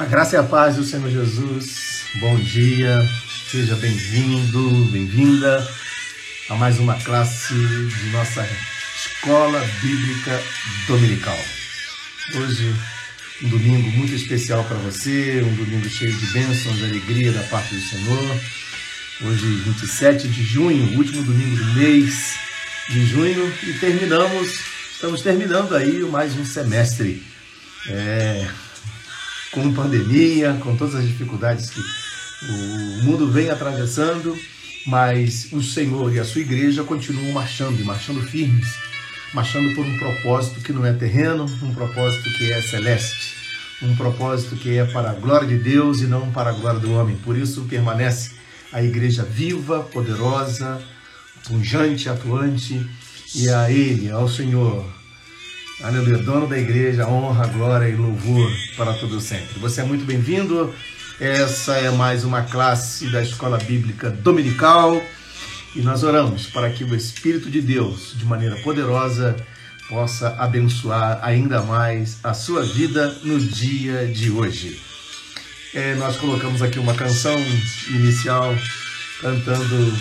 [0.00, 2.04] A graça e a paz do Senhor Jesus.
[2.20, 3.06] Bom dia,
[3.50, 5.68] seja bem-vindo, bem-vinda
[6.48, 8.48] a mais uma classe de nossa
[8.96, 10.42] Escola Bíblica
[10.86, 11.38] Dominical.
[12.34, 12.74] Hoje,
[13.44, 17.74] um domingo muito especial para você, um domingo cheio de bênçãos e alegria da parte
[17.74, 18.40] do Senhor.
[19.26, 22.36] Hoje, 27 de junho, último domingo do mês
[22.88, 24.60] de junho, e terminamos,
[24.94, 27.22] estamos terminando aí mais um semestre.
[27.86, 28.48] É,
[29.52, 34.36] com pandemia, com todas as dificuldades que o mundo vem atravessando,
[34.86, 38.68] mas o Senhor e a sua igreja continuam marchando e marchando firmes,
[39.34, 43.34] marchando por um propósito que não é terreno, um propósito que é celeste,
[43.82, 46.92] um propósito que é para a glória de Deus e não para a glória do
[46.92, 47.16] homem.
[47.16, 48.32] Por isso permanece
[48.72, 50.80] a igreja viva, poderosa,
[51.46, 52.86] pungente, atuante,
[53.34, 54.99] e a Ele, ao Senhor,
[55.82, 59.58] Aleluia, dono da igreja, honra, glória e louvor para todo sempre.
[59.60, 60.74] Você é muito bem-vindo.
[61.18, 65.02] Essa é mais uma classe da Escola Bíblica Dominical
[65.74, 69.34] e nós oramos para que o Espírito de Deus, de maneira poderosa,
[69.88, 74.78] possa abençoar ainda mais a sua vida no dia de hoje.
[75.72, 77.34] É, nós colocamos aqui uma canção
[77.88, 78.54] inicial
[79.22, 79.96] cantando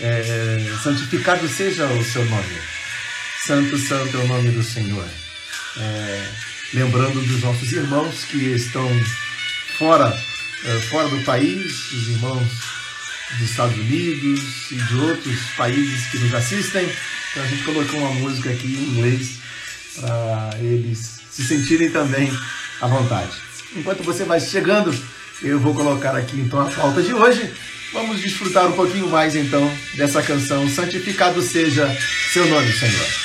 [0.00, 2.83] é, Santificado seja o seu nome.
[3.46, 5.04] Santo, santo é o nome do Senhor.
[5.76, 6.28] É,
[6.72, 8.88] lembrando dos nossos irmãos que estão
[9.76, 10.18] fora,
[10.64, 12.48] é, fora do país, os irmãos
[13.32, 16.88] dos Estados Unidos e de outros países que nos assistem.
[17.30, 19.38] Então a gente colocou uma música aqui em inglês
[20.00, 22.32] para eles se sentirem também
[22.80, 23.36] à vontade.
[23.76, 24.98] Enquanto você vai chegando,
[25.42, 27.52] eu vou colocar aqui então a pauta de hoje.
[27.92, 31.94] Vamos desfrutar um pouquinho mais então dessa canção Santificado seja
[32.32, 33.23] seu nome, Senhor.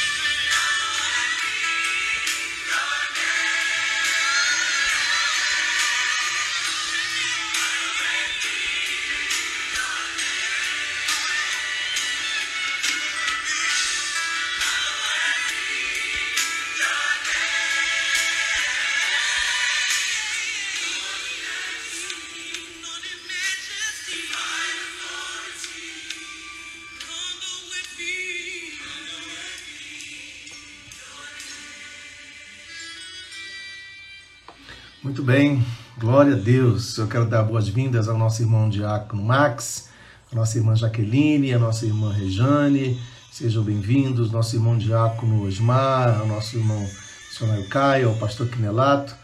[35.29, 35.63] Bem,
[35.95, 36.97] glória a Deus.
[36.97, 39.87] Eu quero dar boas-vindas ao nosso irmão Diácono Max,
[40.31, 42.99] a nossa irmã Jaqueline, a nossa irmã Rejane.
[43.31, 46.81] Sejam bem-vindos, nosso irmão Diácono Osmar, ao nosso irmão
[47.27, 49.15] missionário Caio, ao pastor Quinelato,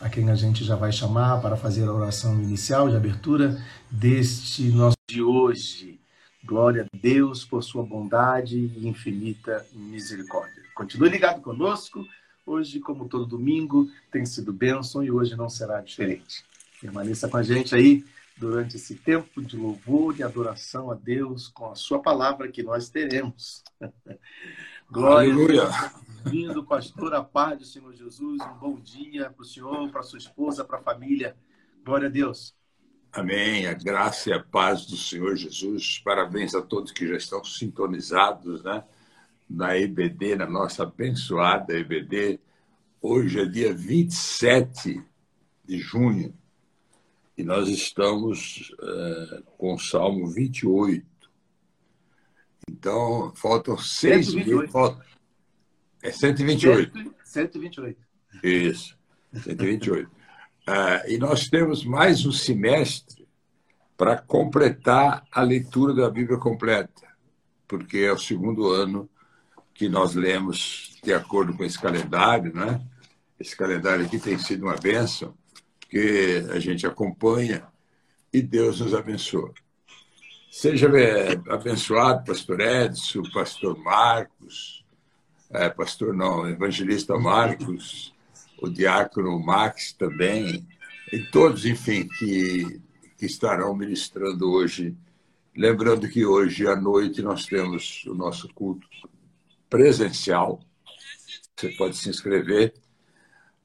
[0.00, 4.62] a quem a gente já vai chamar para fazer a oração inicial de abertura deste
[4.70, 6.00] nosso de hoje.
[6.42, 10.62] Glória a Deus por sua bondade e infinita misericórdia.
[10.74, 12.02] Continue ligado conosco
[12.50, 16.44] Hoje, como todo domingo, tem sido bênção e hoje não será diferente.
[16.80, 18.04] Permaneça com a gente aí
[18.36, 22.88] durante esse tempo de louvor e adoração a Deus com a sua palavra que nós
[22.88, 23.62] teremos.
[24.90, 25.68] Glória Aleluia.
[26.24, 28.42] Bem-vindo, pastor, a paz do Senhor Jesus.
[28.42, 31.36] Um bom dia para o senhor, para sua esposa, para a família.
[31.84, 32.52] Glória a Deus.
[33.12, 33.68] Amém.
[33.68, 36.00] A graça e a paz do Senhor Jesus.
[36.00, 38.82] Parabéns a todos que já estão sintonizados né?
[39.50, 42.38] Na EBD, na nossa abençoada EBD.
[43.02, 45.02] Hoje é dia 27
[45.64, 46.32] de junho
[47.36, 51.04] e nós estamos uh, com o Salmo 28.
[52.70, 54.56] Então, faltam seis 128.
[54.56, 54.72] meses.
[54.72, 55.04] Falta...
[56.02, 57.14] É 128.
[57.24, 57.98] 128.
[58.44, 58.96] Isso,
[59.32, 60.08] 128.
[60.08, 60.10] uh,
[61.10, 63.26] e nós temos mais um semestre
[63.96, 67.08] para completar a leitura da Bíblia completa,
[67.66, 69.10] porque é o segundo ano
[69.80, 72.82] que nós lemos de acordo com esse calendário, né?
[73.40, 75.32] Esse calendário aqui tem sido uma bênção,
[75.80, 77.66] porque a gente acompanha
[78.30, 79.54] e Deus nos abençoa.
[80.50, 84.84] Seja é, abençoado, pastor Edson, pastor Marcos,
[85.48, 88.12] é, pastor não, evangelista Marcos,
[88.60, 90.68] o diácono Max também,
[91.10, 92.82] e todos, enfim, que,
[93.16, 94.94] que estarão ministrando hoje.
[95.56, 98.86] Lembrando que hoje à noite nós temos o nosso culto
[99.70, 100.60] presencial.
[101.56, 102.74] Você pode se inscrever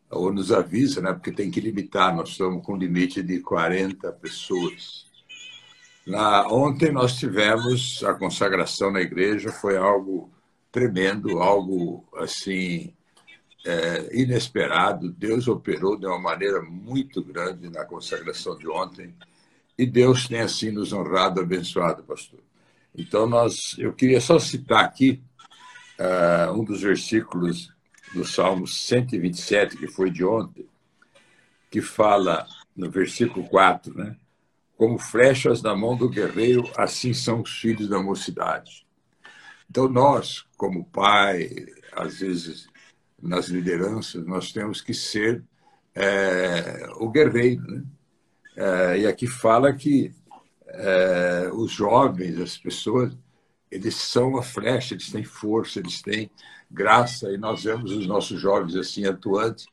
[0.09, 1.11] ou nos avisa, né?
[1.11, 5.05] porque tem que limitar, nós estamos com um limite de 40 pessoas.
[6.05, 10.29] Na, ontem nós tivemos a consagração na igreja, foi algo
[10.71, 12.93] tremendo, algo assim
[13.65, 15.11] é, inesperado.
[15.11, 19.13] Deus operou de uma maneira muito grande na consagração de ontem
[19.77, 22.39] e Deus tem assim nos honrado, abençoado, pastor.
[22.95, 25.21] Então nós, eu queria só citar aqui
[25.99, 27.73] uh, um dos versículos
[28.13, 30.67] do Salmo 127, que foi de ontem,
[31.69, 34.15] que fala no versículo 4, né?
[34.77, 38.85] Como flechas na mão do guerreiro, assim são os filhos da mocidade.
[39.69, 42.67] Então, nós, como pai, às vezes
[43.21, 45.43] nas lideranças, nós temos que ser
[45.93, 47.61] é, o guerreiro.
[47.61, 47.83] Né?
[48.57, 50.13] É, e aqui fala que
[50.67, 53.17] é, os jovens, as pessoas,
[53.75, 56.31] eles são a flecha, eles têm força, eles têm
[56.71, 59.65] graça, e nós vemos os nossos jovens assim atuantes.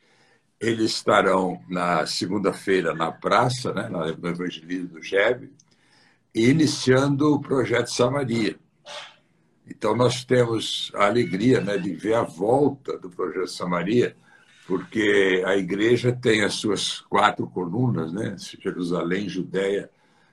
[0.61, 5.53] Eles estarão na segunda-feira na praça, né, no evangelismo do GEB,
[6.35, 8.59] iniciando o projeto Samaria.
[9.69, 14.17] Então, nós temos a alegria né, de ver a volta do projeto Samaria,
[14.67, 18.37] porque a igreja tem as suas quatro colunas, né?
[18.61, 19.91] Jerusalém, Judéia,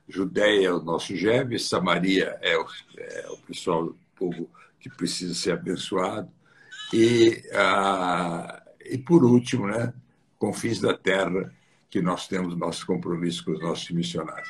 [0.10, 2.66] Judéia é o nosso GEB, Samaria é o,
[2.98, 6.30] é o pessoal, o povo que precisa ser abençoado,
[6.94, 9.94] e, ah, e por último, né,
[10.38, 11.54] Confins da Terra,
[11.90, 14.50] que nós temos nosso compromisso com os nossos missionários.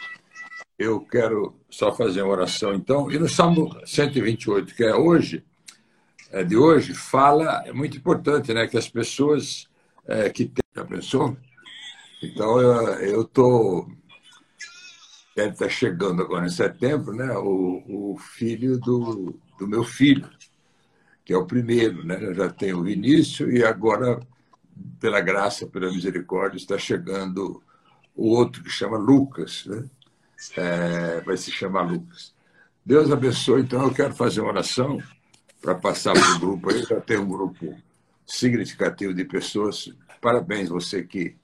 [0.78, 3.12] Eu quero só fazer uma oração, então.
[3.12, 5.44] E no Salmo 128, que é hoje,
[6.32, 9.68] é de hoje, fala, é muito importante, né, que as pessoas
[10.08, 11.36] é, que têm pessoa.
[12.22, 12.60] Então,
[13.02, 13.90] eu estou.
[15.39, 20.30] Deve estar chegando agora em setembro, né, o, o filho do, do meu filho
[21.30, 22.33] que é o primeiro, né?
[22.33, 24.19] Já tenho o Vinícius e agora,
[25.00, 27.62] pela graça, pela misericórdia, está chegando
[28.15, 29.88] o outro que chama Lucas, né?
[30.58, 32.34] É, vai se chamar Lucas.
[32.84, 33.62] Deus abençoe.
[33.62, 34.98] Então, eu quero fazer uma oração
[35.62, 36.81] para passar para o grupo aí.
[36.81, 37.77] Já tem um grupo
[38.25, 39.88] significativo de pessoas.
[40.19, 41.38] Parabéns você que,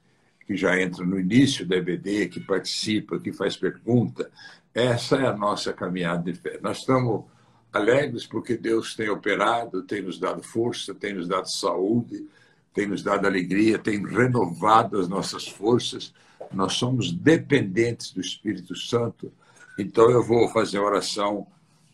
[0.46, 4.30] que já entra no início da EBD, que participa, que faz pergunta.
[4.72, 6.58] Essa é a nossa caminhada de fé.
[6.62, 7.24] Nós estamos
[7.72, 12.26] alegres porque Deus tem operado, tem nos dado força, tem nos dado saúde,
[12.72, 16.14] tem nos dado alegria, tem renovado as nossas forças.
[16.52, 19.32] Nós somos dependentes do Espírito Santo.
[19.78, 21.46] Então eu vou fazer oração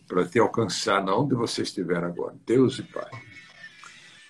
[0.06, 2.34] para te alcançar onde você estiver agora.
[2.46, 3.10] Deus e Pai.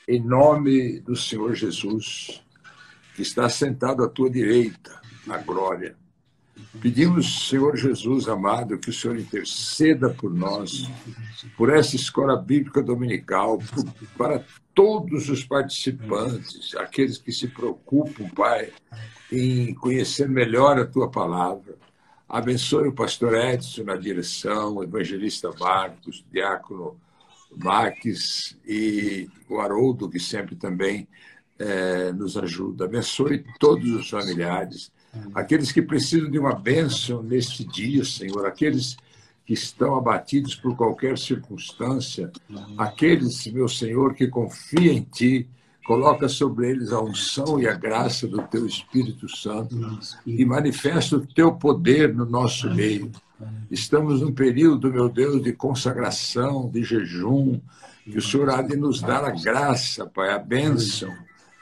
[0.06, 2.42] Em nome do Senhor Jesus,
[3.14, 5.96] que está sentado à tua direita, na glória
[6.80, 10.90] Pedimos, Senhor Jesus amado, que o Senhor interceda por nós,
[11.56, 18.72] por essa escola bíblica dominical, por, para todos os participantes, aqueles que se preocupam, Pai,
[19.30, 21.76] em conhecer melhor a tua palavra.
[22.28, 26.96] Abençoe o pastor Edson na direção, o evangelista Marcos, o diácono
[27.54, 31.06] Marques e o Haroldo, que sempre também
[31.62, 32.84] é, nos ajuda.
[32.84, 34.90] Abençoe todos os familiares
[35.34, 38.96] aqueles que precisam de uma bênção neste dia, Senhor, aqueles
[39.44, 42.30] que estão abatidos por qualquer circunstância,
[42.78, 45.48] aqueles, meu Senhor, que confiam em Ti,
[45.84, 49.76] coloca sobre eles a unção e a graça do Teu Espírito Santo
[50.24, 53.10] e manifesta o Teu poder no nosso meio.
[53.68, 57.60] Estamos num período, meu Deus, de consagração, de jejum,
[58.04, 61.12] que o Senhor há de nos dar a graça, Pai, a bênção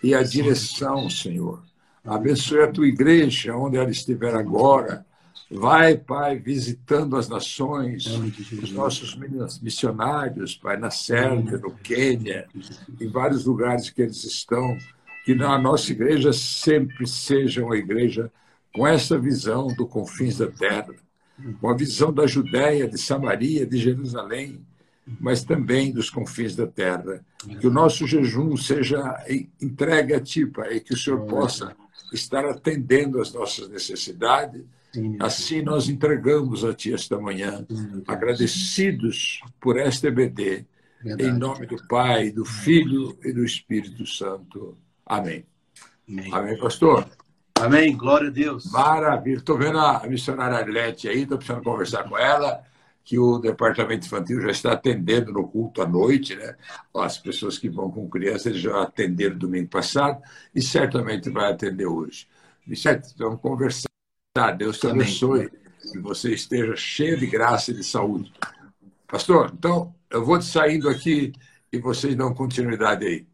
[0.03, 1.63] e a direção, Senhor.
[2.05, 5.05] Abençoe a tua igreja, onde ela estiver agora.
[5.51, 8.07] Vai, Pai, visitando as nações,
[8.63, 9.17] os nossos
[9.61, 12.47] missionários, Pai, na Sérvia, no Quênia,
[13.01, 14.79] em vários lugares que eles estão.
[15.25, 18.33] Que a nossa igreja sempre seja uma igreja
[18.75, 20.95] com essa visão do confins da terra,
[21.61, 24.65] com a visão da Judéia, de Samaria, de Jerusalém,
[25.19, 27.25] mas também dos confins da terra.
[27.61, 29.17] Que o nosso jejum seja
[29.61, 31.75] entregue a Ti, Pai, e que o Senhor possa
[32.13, 34.63] estar atendendo às nossas necessidades.
[35.19, 37.67] Assim nós entregamos a Ti esta manhã,
[38.07, 40.67] agradecidos por esta EBD,
[41.05, 44.77] em nome do Pai, do Filho e do Espírito Santo.
[45.07, 45.45] Amém.
[46.09, 47.09] Amém, Amém pastor?
[47.55, 47.97] Amém.
[47.97, 48.71] Glória a Deus.
[48.71, 49.39] Maravilha.
[49.39, 52.63] Estou vendo a missionária Arlete aí, estou precisando conversar com ela
[53.11, 56.55] que o departamento infantil já está atendendo no culto à noite, né?
[56.95, 60.23] As pessoas que vão com crianças já atenderam domingo passado
[60.55, 62.29] e certamente vai atender hoje.
[62.77, 63.13] Certo?
[63.19, 63.89] Vamos conversar.
[64.57, 65.51] Deus te abençoe.
[65.91, 68.33] Que você esteja cheio de graça e de saúde.
[69.09, 71.33] Pastor, então eu vou saindo aqui
[71.73, 73.27] e vocês dão continuidade aí.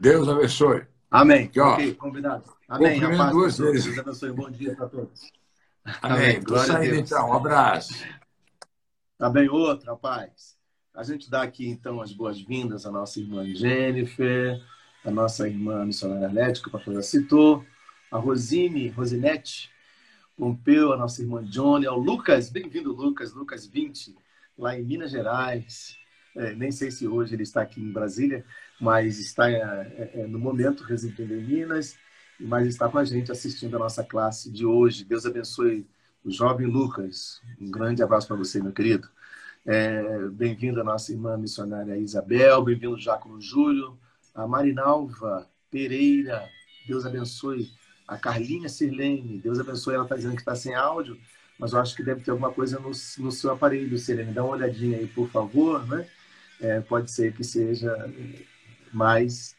[0.00, 0.82] Deus abençoe.
[1.08, 1.44] Amém.
[1.44, 2.42] Aqui, ó, ok, combinado.
[2.68, 2.98] Amém.
[3.30, 3.84] duas vezes.
[3.84, 4.32] Deus abençoe.
[4.32, 5.30] Bom dia para todos.
[6.02, 6.38] Amém.
[6.38, 7.28] Estou saindo então.
[7.28, 7.94] Um abraço.
[9.22, 10.58] Também tá outra, rapaz.
[10.92, 14.60] A gente dá aqui, então, as boas-vindas à nossa irmã Jennifer,
[15.04, 17.64] à nossa irmã missionária Lética, que a pastora citou,
[18.10, 19.70] a Rosine, Rosinete,
[20.36, 24.12] Pompeu, a nossa irmã Johnny, ao Lucas, bem-vindo, Lucas, Lucas 20,
[24.58, 25.96] lá em Minas Gerais.
[26.36, 28.44] É, nem sei se hoje ele está aqui em Brasília,
[28.80, 31.96] mas está é, é, é no momento residindo em Minas,
[32.40, 35.04] mas está com a gente assistindo a nossa classe de hoje.
[35.04, 35.86] Deus abençoe o
[36.24, 37.40] jovem Lucas.
[37.60, 39.08] Um grande abraço para você, meu querido.
[39.64, 43.96] É, bem-vindo a nossa irmã missionária Isabel, bem-vindo Jáculo Júlio,
[44.34, 46.48] a Marinalva Pereira,
[46.86, 47.70] Deus abençoe.
[48.06, 51.16] A Carlinha Sirlene, Deus abençoe, ela está dizendo que está sem áudio,
[51.58, 54.32] mas eu acho que deve ter alguma coisa no, no seu aparelho, Sirlene.
[54.32, 56.06] Dá uma olhadinha aí, por favor, né?
[56.60, 57.94] É, pode ser que seja
[58.92, 59.56] mais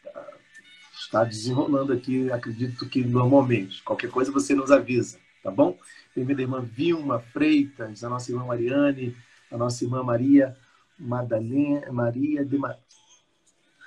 [0.96, 3.82] está desenrolando aqui, acredito que normalmente.
[3.82, 5.78] Qualquer coisa você nos avisa, tá bom?
[6.14, 9.16] Bem-vinda irmã Vilma Freitas, a nossa irmã Mariane,
[9.50, 10.56] a nossa irmã Maria
[10.96, 12.76] Madalena, Maria de Ma...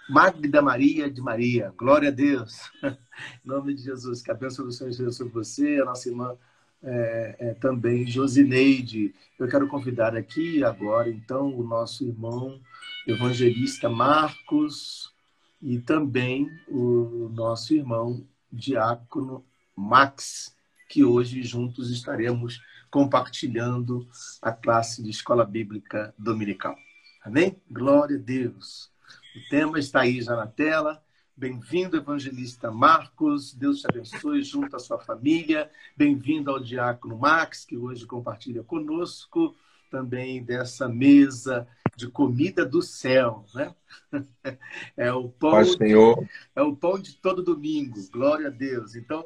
[0.09, 1.73] Magda Maria de Maria.
[1.77, 2.69] Glória a Deus.
[2.83, 4.21] em nome de Jesus.
[4.21, 6.35] Que a bênção do Senhor esteja sobre você, a nossa irmã
[6.83, 9.15] é, é, também Josineide.
[9.39, 12.59] Eu quero convidar aqui agora, então, o nosso irmão
[13.07, 15.13] evangelista Marcos
[15.61, 20.56] e também o nosso irmão diácono Max
[20.87, 24.07] que hoje juntos estaremos compartilhando
[24.41, 26.77] a classe de Escola Bíblica Dominical.
[27.23, 27.61] Amém?
[27.69, 28.89] Glória a Deus.
[29.35, 31.03] O tema está aí já na tela.
[31.35, 33.53] Bem-vindo, evangelista Marcos.
[33.53, 35.69] Deus te abençoe junto à sua família.
[35.95, 39.55] Bem-vindo ao diácono Max, que hoje compartilha conosco
[39.91, 43.75] também dessa mesa de comida do céu, né?
[44.95, 46.27] É o pão, Pai, Senhor.
[46.55, 47.95] é o pão de todo domingo.
[48.11, 48.95] Glória a Deus.
[48.95, 49.25] Então,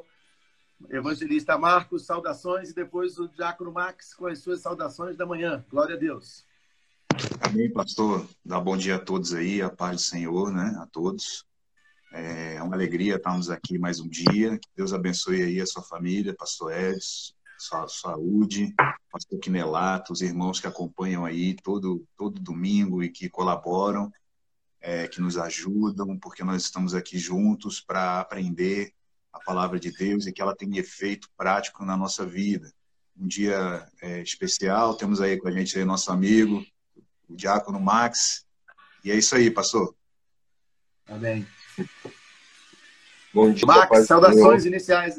[0.90, 5.64] Evangelista Marcos, saudações e depois o Diácono Max com as suas saudações da manhã.
[5.70, 6.44] Glória a Deus.
[7.40, 8.26] Amém, pastor.
[8.44, 10.76] Dá bom dia a todos aí, a paz do Senhor, né?
[10.80, 11.44] A todos.
[12.12, 14.58] É uma alegria estarmos aqui mais um dia.
[14.58, 18.74] Que Deus abençoe aí a sua família, pastor Edson, sua saúde,
[19.10, 24.12] pastor Quinelato, os irmãos que acompanham aí todo, todo domingo e que colaboram,
[24.80, 28.92] é, que nos ajudam, porque nós estamos aqui juntos para aprender
[29.32, 32.70] a palavra de Deus e que ela tenha efeito prático na nossa vida.
[33.16, 36.64] Um dia é, especial, temos aí com a gente aí nosso amigo,
[37.28, 38.44] o Diácono Max.
[39.04, 39.94] E é isso aí, pastor.
[41.08, 41.46] Amém.
[43.32, 45.18] Bom dia, Max, saudações iniciais.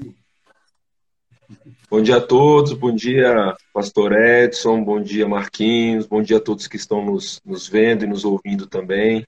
[1.89, 6.67] Bom dia a todos, bom dia, pastor Edson, bom dia, Marquinhos, bom dia a todos
[6.67, 9.25] que estão nos, nos vendo e nos ouvindo também.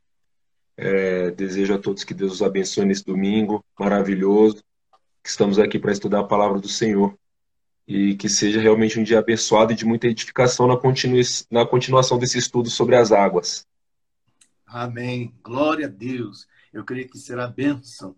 [0.78, 4.64] É, desejo a todos que Deus os abençoe nesse domingo maravilhoso
[5.26, 7.18] que estamos aqui para estudar a palavra do Senhor.
[7.88, 11.20] E que seja realmente um dia abençoado e de muita edificação na, continu...
[11.50, 13.66] na continuação desse estudo sobre as águas.
[14.68, 15.34] Amém.
[15.44, 16.48] Glória a Deus.
[16.72, 18.16] Eu creio que será bênção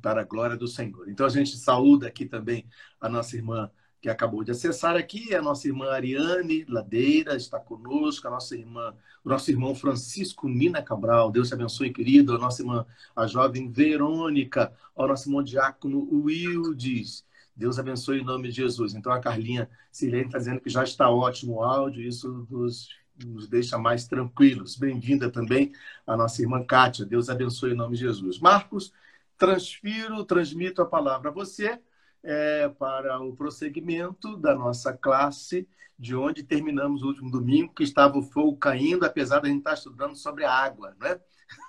[0.00, 1.06] para a glória do Senhor.
[1.10, 2.66] Então a gente saúda aqui também
[2.98, 3.70] a nossa irmã
[4.06, 8.94] que acabou de acessar aqui, a nossa irmã Ariane Ladeira está conosco, a nossa irmã,
[9.24, 12.86] o nosso irmão Francisco Nina Cabral, Deus te abençoe, querido, a nossa irmã,
[13.16, 18.94] a jovem Verônica, o nosso irmão diácono Wildes, Deus abençoe em nome de Jesus.
[18.94, 22.88] Então a Carlinha Silene está dizendo que já está ótimo o áudio, isso nos
[23.24, 24.76] nos deixa mais tranquilos.
[24.76, 25.72] Bem-vinda também
[26.06, 27.04] a nossa irmã Kátia.
[27.04, 28.38] Deus abençoe em nome de Jesus.
[28.38, 28.92] Marcos,
[29.38, 31.80] transfiro, transmito a palavra a você
[32.26, 35.66] é, para o prosseguimento da nossa classe,
[35.96, 39.60] de onde terminamos o último domingo, que estava o fogo caindo, apesar de a gente
[39.60, 41.20] estar estudando sobre a água, né?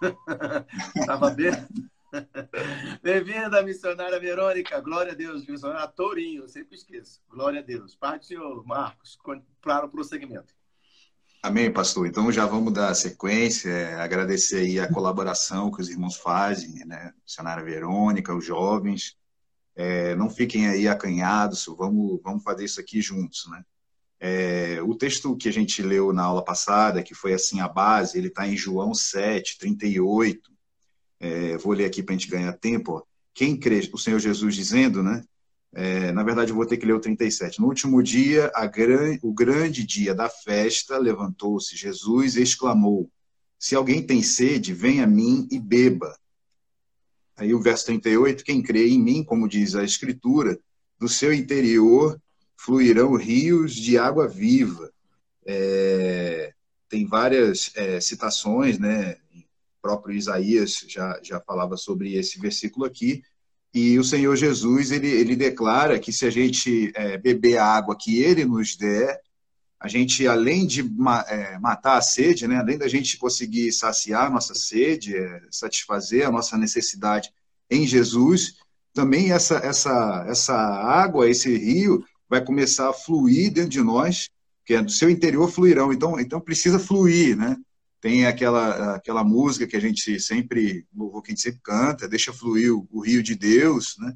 [0.97, 1.51] Estava bem.
[3.03, 4.81] Bem-vinda, missionária Verônica.
[4.81, 7.21] Glória a Deus, missionária Tourinho, eu sempre esqueço.
[7.29, 7.95] Glória a Deus.
[7.95, 9.17] Pai do Senhor, Marcos,
[9.61, 10.55] para o prosseguimento.
[11.43, 12.07] Amém, pastor.
[12.07, 17.13] Então já vamos dar sequência, é, agradecer aí a colaboração que os irmãos fazem, né?
[17.23, 19.15] Missionária Verônica, os jovens.
[19.79, 23.63] É, não fiquem aí acanhados, vamos, vamos fazer isso aqui juntos, né?
[24.19, 28.17] É, o texto que a gente leu na aula passada, que foi assim a base,
[28.17, 30.51] ele está em João 7, 38.
[31.19, 32.93] É, vou ler aqui para a gente ganhar tempo.
[32.93, 33.03] Ó.
[33.35, 35.23] Quem crê, o Senhor Jesus dizendo, né?
[35.71, 37.59] É, na verdade, eu vou ter que ler o 37.
[37.59, 43.11] No último dia, gran, o grande dia da festa, levantou-se Jesus e exclamou:
[43.59, 46.17] Se alguém tem sede, venha a mim e beba.
[47.37, 50.59] Aí o verso 38, quem crê em mim, como diz a Escritura,
[50.99, 52.19] do seu interior
[52.55, 54.91] fluirão rios de água viva.
[55.45, 56.51] É,
[56.89, 59.17] tem várias é, citações, né?
[59.33, 63.21] O próprio Isaías já, já falava sobre esse versículo aqui,
[63.73, 67.95] e o Senhor Jesus, ele, ele declara que se a gente é, beber a água
[67.95, 69.21] que ele nos der,
[69.79, 74.25] a gente, além de ma é, matar a sede, né, além da gente conseguir saciar
[74.25, 77.31] a nossa sede, é, satisfazer a nossa necessidade
[77.69, 78.55] em Jesus,
[78.93, 84.29] também essa, essa, essa água, esse rio, vai começar a fluir dentro de nós,
[84.65, 85.93] que é do seu interior fluirão.
[85.93, 87.55] Então, então precisa fluir, né?
[88.01, 92.33] Tem aquela, aquela música que a gente sempre, louvor que a gente sempre canta, deixa
[92.33, 94.15] fluir o, o rio de Deus, né?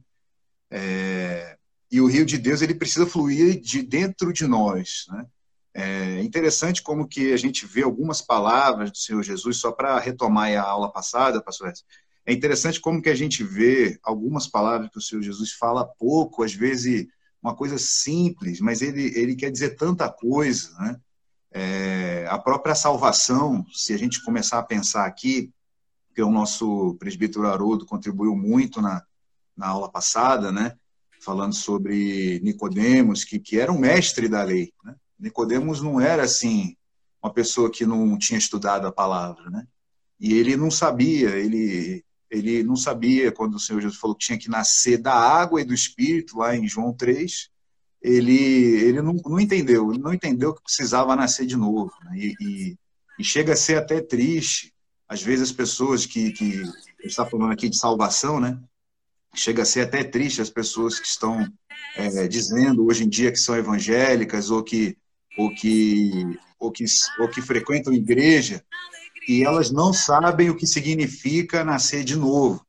[0.72, 1.58] É,
[1.92, 5.26] e o rio de Deus ele precisa fluir de dentro de nós, né?
[5.74, 10.52] É interessante como que a gente vê algumas palavras do Senhor Jesus, só para retomar
[10.54, 11.86] a aula passada, pastor Edson,
[12.26, 16.44] é interessante como que a gente vê algumas palavras que o Senhor Jesus fala pouco,
[16.44, 17.08] às vezes
[17.42, 21.00] uma coisa simples, mas ele, ele quer dizer tanta coisa, né?
[21.54, 25.52] É, a própria salvação, se a gente começar a pensar aqui,
[26.14, 29.04] que o nosso presbítero Haroldo contribuiu muito na,
[29.56, 30.78] na aula passada, né?
[31.22, 34.72] Falando sobre Nicodemos, que, que era um mestre da lei.
[34.84, 34.96] Né?
[35.22, 36.76] Nicodemos não era assim
[37.22, 39.68] uma pessoa que não tinha estudado a palavra, né?
[40.20, 44.40] E ele não sabia, ele ele não sabia quando o Senhor Jesus falou que tinha
[44.40, 47.50] que nascer da água e do Espírito lá em João 3,
[48.02, 51.92] ele, ele não, não entendeu, ele não entendeu que precisava nascer de novo.
[52.06, 52.18] Né?
[52.18, 52.78] E, e,
[53.20, 54.74] e, chega a ser até triste,
[55.10, 56.64] às vezes as pessoas que, que
[57.04, 58.58] está falando aqui de salvação, né?
[59.36, 61.46] Chega a ser até triste as pessoas que estão
[61.96, 64.98] é, dizendo hoje em dia que são evangélicas ou que,
[65.38, 66.86] ou que, ou que,
[67.20, 68.64] ou que frequentam igreja
[69.28, 72.66] e elas não sabem o que significa nascer de novo.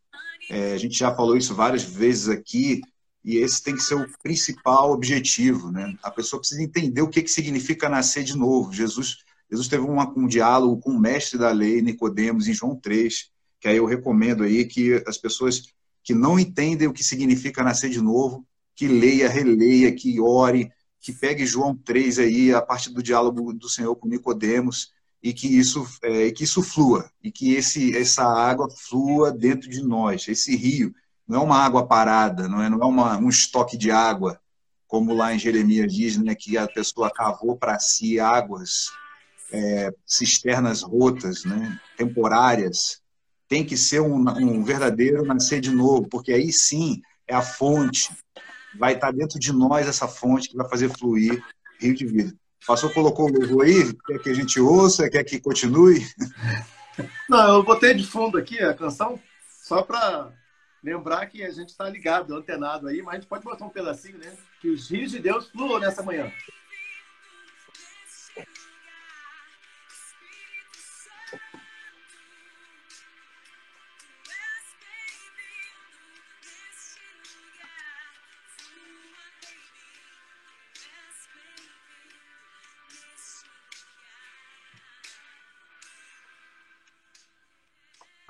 [0.50, 2.82] É, a gente já falou isso várias vezes aqui,
[3.24, 5.96] e esse tem que ser o principal objetivo, né?
[6.02, 8.72] A pessoa precisa entender o que, que significa nascer de novo.
[8.72, 9.18] Jesus,
[9.50, 13.68] Jesus teve uma, um diálogo com o mestre da lei, Nicodemos, em João 3, que
[13.68, 15.62] aí eu recomendo aí que as pessoas
[16.02, 18.44] que não entendem o que significa nascer de novo,
[18.74, 20.68] que leia, releia, que ore,
[21.02, 25.48] que pegue João 3 aí, a partir do diálogo do Senhor com Nicodemos, e que
[25.48, 30.54] isso, é, que isso flua, e que esse, essa água flua dentro de nós, esse
[30.56, 30.94] rio,
[31.26, 34.40] não é uma água parada, não é, não é uma, um estoque de água,
[34.86, 38.90] como lá em Jeremias diz, né, que a pessoa cavou para si águas,
[39.52, 43.00] é, cisternas rotas, né, temporárias.
[43.48, 48.10] Tem que ser um, um verdadeiro nascer de novo, porque aí sim é a fonte,
[48.78, 51.42] vai estar dentro de nós essa fonte que vai fazer fluir
[51.80, 52.34] rio de vida.
[52.62, 56.06] O pastor colocou o louvor aí, quer que a gente ouça, quer que continue?
[57.28, 59.18] Não, eu botei de fundo aqui a canção,
[59.64, 60.30] só para
[60.82, 64.18] lembrar que a gente está ligado, antenado aí, mas a gente pode botar um pedacinho,
[64.18, 64.32] né?
[64.60, 66.30] Que os rios de Deus fluam nessa manhã.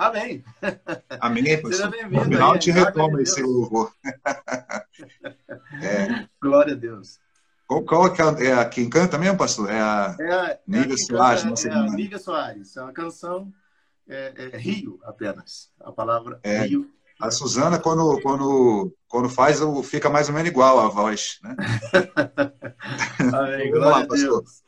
[0.02, 0.44] Amém.
[1.20, 2.24] Amém, Seja bem-vindo.
[2.24, 3.92] No final, te retoma esse louvor.
[5.80, 6.26] é.
[6.40, 7.20] Glória a Deus.
[7.68, 9.70] Qual, qual é, é a, quem canta mesmo, pastor?
[9.70, 11.64] É a, é a Nívia é Soares.
[11.64, 12.76] É a Nívia Soares.
[12.76, 13.52] É uma canção
[14.08, 15.70] é, é, Rio apenas.
[15.80, 16.62] A palavra é.
[16.62, 16.90] Rio.
[17.20, 21.38] A Suzana, quando, quando, quando faz, fica mais ou menos igual a voz.
[21.44, 21.54] Né?
[23.32, 23.70] Amém.
[23.70, 24.64] Glória lá, a Deus.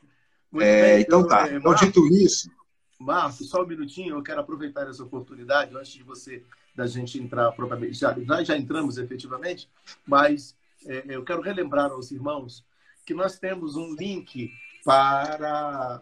[0.60, 1.48] É, então tá.
[1.48, 2.48] É, então, dito isso.
[2.98, 6.42] Marcos, só um minutinho, eu quero aproveitar essa oportunidade, antes de você,
[6.74, 9.68] da gente entrar propriamente, já, já entramos efetivamente,
[10.06, 12.64] mas é, eu quero relembrar aos irmãos
[13.06, 14.52] que nós temos um link
[14.84, 16.00] para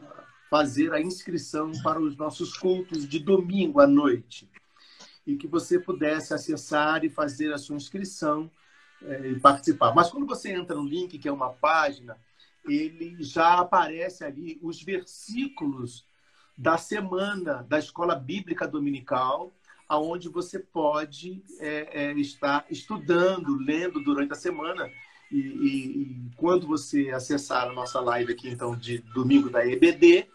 [0.50, 4.50] fazer a inscrição para os nossos cultos de domingo à noite.
[5.26, 8.50] E que você pudesse acessar e fazer a sua inscrição
[9.02, 9.94] é, e participar.
[9.94, 12.18] Mas quando você entra no link, que é uma página,
[12.64, 16.04] ele já aparece ali os versículos
[16.56, 19.52] da semana da escola bíblica dominical,
[19.88, 24.88] aonde você pode é, é, estar estudando, lendo durante a semana.
[25.30, 30.26] E, e, e, quando você acessar a nossa live aqui, então, de domingo da EBD,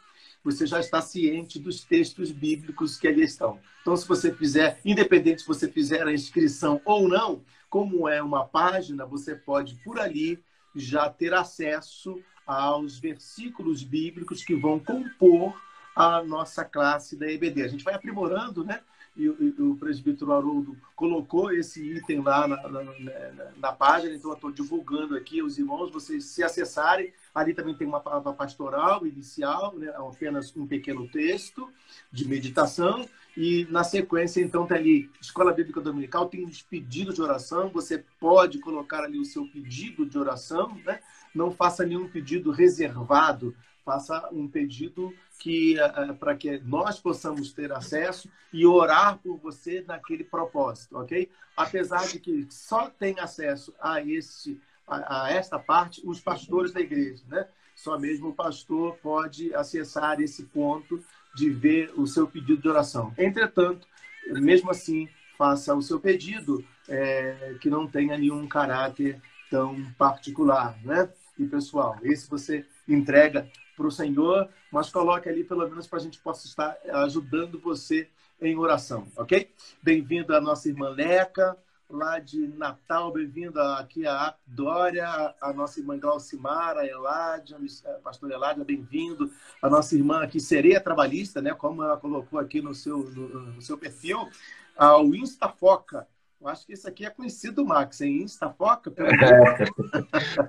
[0.43, 3.59] você já está ciente dos textos bíblicos que ali estão.
[3.81, 8.45] Então, se você fizer, independente se você fizer a inscrição ou não, como é uma
[8.45, 10.39] página, você pode, por ali,
[10.75, 15.53] já ter acesso aos versículos bíblicos que vão compor
[15.97, 17.63] a nossa classe da EBD.
[17.63, 18.81] A gente vai aprimorando, né?
[19.15, 24.35] E, o presbítero Haroldo colocou esse item lá na, na, na, na página, então eu
[24.35, 27.11] estou divulgando aqui os irmãos, vocês se acessarem.
[27.33, 29.91] Ali também tem uma palavra pastoral inicial, né?
[29.97, 31.67] apenas um pequeno texto
[32.11, 33.09] de meditação.
[33.35, 37.69] E na sequência, então, tem ali Escola Bíblica Dominical, tem os pedidos de oração.
[37.69, 40.99] Você pode colocar ali o seu pedido de oração, né?
[41.33, 43.55] Não faça nenhum pedido reservado
[43.87, 49.83] faça um pedido que uh, para que nós possamos ter acesso e orar por você
[49.87, 51.29] naquele propósito, ok?
[51.55, 56.79] Apesar de que só tem acesso a esse a, a esta parte os pastores da
[56.79, 57.47] igreja, né?
[57.75, 61.03] Só mesmo o pastor pode acessar esse ponto
[61.35, 63.13] de ver o seu pedido de oração.
[63.15, 63.87] Entretanto,
[64.31, 69.21] mesmo assim, faça o seu pedido é, que não tenha nenhum caráter
[69.51, 71.07] tão particular, né?
[71.37, 73.47] E pessoal, esse você entrega
[73.77, 78.09] para o Senhor, mas coloque ali pelo menos para a gente possa estar ajudando você
[78.41, 79.51] em oração, ok?
[79.83, 81.55] Bem-vindo a nossa irmã Leca,
[81.87, 85.07] lá de Natal, bem-vindo aqui a Dória,
[85.39, 89.31] a nossa irmã Glaucimara, a Eládia, a pastor Eládia, bem-vindo.
[89.61, 91.53] A nossa irmã aqui, Sereia Trabalhista, né?
[91.53, 94.27] Como ela colocou aqui no seu, no, no seu perfil,
[94.75, 96.07] ao Instafoca.
[96.41, 98.91] Eu acho que esse aqui é conhecido, Max, em Instafoca.
[98.91, 99.09] Pelo...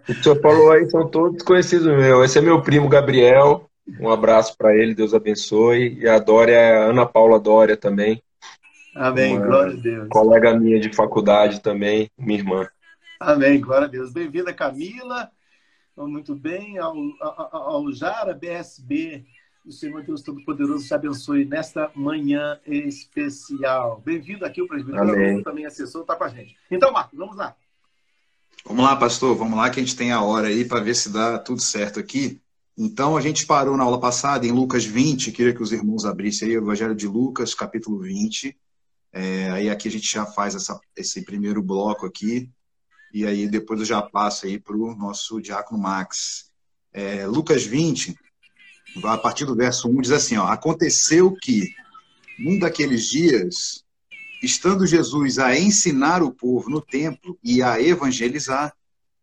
[0.09, 2.25] O senhor falou aí, são todos conhecidos meu.
[2.25, 3.69] Esse é meu primo Gabriel.
[4.01, 5.99] Um abraço para ele, Deus abençoe.
[6.01, 8.23] E a Dória a Ana Paula Dória também.
[8.95, 10.09] Amém, glória a Deus.
[10.09, 12.69] Colega minha de faculdade também, minha irmã.
[13.21, 14.13] Amém, glória a Deus.
[14.13, 15.31] Bem-vinda, Camila.
[15.97, 16.79] Muito bem.
[16.79, 19.25] Ao, ao, ao Jara BSB
[19.69, 24.01] o Senhor Deus Todo-Poderoso te abençoe nesta manhã especial.
[24.03, 26.57] Bem-vindo aqui, o presbítero também assessor, está com a gente.
[26.71, 27.55] Então, Marcos, vamos lá.
[28.69, 31.09] Vamos lá, pastor, vamos lá que a gente tem a hora aí para ver se
[31.09, 32.39] dá tudo certo aqui.
[32.77, 36.49] Então, a gente parou na aula passada em Lucas 20, queria que os irmãos abrissem
[36.49, 38.55] aí o Evangelho de Lucas, capítulo 20.
[39.11, 42.51] É, aí aqui a gente já faz essa, esse primeiro bloco aqui,
[43.11, 46.51] e aí depois eu já passo aí para o nosso diácono Max.
[46.93, 48.15] É, Lucas 20,
[49.03, 51.73] a partir do verso 1, diz assim: ó, Aconteceu que,
[52.39, 53.83] num daqueles dias,
[54.43, 58.75] estando Jesus a ensinar o povo no templo e a evangelizar,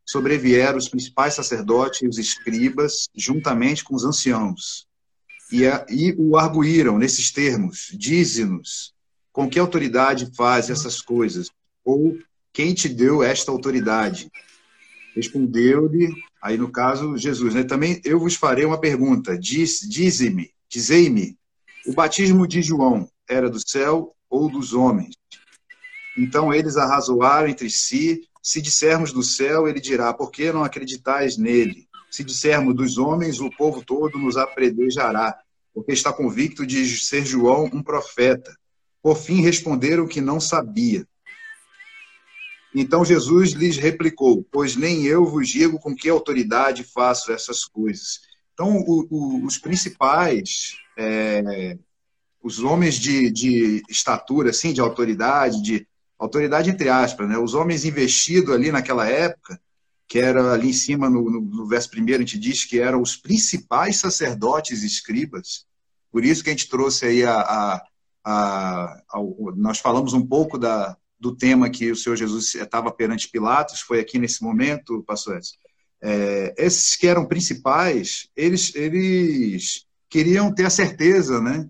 [0.06, 4.88] sobrevieram os principais sacerdotes e os escribas, juntamente com os anciãos,
[5.52, 8.94] e, a, e o arguíram nesses termos: Dize-nos,
[9.32, 11.50] com que autoridade faz essas coisas?
[11.84, 12.18] Ou
[12.54, 14.32] quem te deu esta autoridade?
[15.16, 16.14] Respondeu-lhe
[16.46, 17.64] Aí, no caso, Jesus, né?
[17.64, 19.36] Também eu vos farei uma pergunta.
[19.36, 21.36] Diz, dize-me, dizei-me,
[21.88, 25.16] o batismo de João era do céu ou dos homens?
[26.18, 28.22] Então eles arrazoaram entre si.
[28.42, 31.88] Se dissermos do céu, ele dirá: Por que não acreditais nele?
[32.12, 35.38] Se dissermos dos homens, o povo todo nos apredejará,
[35.74, 38.56] porque está convicto de ser João um profeta.
[39.02, 41.06] Por fim, responderam que não sabia.
[42.74, 48.20] Então Jesus lhes replicou: Pois nem eu vos digo com que autoridade faço essas coisas.
[48.54, 51.78] Então, o, o, os principais, é,
[52.46, 57.40] os homens de, de estatura, assim, de autoridade, de autoridade entre aspas, né?
[57.40, 59.60] os homens investidos ali naquela época,
[60.08, 63.02] que era ali em cima, no, no, no verso primeiro, a gente diz que eram
[63.02, 65.66] os principais sacerdotes e escribas.
[66.12, 67.84] Por isso que a gente trouxe aí a, a,
[68.24, 69.20] a, a
[69.56, 74.00] nós falamos um pouco da, do tema que o Senhor Jesus estava perante Pilatos, foi
[74.00, 75.56] aqui nesse momento, pastor Edson.
[76.00, 81.68] É, esses que eram principais, eles, eles queriam ter a certeza, né?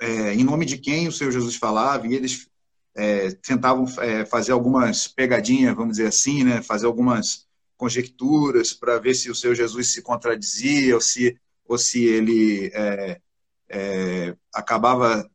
[0.00, 2.48] É, em nome de quem o Senhor Jesus falava, e eles
[2.94, 6.62] é, tentavam é, fazer algumas pegadinhas, vamos dizer assim, né?
[6.62, 12.04] Fazer algumas conjecturas para ver se o Senhor Jesus se contradizia ou se ou se
[12.04, 13.20] ele é,
[13.68, 15.28] é, acabava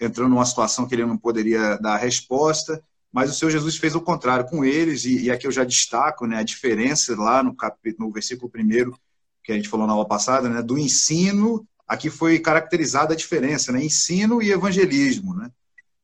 [0.00, 4.00] entrando numa situação que ele não poderia dar resposta, mas o Senhor Jesus fez o
[4.00, 7.54] contrário com eles, e, e aqui eu já destaco né, a diferença lá no,
[7.98, 8.96] no versículo primeiro,
[9.42, 13.72] que a gente falou na aula passada, né, do ensino, aqui foi caracterizada a diferença,
[13.72, 15.34] né, ensino e evangelismo.
[15.34, 15.50] Né?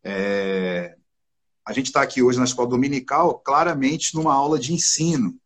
[0.02, 0.96] É,
[1.64, 5.38] a gente está aqui hoje na escola dominical, claramente numa aula de ensino,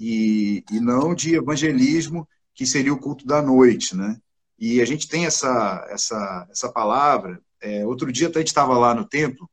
[0.00, 3.94] e, e não de evangelismo, que seria o culto da noite.
[3.94, 4.16] Né?
[4.58, 7.38] E a gente tem essa, essa, essa palavra.
[7.60, 9.50] É, outro dia até a gente estava lá no templo,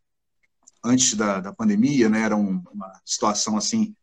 [0.82, 3.94] antes da, da pandemia, né, era um, uma situação assim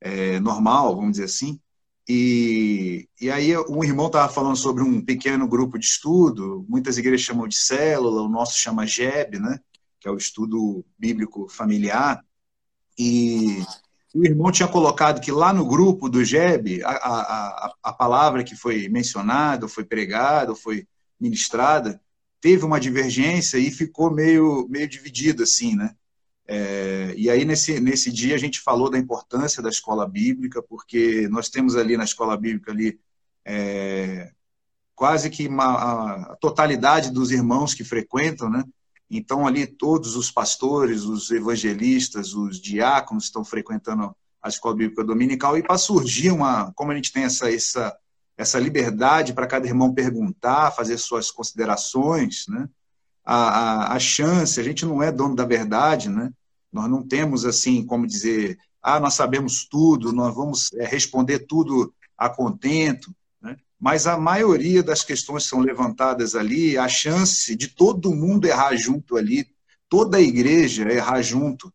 [0.00, 1.60] é, normal, vamos dizer assim.
[2.08, 7.22] E, e aí um irmão estava falando sobre um pequeno grupo de estudo, muitas igrejas
[7.22, 9.58] chamam de célula, o nosso chama GEB, né,
[9.98, 12.22] que é o estudo bíblico familiar.
[12.98, 13.64] E
[14.14, 18.54] o irmão tinha colocado que lá no grupo do GEB, a, a, a palavra que
[18.54, 20.86] foi mencionada, foi pregada, foi
[21.18, 22.00] ministrada,
[22.40, 25.96] teve uma divergência e ficou meio, meio dividido, assim, né?
[26.46, 31.28] É, e aí, nesse, nesse dia, a gente falou da importância da escola bíblica, porque
[31.28, 32.98] nós temos ali na escola bíblica ali
[33.44, 34.30] é,
[34.94, 38.64] quase que uma, a totalidade dos irmãos que frequentam, né?
[39.10, 45.56] Então, ali, todos os pastores, os evangelistas, os diáconos estão frequentando a escola bíblica dominical,
[45.56, 46.72] e para surgir uma.
[46.74, 47.96] Como a gente tem essa, essa,
[48.36, 52.68] essa liberdade para cada irmão perguntar, fazer suas considerações, né?
[53.24, 56.30] A, a, a chance, a gente não é dono da verdade, né?
[56.72, 61.94] Nós não temos, assim, como dizer, ah, nós sabemos tudo, nós vamos é, responder tudo
[62.18, 63.56] a contento, né?
[63.80, 68.76] mas a maioria das questões que são levantadas ali, a chance de todo mundo errar
[68.76, 69.46] junto ali,
[69.88, 71.72] toda a igreja errar junto,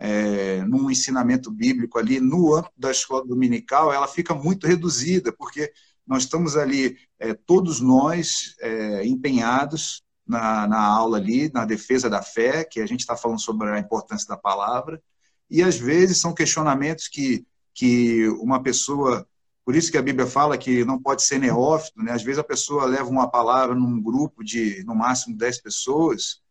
[0.00, 5.72] é, num ensinamento bíblico ali, no âmbito da escola dominical, ela fica muito reduzida, porque
[6.06, 12.22] nós estamos ali, é, todos nós, é, empenhados na, na aula ali, na defesa da
[12.22, 15.02] fé, que a gente está falando sobre a importância da palavra,
[15.50, 19.26] e às vezes são questionamentos que, que uma pessoa,
[19.64, 22.12] por isso que a Bíblia fala que não pode ser neófito, né?
[22.12, 26.42] às vezes a pessoa leva uma palavra num grupo de no máximo 10 pessoas,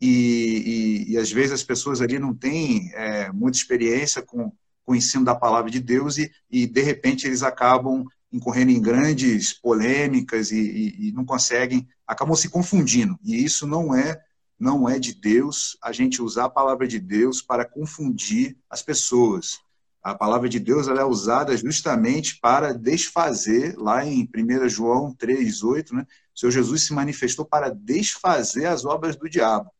[0.00, 4.50] e, e, e às vezes as pessoas ali não têm é, muita experiência com,
[4.84, 8.80] com o ensino da palavra de Deus, e, e de repente eles acabam incorrendo em
[8.80, 13.18] grandes polêmicas e, não conseguem, acabam se confundindo.
[13.22, 14.22] E isso não é
[14.58, 19.58] não é de Deus a gente usar a palavra de Deus para confundir as pessoas.
[20.02, 25.92] A palavra de Deus ela é usada justamente para desfazer, lá em 1 João 3,8,
[25.92, 26.06] né?
[26.34, 29.70] o Senhor Jesus se manifestou para desfazer as obras do diabo.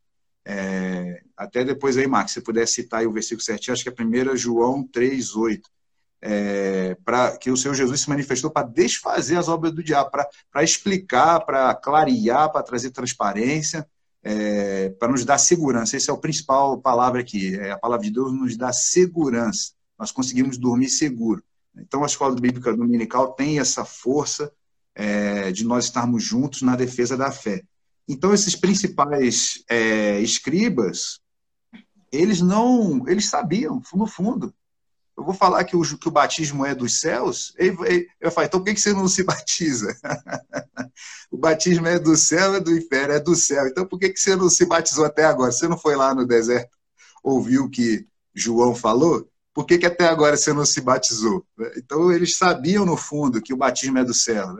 [0.44, 4.36] É, até depois aí, Marcos, se puder citar o versículo certinho, acho que é 1
[4.36, 5.62] João 3,8
[6.28, 10.64] é, para que o Senhor Jesus se manifestou para desfazer as obras do diabo, para
[10.64, 13.88] explicar, para clarear, para trazer transparência,
[14.24, 15.96] é, para nos dar segurança.
[15.96, 17.54] Essa é a principal palavra aqui.
[17.54, 19.70] É, a palavra de Deus nos dá segurança.
[19.96, 21.44] Nós conseguimos dormir seguro.
[21.76, 24.50] Então, a escola bíblica dominical tem essa força
[24.96, 27.62] é, de nós estarmos juntos na defesa da fé.
[28.08, 31.20] Então, esses principais é, escribas,
[32.10, 34.52] eles não, eles sabiam, no fundo,
[35.16, 38.61] eu vou falar que o, que o batismo é dos céus, ele, eu falo, então
[38.61, 39.96] por que você não se batiza?
[41.31, 43.66] o batismo é do céu, é do inferno, é do céu.
[43.66, 45.50] Então por que você não se batizou até agora?
[45.50, 46.76] Você não foi lá no deserto,
[47.22, 49.26] ouviu o que João falou?
[49.55, 51.42] Por que, que até agora você não se batizou?
[51.79, 54.55] Então eles sabiam, no fundo, que o batismo é do céu.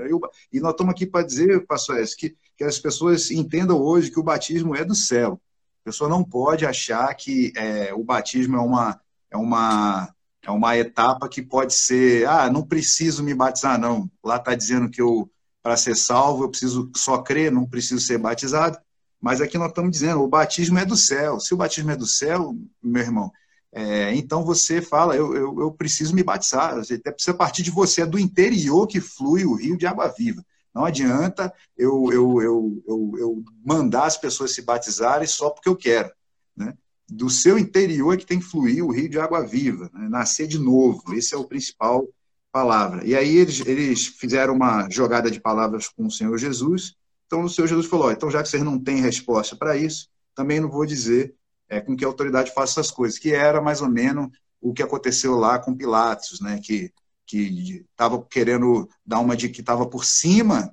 [0.51, 4.19] E nós estamos aqui para dizer, pastor S, que, que as pessoas entendam hoje que
[4.19, 5.39] o batismo é do céu.
[5.83, 8.99] A pessoa não pode achar que é, o batismo é uma,
[9.31, 10.16] é uma
[10.47, 14.09] é uma etapa que pode ser, ah, não preciso me batizar, não.
[14.25, 15.29] Lá está dizendo que eu,
[15.61, 18.79] para ser salvo, eu preciso só crer, não preciso ser batizado.
[19.21, 21.41] Mas aqui nós estamos dizendo, o batismo é do céu.
[21.41, 23.33] Se o batismo é do céu, meu irmão,
[23.73, 26.79] é, então você fala, eu, eu, eu, preciso me batizar.
[26.79, 30.45] Até precisa partir de você, é do interior que flui o rio de água viva.
[30.73, 36.09] Não adianta eu, eu mandar as pessoas se batizarem só porque eu quero.
[36.57, 36.73] Né?
[37.09, 40.09] Do seu interior é que tem que fluir o rio de água viva, né?
[40.09, 41.15] nascer de novo.
[41.15, 42.07] Esse é o principal
[42.51, 43.05] palavra.
[43.05, 46.95] E aí eles, eles fizeram uma jogada de palavras com o Senhor Jesus.
[47.27, 50.61] Então o Senhor Jesus falou: então já que vocês não têm resposta para isso, também
[50.61, 51.35] não vou dizer
[51.69, 54.29] é, com que autoridade faça essas coisas, que era mais ou menos
[54.61, 56.61] o que aconteceu lá com Pilatos, né?
[56.63, 56.93] Que
[57.27, 60.73] que estava querendo dar uma de que estava por cima.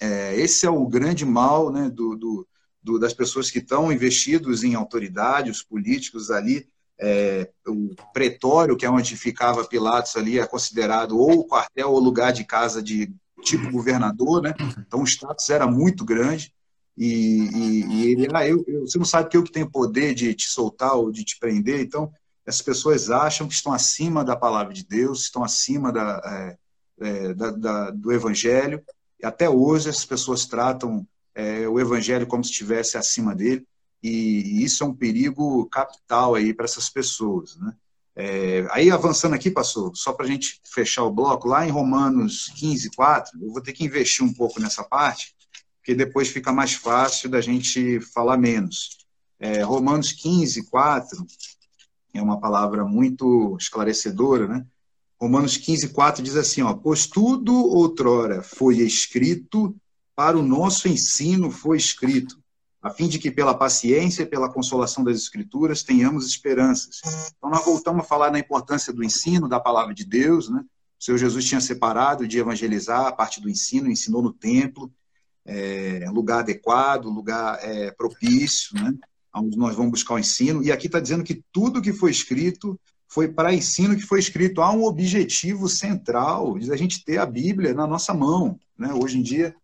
[0.00, 2.48] É, esse é o grande mal né, do, do
[2.86, 6.68] do, das pessoas que estão investidos em autoridade, os políticos ali,
[6.98, 12.32] é, o pretório, que é onde ficava Pilatos ali, é considerado ou quartel ou lugar
[12.32, 14.54] de casa de tipo governador, né?
[14.78, 16.54] Então o status era muito grande.
[16.96, 20.14] E, e, e ele, ah, eu, eu, você não sabe que eu que tenho poder
[20.14, 21.80] de te soltar ou de te prender.
[21.80, 22.10] Então,
[22.46, 26.56] essas pessoas acham que estão acima da palavra de Deus, estão acima da, é,
[27.00, 28.80] é, da, da do evangelho.
[29.20, 33.64] E até hoje, essas pessoas tratam é, o evangelho como se estivesse acima dele.
[34.02, 34.08] E,
[34.60, 37.74] e isso é um perigo capital aí para essas pessoas, né?
[38.18, 42.50] É, aí, avançando aqui, passou, só para a gente fechar o bloco, lá em Romanos
[42.56, 45.34] 15, 4, eu vou ter que investir um pouco nessa parte,
[45.78, 48.96] porque depois fica mais fácil da gente falar menos.
[49.38, 51.26] É, Romanos 15, 4
[52.14, 54.66] é uma palavra muito esclarecedora, né?
[55.20, 59.76] Romanos 15, 4 diz assim: ó, Pois tudo outrora foi escrito,
[60.16, 62.42] para o nosso ensino foi escrito,
[62.82, 67.02] a fim de que pela paciência e pela consolação das Escrituras tenhamos esperanças.
[67.36, 70.64] Então, nós voltamos a falar na importância do ensino, da palavra de Deus, né?
[70.98, 74.90] O Senhor Jesus tinha separado de evangelizar a parte do ensino, ensinou no templo,
[75.44, 78.94] é, lugar adequado, lugar é, propício, né?
[79.34, 80.62] onde nós vamos buscar o ensino.
[80.62, 84.62] E aqui está dizendo que tudo que foi escrito foi para ensino que foi escrito.
[84.62, 88.92] Há um objetivo central de a gente ter a Bíblia na nossa mão, né?
[88.94, 89.54] Hoje em dia,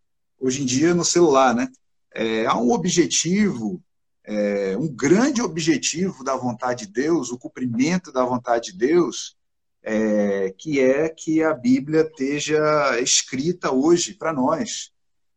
[0.43, 1.69] hoje em dia no celular, né?
[2.13, 3.81] É, há um objetivo,
[4.25, 9.37] é, um grande objetivo da vontade de Deus, o cumprimento da vontade de Deus,
[9.81, 14.91] é, que é que a Bíblia esteja escrita hoje para nós.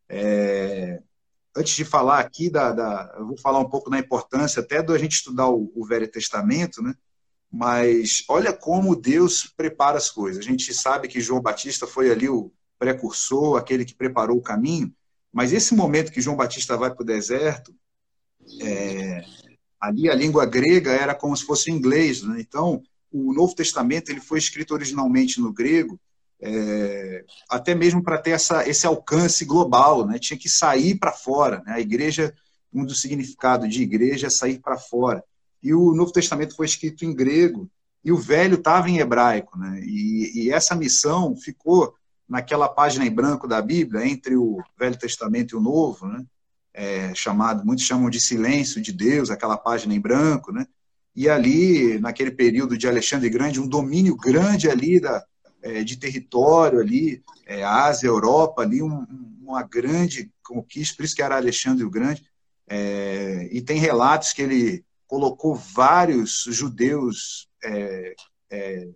[0.08, 1.00] É,
[1.56, 4.98] antes de falar aqui, da, da, eu vou falar um pouco da importância até da
[4.98, 6.94] gente estudar o, o Velho Testamento, né?
[7.50, 10.44] mas olha como Deus prepara as coisas.
[10.44, 14.92] A gente sabe que João Batista foi ali o precursor, aquele que preparou o caminho,
[15.32, 17.74] mas esse momento que João Batista vai para o deserto,
[18.62, 19.24] é,
[19.80, 22.36] ali a língua grega era como se fosse inglês, né?
[22.40, 25.98] então o Novo Testamento ele foi escrito originalmente no grego,
[26.40, 30.18] é, até mesmo para ter essa, esse alcance global, né?
[30.18, 31.62] tinha que sair para fora.
[31.66, 31.74] Né?
[31.74, 32.34] A igreja,
[32.72, 35.24] um dos significados de igreja é sair para fora.
[35.62, 37.70] E o Novo Testamento foi escrito em grego
[38.04, 39.80] e o Velho estava em hebraico, né?
[39.82, 41.92] E, e, essa missão ficou
[42.28, 46.24] naquela página em branco da Bíblia, entre o Velho Testamento e o Novo, né?
[46.74, 50.66] É, chamado, muitos chamam de silêncio de Deus, aquela página em branco, né?
[51.14, 55.24] E ali, naquele período de Alexandre Grande, um domínio grande ali da,
[55.62, 59.06] é, de território ali, é, Ásia, Europa, ali um,
[59.40, 62.22] uma grande conquista, por isso que era Alexandre o Grande.
[62.68, 68.14] É, e tem relatos que ele colocou vários judeus é,
[68.50, 68.88] é,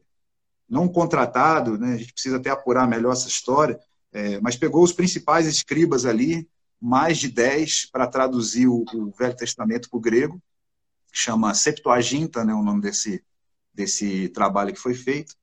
[0.71, 1.95] não contratado, né?
[1.95, 3.79] a gente precisa até apurar melhor essa história,
[4.13, 6.49] é, mas pegou os principais escribas ali,
[6.81, 10.41] mais de dez, para traduzir o, o, Velho Testamento para o grego,
[11.13, 13.23] chama Septuaginta, né, o nome desse,
[13.75, 15.35] desse trabalho que foi feito,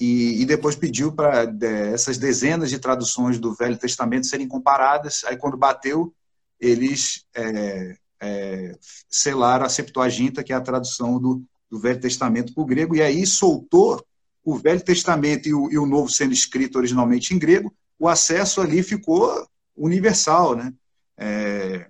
[0.00, 5.22] e, e depois pediu para de, essas dezenas de traduções do Velho Testamento serem comparadas,
[5.24, 6.12] aí quando bateu,
[6.58, 12.62] eles é, é, selaram a Septuaginta, que é a tradução do, do Velho Testamento para
[12.62, 14.04] o grego, e aí soltou
[14.44, 18.60] o Velho Testamento e o, e o Novo sendo escrito originalmente em grego, o acesso
[18.60, 20.74] ali ficou universal, né?
[21.16, 21.88] É,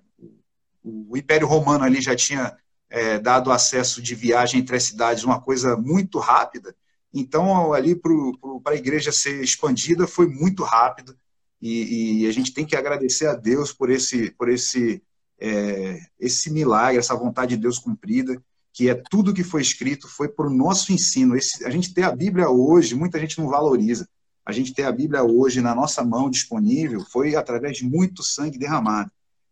[0.83, 2.55] o Império Romano ali já tinha
[2.89, 6.75] é, dado acesso de viagem entre as cidades, uma coisa muito rápida.
[7.13, 11.15] Então, ali para a igreja ser expandida foi muito rápido
[11.61, 15.01] e, e, a gente tem que agradecer a Deus por esse, por esse,
[15.39, 20.27] é, esse milagre, essa vontade de Deus cumprida que é tudo que foi escrito foi
[20.27, 21.35] para o nosso ensino.
[21.35, 24.09] Esse, a gente ter a Bíblia hoje, muita gente não valoriza.
[24.43, 28.57] A gente ter a Bíblia hoje na nossa mão disponível foi através de muito sangue
[28.57, 29.11] derramado.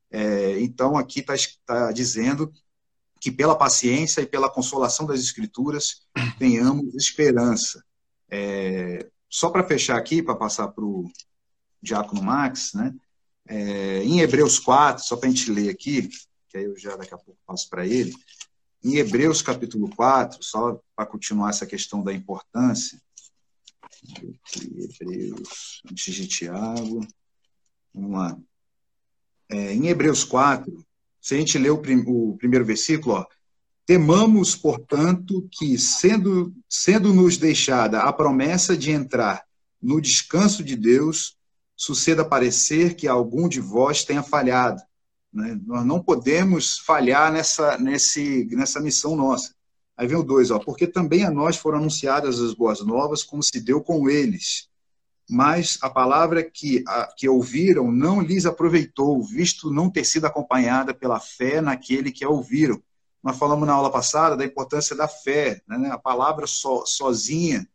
[0.10, 2.52] É, então, aqui está tá dizendo
[3.22, 6.02] que pela paciência e pela consolação das Escrituras
[6.40, 7.84] tenhamos esperança.
[8.30, 11.10] É, só para fechar aqui, para passar para o
[11.82, 12.94] Diácono Max, né?
[13.48, 16.10] É, em Hebreus 4, só para a gente ler aqui,
[16.50, 18.14] que aí eu já daqui a pouco passo para ele,
[18.84, 23.00] em Hebreus capítulo 4, só para continuar essa questão da importância,
[24.56, 27.06] Hebreus, antes de Tiago,
[27.94, 28.38] vamos lá.
[29.50, 30.86] É, em Hebreus 4,
[31.20, 33.26] se a gente ler o, prim, o primeiro versículo, ó,
[33.86, 39.46] temamos, portanto, que, sendo, sendo deixada a promessa de entrar
[39.82, 41.38] no descanso de Deus,
[41.76, 44.82] suceda parecer que algum de vós tenha falhado.
[45.34, 45.60] Né?
[45.66, 49.54] Nós não podemos falhar nessa, nesse, nessa missão nossa.
[49.96, 53.44] Aí vem o dois, ó, porque também a nós foram anunciadas as boas novas, como
[53.44, 54.70] se deu com eles.
[55.30, 60.94] Mas a palavra que, a, que ouviram não lhes aproveitou, visto não ter sido acompanhada
[60.94, 62.82] pela fé naquele que a ouviram.
[63.24, 65.62] Nós falamos na aula passada da importância da fé.
[65.68, 65.90] Né?
[65.92, 67.68] A palavra so, sozinha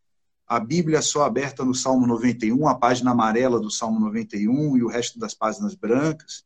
[0.47, 4.89] a Bíblia só aberta no Salmo 91, a página amarela do Salmo 91 e o
[4.89, 6.45] resto das páginas brancas,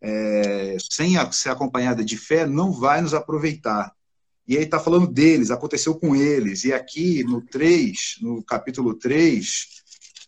[0.00, 3.94] é, sem a, ser acompanhada de fé, não vai nos aproveitar.
[4.46, 6.64] E aí está falando deles, aconteceu com eles.
[6.64, 9.66] E aqui no 3, no capítulo 3,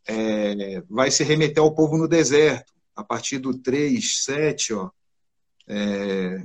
[0.08, 2.72] é, vai se remeter ao povo no deserto.
[2.96, 4.90] A partir do 3, 7, ó,
[5.68, 6.44] é,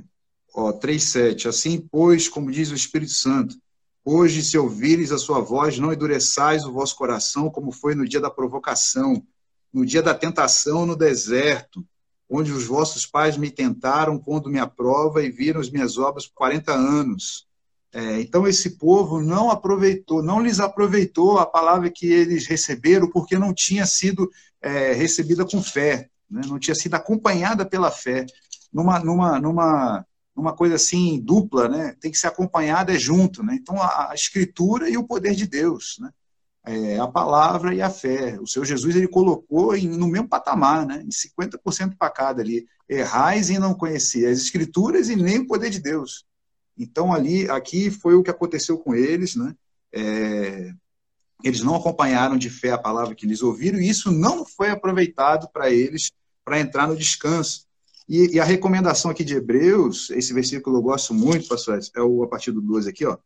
[0.54, 1.48] ó, 3, 7.
[1.48, 3.56] Assim, pois, como diz o Espírito Santo,
[4.04, 8.20] hoje, se ouvires a sua voz, não endureçais o vosso coração, como foi no dia
[8.20, 9.26] da provocação,
[9.72, 11.84] no dia da tentação no deserto,
[12.28, 16.26] onde os vossos pais me tentaram, pondo me à prova e viram as minhas obras
[16.26, 17.46] por 40 anos.
[17.92, 23.38] É, então, esse povo não aproveitou, não lhes aproveitou a palavra que eles receberam, porque
[23.38, 24.28] não tinha sido
[24.60, 26.40] é, recebida com fé, né?
[26.46, 28.26] não tinha sido acompanhada pela fé.
[28.72, 31.94] Numa, numa, numa, numa coisa assim dupla, né?
[32.00, 33.44] tem que ser acompanhada junto.
[33.44, 33.56] Né?
[33.60, 35.96] Então, a, a escritura e o poder de Deus.
[36.00, 36.10] Né?
[36.66, 38.38] É, a palavra e a fé.
[38.40, 41.02] O Senhor Jesus ele colocou em, no mesmo patamar, né?
[41.04, 42.66] em 50% para cada ali.
[42.88, 46.24] Errais em não conhecer as escrituras e nem o poder de Deus.
[46.76, 49.54] Então, ali, aqui foi o que aconteceu com eles, né?
[49.92, 50.72] É,
[51.42, 55.48] eles não acompanharam de fé a palavra que eles ouviram, e isso não foi aproveitado
[55.52, 56.10] para eles
[56.44, 57.66] para entrar no descanso.
[58.08, 62.22] E, e, a recomendação aqui de Hebreus, esse versículo eu gosto muito, pastor, é o
[62.22, 63.16] a partir do 12 aqui, ó.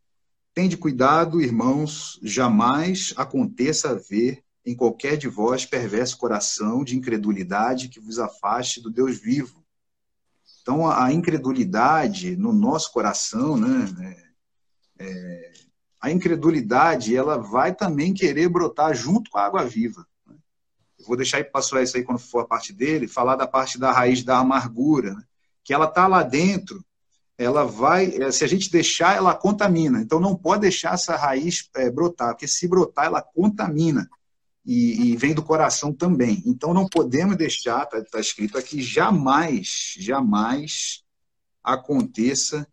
[0.59, 7.97] Tende cuidado, irmãos, jamais aconteça haver em qualquer de vós perverso coração de incredulidade que
[7.97, 9.63] vos afaste do Deus vivo
[10.61, 14.27] então, a incredulidade no nosso coração, né,
[14.99, 15.53] é, é,
[15.99, 20.05] a incredulidade, ela vai também querer brotar junto com a água viva.
[20.27, 20.35] Né?
[20.99, 23.79] Eu vou deixar aí para isso aí quando for a parte dele, falar da parte
[23.79, 25.23] da raiz da amargura, né?
[25.63, 26.85] que ela está lá dentro,
[27.39, 30.01] ela vai, é, se a gente deixar, ela contamina.
[30.01, 34.09] Então, não pode deixar essa raiz é, brotar, porque se brotar, ela contamina
[34.65, 36.43] e, e, vem do coração também.
[36.45, 41.03] Então não podemos deixar, está tá escrito aqui, jamais, jamais
[41.63, 42.67] aconteça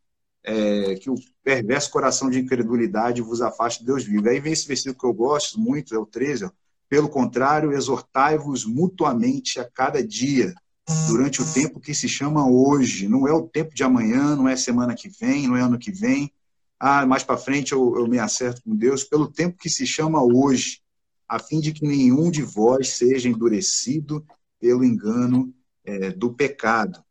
[0.44, 4.28] é, que o perverso coração de incredulidade vos afaste de Deus vivo.
[4.28, 6.50] Aí vem esse versículo que eu gosto muito, é o 13, ó.
[6.88, 10.54] pelo contrário, exortai-vos mutuamente a cada dia,
[11.08, 13.08] durante o tempo que se chama hoje.
[13.08, 15.90] Não é o tempo de amanhã, não é semana que vem, não é ano que
[15.90, 16.32] vem.
[16.78, 19.02] Ah, mais para frente eu, eu me acerto com Deus.
[19.02, 20.80] Pelo tempo que se chama hoje
[21.28, 24.24] a fim de que nenhum de vós seja endurecido
[24.60, 25.52] pelo engano
[25.84, 27.02] é, do pecado.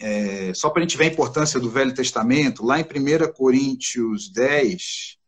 [0.00, 4.30] É, só para a gente ver a importância do Velho Testamento, lá em 1 Coríntios
[4.30, 5.18] 10,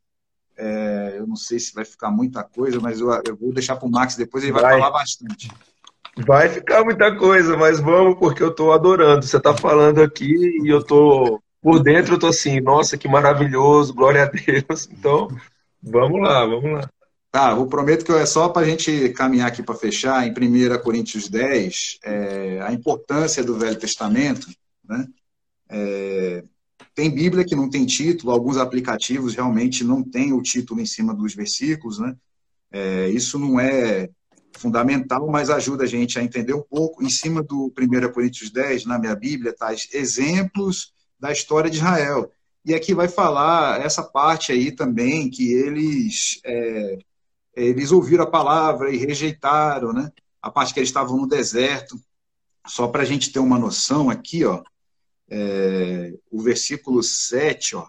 [0.56, 3.88] é, eu não sei se vai ficar muita coisa, mas eu, eu vou deixar para
[3.88, 5.50] o Max depois, ele vai, vai, falar bastante.
[6.26, 9.24] Vai ficar muita coisa, mas vamos, porque eu estou adorando.
[9.24, 13.94] Você está falando aqui e eu estou por dentro, eu estou assim, nossa, que maravilhoso,
[13.94, 14.88] glória a Deus.
[14.90, 15.28] Então,
[15.82, 16.90] vamos lá, vamos lá.
[17.30, 20.82] Tá, eu prometo que é só para a gente caminhar aqui para fechar, em 1
[20.82, 24.48] Coríntios 10, é, a importância do Velho Testamento.
[24.84, 25.06] Né?
[25.68, 26.44] É,
[26.92, 31.14] tem Bíblia que não tem título, alguns aplicativos realmente não têm o título em cima
[31.14, 32.00] dos versículos.
[32.00, 32.16] Né?
[32.72, 34.10] É, isso não é
[34.56, 37.02] fundamental, mas ajuda a gente a entender um pouco.
[37.02, 42.30] Em cima do 1 Coríntios 10, na minha Bíblia, tá exemplos da história de Israel.
[42.64, 46.98] E aqui vai falar essa parte aí também, que eles é,
[47.54, 50.10] eles ouviram a palavra e rejeitaram, né?
[50.40, 51.98] A parte que eles estavam no deserto.
[52.66, 54.62] Só para a gente ter uma noção aqui, ó,
[55.28, 57.88] é, o versículo 7, ó,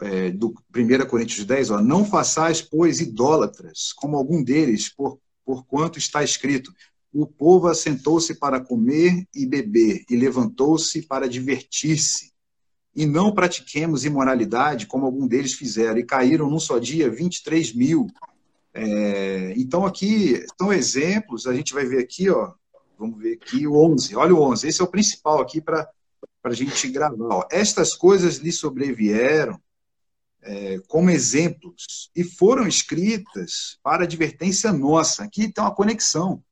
[0.00, 5.64] é, do 1 Coríntios 10, ó, não façais, pois, idólatras, como algum deles, por, por
[5.66, 6.72] quanto está escrito,
[7.12, 12.32] o povo assentou-se para comer e beber, e levantou-se para divertir-se.
[12.96, 18.06] E não pratiquemos imoralidade, como algum deles fizeram, e caíram num só dia 23 mil.
[18.72, 22.52] É, então, aqui são exemplos, a gente vai ver aqui, ó,
[22.98, 25.88] vamos ver aqui o 11, olha o 11, esse é o principal aqui para
[26.42, 27.28] a gente gravar.
[27.30, 27.48] Ó.
[27.50, 29.60] Estas coisas lhe sobrevieram
[30.44, 35.24] é, como exemplos e foram escritas para advertência nossa.
[35.24, 36.42] Aqui tem uma conexão.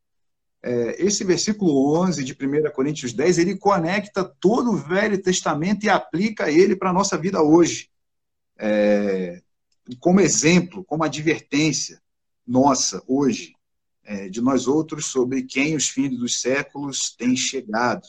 [0.62, 5.90] É, esse versículo 11 de 1 Coríntios 10, ele conecta todo o Velho Testamento e
[5.90, 7.90] aplica ele para a nossa vida hoje.
[8.58, 9.42] É,
[9.98, 12.00] como exemplo, como advertência
[12.46, 13.54] nossa hoje,
[14.04, 18.06] é, de nós outros, sobre quem os fins dos séculos têm chegado.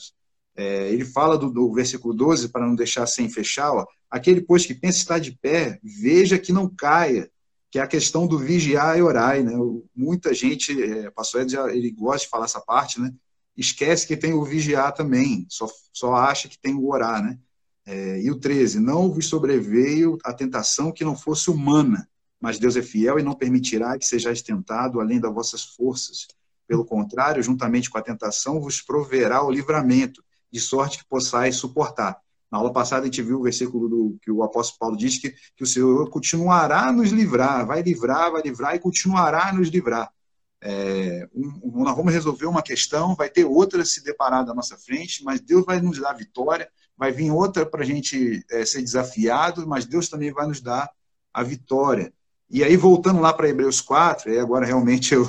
[0.56, 4.66] É, ele fala do, do, versículo 12, para não deixar sem fechar, ó, aquele, pois,
[4.66, 7.30] que pensa estar de pé, veja que não caia,
[7.72, 9.42] que é a questão do vigiar e orar.
[9.44, 9.54] Né?
[9.96, 13.12] Muita gente, é, pastor Ed, ele gosta de falar essa parte, né?
[13.58, 17.24] esquece que tem o vigiar também, só, só acha que tem o orar.
[17.24, 17.40] Né?
[17.86, 22.08] É, e o 13, não vos sobreveio a tentação que não fosse humana,
[22.40, 26.28] mas Deus é fiel e não permitirá que sejais tentado além das vossas forças.
[26.68, 30.24] Pelo contrário, juntamente com a tentação, vos proverá o livramento,
[30.54, 32.16] de sorte que possais suportar.
[32.52, 35.32] Na aula passada a gente viu o versículo do, que o apóstolo Paulo diz que,
[35.56, 39.70] que o Senhor continuará a nos livrar, vai livrar, vai livrar e continuará a nos
[39.70, 40.14] livrar.
[40.62, 45.24] É, um, nós vamos resolver uma questão, vai ter outra se deparar da nossa frente,
[45.24, 49.68] mas Deus vai nos dar vitória, vai vir outra para a gente é, ser desafiado,
[49.68, 50.88] mas Deus também vai nos dar
[51.34, 52.14] a vitória.
[52.48, 55.28] E aí, voltando lá para Hebreus 4, e agora realmente eu,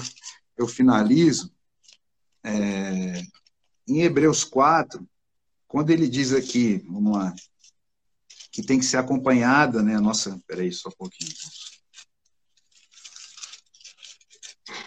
[0.59, 1.51] eu finalizo,
[2.45, 3.23] é,
[3.89, 5.03] em Hebreus 4,
[5.75, 7.35] quando ele diz aqui, vamos lá,
[8.53, 11.33] que tem que ser acompanhada, né, nossa, peraí, só um pouquinho.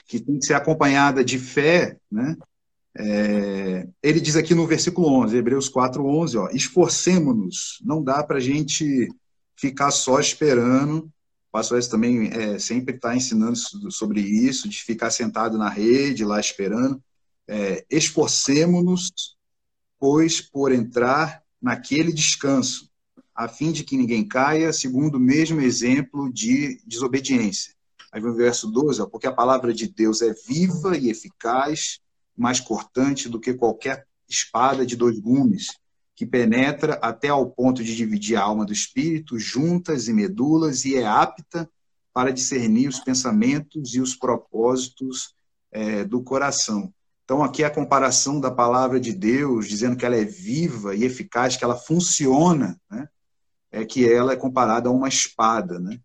[0.08, 2.38] Que tem que ser acompanhada de fé, né,
[2.98, 8.38] é, ele diz aqui no versículo 11, Hebreus 4, 11, ó, esforcemos-nos, não dá para
[8.38, 9.10] a gente
[9.58, 11.12] ficar só esperando
[11.52, 13.58] pastor S também é, sempre está ensinando
[13.92, 17.02] sobre isso, de ficar sentado na rede, lá esperando.
[17.48, 19.37] É, Esforcemos-nos,
[20.00, 22.90] pois, por entrar naquele descanso,
[23.36, 27.74] a fim de que ninguém caia, segundo o mesmo exemplo de desobediência.
[28.12, 32.00] Aí vem o verso 12, ó, porque a palavra de Deus é viva e eficaz,
[32.36, 35.78] mais cortante do que qualquer espada de dois gumes,
[36.16, 40.96] que penetra até ao ponto de dividir a alma do espírito, juntas e medulas, e
[40.96, 41.70] é apta
[42.12, 45.36] para discernir os pensamentos e os propósitos
[45.72, 46.92] é, do coração.
[47.28, 51.04] Então, aqui é a comparação da palavra de Deus, dizendo que ela é viva e
[51.04, 53.06] eficaz, que ela funciona, né?
[53.70, 55.78] é que ela é comparada a uma espada.
[55.78, 56.00] Né?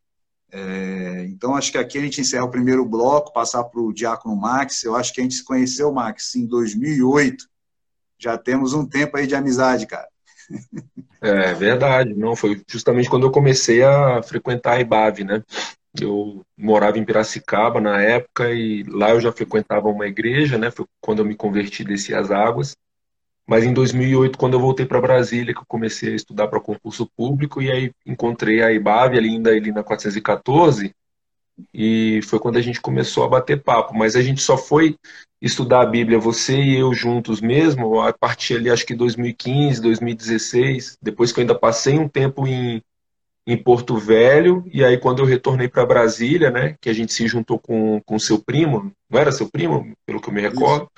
[0.51, 4.35] É, então, acho que aqui a gente encerra o primeiro bloco, passar para o Diácono
[4.35, 4.83] Max.
[4.83, 7.47] Eu acho que a gente se conheceu, Max, em 2008
[8.19, 10.09] já temos um tempo aí de amizade, cara.
[11.21, 15.45] É verdade, não foi justamente quando eu comecei a frequentar a IBAV, né?
[16.01, 20.71] Eu morava em Piracicaba na época e lá eu já frequentava uma igreja, né?
[20.71, 22.77] Foi quando eu me converti desci as águas.
[23.47, 27.07] Mas em 2008, quando eu voltei para Brasília, que eu comecei a estudar para concurso
[27.17, 30.95] público e aí encontrei a IBAV ali ainda ali na 414
[31.73, 33.95] e foi quando a gente começou a bater papo.
[33.95, 34.97] Mas a gente só foi
[35.41, 40.99] estudar a Bíblia, você e eu juntos mesmo, a partir ali, acho que 2015, 2016,
[41.03, 42.81] depois que eu ainda passei um tempo em,
[43.47, 47.27] em Porto Velho, e aí quando eu retornei para Brasília, né, que a gente se
[47.27, 50.89] juntou com, com seu primo, não era seu primo, pelo que eu me recordo,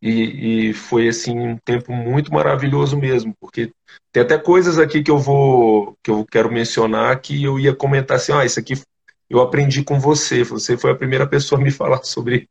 [0.00, 3.72] e, e, foi assim um tempo muito maravilhoso mesmo, porque
[4.12, 8.16] tem até coisas aqui que eu vou que eu quero mencionar que eu ia comentar
[8.16, 8.74] assim, ah, isso aqui
[9.28, 12.48] eu aprendi com você, você foi a primeira pessoa a me falar sobre,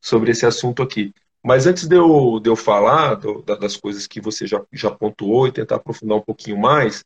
[0.00, 1.12] sobre esse assunto aqui.
[1.42, 5.46] Mas antes de eu, de eu falar do, das coisas que você já, já pontuou
[5.46, 7.02] e tentar aprofundar um pouquinho mais,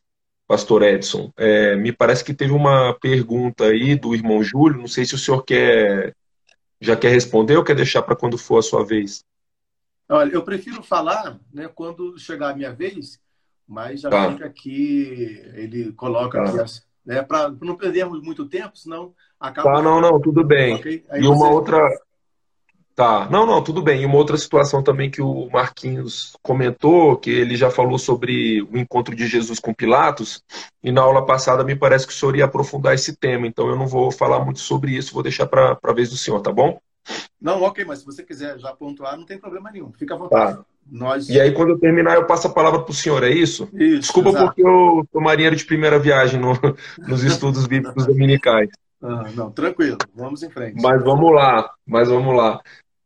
[0.47, 5.05] Pastor Edson, é, me parece que teve uma pergunta aí do irmão Júlio, não sei
[5.05, 6.15] se o senhor quer
[6.79, 9.23] já quer responder ou quer deixar para quando for a sua vez.
[10.07, 13.19] Olha, eu prefiro falar né, quando chegar a minha vez,
[13.67, 14.31] mas já tá.
[14.31, 16.61] fica aqui, ele coloca tá.
[16.61, 17.21] aqui né?
[17.21, 19.75] Para não perdermos muito tempo, senão acaba.
[19.75, 20.75] Tá, não, não, tudo bem.
[20.75, 21.05] Okay?
[21.13, 21.79] E uma outra.
[22.95, 24.01] Tá, não, não, tudo bem.
[24.01, 28.77] E uma outra situação também que o Marquinhos comentou, que ele já falou sobre o
[28.77, 30.41] encontro de Jesus com Pilatos,
[30.81, 33.75] e na aula passada me parece que o senhor ia aprofundar esse tema, então eu
[33.75, 36.79] não vou falar muito sobre isso, vou deixar para a vez do senhor, tá bom?
[37.39, 40.55] Não, ok, mas se você quiser já pontuar, não tem problema nenhum, fica à vontade.
[40.55, 40.65] Tá.
[40.89, 41.27] Nós...
[41.27, 43.67] E aí, quando eu terminar, eu passo a palavra para o senhor, é isso?
[43.73, 44.45] isso Desculpa exato.
[44.45, 46.53] porque eu sou marinheiro de primeira viagem no,
[47.05, 48.69] nos estudos bíblicos dominicais.
[49.01, 50.81] Ah, não, tranquilo, vamos em frente.
[50.81, 52.61] Mas vamos lá, mas vamos lá.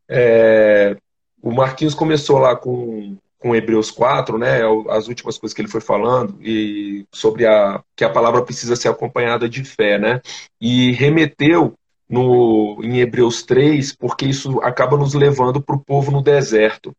[0.10, 0.98] É,
[1.42, 5.82] o Marquinhos começou lá com, com Hebreus 4, né, as últimas coisas que ele foi
[5.82, 10.20] falando, e sobre a, que a palavra precisa ser acompanhada de fé, né,
[10.60, 11.74] e remeteu
[12.10, 16.92] no, em Hebreus 3, porque isso acaba nos levando para o povo no deserto.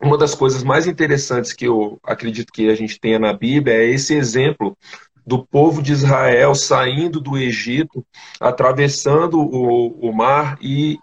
[0.00, 3.84] Uma das coisas mais interessantes que eu acredito que a gente tenha na Bíblia é
[3.84, 4.76] esse exemplo
[5.24, 8.04] do povo de Israel saindo do Egito,
[8.40, 10.98] atravessando o, o mar e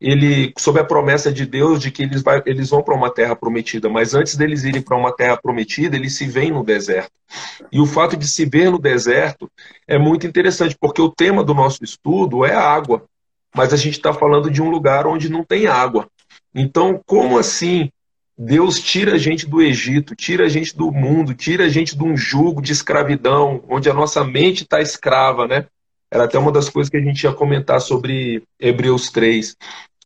[0.00, 3.34] ele sob a promessa de Deus de que eles, vai, eles vão para uma terra
[3.34, 7.12] prometida, mas antes deles irem para uma terra prometida, eles se veem no deserto.
[7.72, 9.50] E o fato de se ver no deserto
[9.88, 13.04] é muito interessante, porque o tema do nosso estudo é a água,
[13.54, 16.08] mas a gente está falando de um lugar onde não tem água.
[16.54, 17.90] Então, como assim
[18.38, 22.04] Deus tira a gente do Egito, tira a gente do mundo, tira a gente de
[22.04, 25.66] um jugo de escravidão, onde a nossa mente está escrava, né?
[26.10, 29.56] Era até uma das coisas que a gente ia comentar sobre Hebreus 3,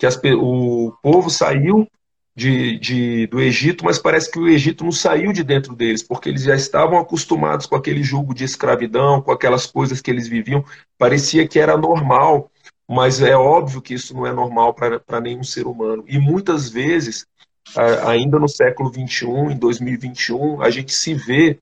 [0.00, 1.86] que as, o povo saiu
[2.34, 6.30] de, de, do Egito, mas parece que o Egito não saiu de dentro deles, porque
[6.30, 10.64] eles já estavam acostumados com aquele jugo de escravidão, com aquelas coisas que eles viviam.
[10.96, 12.50] Parecia que era normal,
[12.88, 16.02] mas é óbvio que isso não é normal para nenhum ser humano.
[16.08, 17.26] E muitas vezes,
[18.06, 21.58] ainda no século 21, em 2021, a gente se vê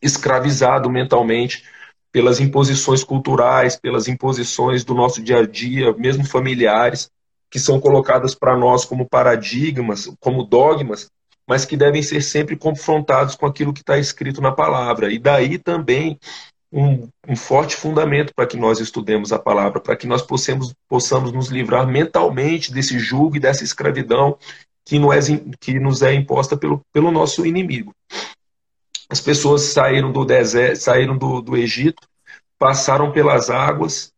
[0.00, 1.64] escravizado mentalmente
[2.10, 7.10] pelas imposições culturais, pelas imposições do nosso dia a dia, mesmo familiares
[7.52, 11.10] que são colocadas para nós como paradigmas, como dogmas,
[11.46, 15.12] mas que devem ser sempre confrontados com aquilo que está escrito na palavra.
[15.12, 16.18] E daí também
[16.72, 21.30] um, um forte fundamento para que nós estudemos a palavra, para que nós possamos, possamos
[21.30, 24.38] nos livrar mentalmente desse julgo e dessa escravidão
[24.86, 25.18] que, não é,
[25.60, 27.92] que nos é imposta pelo, pelo nosso inimigo.
[29.10, 32.00] As pessoas saíram do deserto, saíram do, do Egito,
[32.58, 34.10] passaram pelas águas,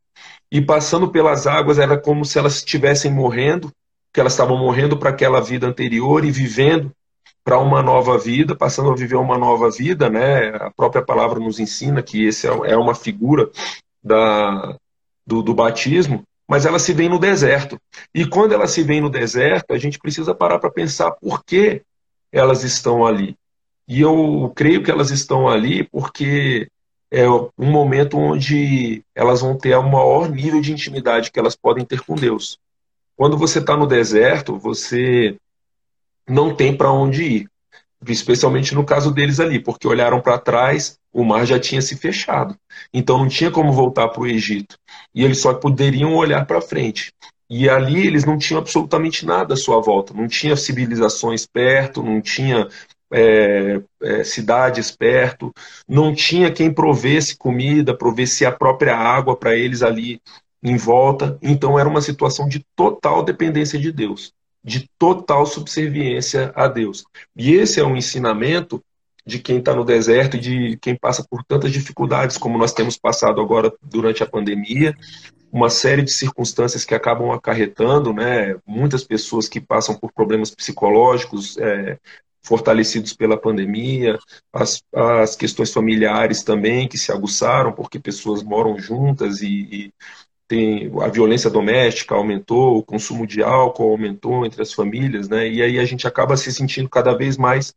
[0.55, 3.73] e passando pelas águas era como se elas estivessem morrendo,
[4.13, 6.93] que elas estavam morrendo para aquela vida anterior e vivendo
[7.43, 10.51] para uma nova vida, passando a viver uma nova vida, né?
[10.55, 13.51] A própria palavra nos ensina que esse é, é uma figura
[14.01, 14.77] da,
[15.27, 17.77] do, do batismo, mas ela se vê no deserto.
[18.15, 21.83] E quando ela se vê no deserto, a gente precisa parar para pensar por que
[22.31, 23.35] elas estão ali.
[23.89, 26.69] E eu creio que elas estão ali porque
[27.15, 31.85] é um momento onde elas vão ter o maior nível de intimidade que elas podem
[31.85, 32.59] ter com Deus.
[33.17, 35.37] Quando você está no deserto, você
[36.29, 37.51] não tem para onde ir,
[38.09, 42.57] especialmente no caso deles ali, porque olharam para trás, o mar já tinha se fechado,
[42.93, 44.77] então não tinha como voltar para o Egito,
[45.15, 47.13] e eles só poderiam olhar para frente.
[47.49, 52.21] E ali eles não tinham absolutamente nada à sua volta, não tinha civilizações perto, não
[52.21, 52.69] tinha
[53.13, 55.53] é, é, cidades perto,
[55.89, 60.21] não tinha quem provesse comida, provesse a própria água para eles ali
[60.63, 61.39] em volta.
[61.43, 64.33] Então era uma situação de total dependência de Deus,
[64.63, 67.05] de total subserviência a Deus.
[67.37, 68.83] E esse é um ensinamento
[69.27, 72.97] de quem está no deserto e de quem passa por tantas dificuldades, como nós temos
[72.99, 74.95] passado agora durante a pandemia,
[75.51, 78.57] uma série de circunstâncias que acabam acarretando, né?
[78.67, 81.99] Muitas pessoas que passam por problemas psicológicos, é,
[82.45, 84.19] fortalecidos pela pandemia,
[84.53, 89.93] as, as questões familiares também que se aguçaram porque pessoas moram juntas e, e
[90.47, 95.49] tem a violência doméstica aumentou, o consumo de álcool aumentou entre as famílias, né?
[95.49, 97.75] E aí a gente acaba se sentindo cada vez mais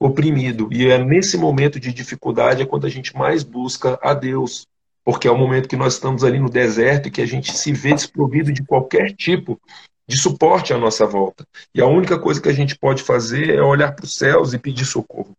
[0.00, 0.68] oprimido.
[0.72, 4.66] E é nesse momento de dificuldade é quando a gente mais busca a Deus,
[5.04, 7.72] porque é o momento que nós estamos ali no deserto e que a gente se
[7.72, 9.60] vê desprovido de qualquer tipo
[10.08, 11.46] de suporte à nossa volta.
[11.74, 14.58] E a única coisa que a gente pode fazer é olhar para os céus e
[14.58, 15.36] pedir socorro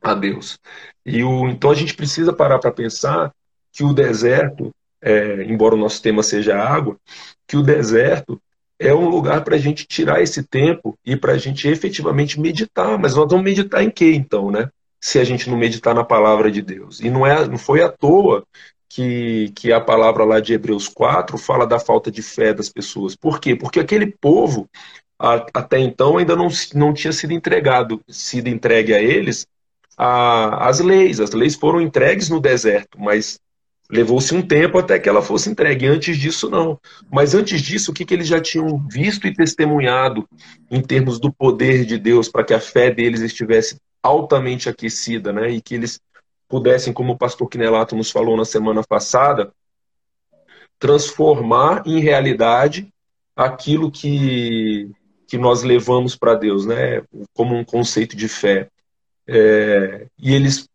[0.00, 0.58] a Deus.
[1.04, 3.32] E o, então a gente precisa parar para pensar
[3.72, 4.70] que o deserto,
[5.02, 6.96] é, embora o nosso tema seja água,
[7.46, 8.40] que o deserto
[8.78, 12.96] é um lugar para a gente tirar esse tempo e para a gente efetivamente meditar.
[12.98, 14.70] Mas nós vamos meditar em quê, então, né?
[15.00, 17.00] Se a gente não meditar na palavra de Deus.
[17.00, 18.46] E não, é, não foi à toa
[18.88, 23.16] que, que a palavra lá de Hebreus 4 fala da falta de fé das pessoas.
[23.16, 23.54] Por quê?
[23.56, 24.68] Porque aquele povo,
[25.18, 29.46] a, até então, ainda não, não tinha sido entregado, sido entregue a eles
[29.96, 31.20] a, as leis.
[31.20, 33.40] As leis foram entregues no deserto, mas
[33.90, 35.86] levou-se um tempo até que ela fosse entregue.
[35.86, 36.78] Antes disso, não.
[37.10, 40.28] Mas antes disso, o que, que eles já tinham visto e testemunhado
[40.70, 45.50] em termos do poder de Deus para que a fé deles estivesse altamente aquecida, né?
[45.50, 46.00] E que eles
[46.48, 49.52] pudessem, como o pastor Quinelato nos falou na semana passada,
[50.78, 52.88] transformar em realidade
[53.34, 54.90] aquilo que,
[55.26, 57.02] que nós levamos para Deus, né?
[57.34, 58.68] como um conceito de fé.
[59.26, 60.68] É, e eles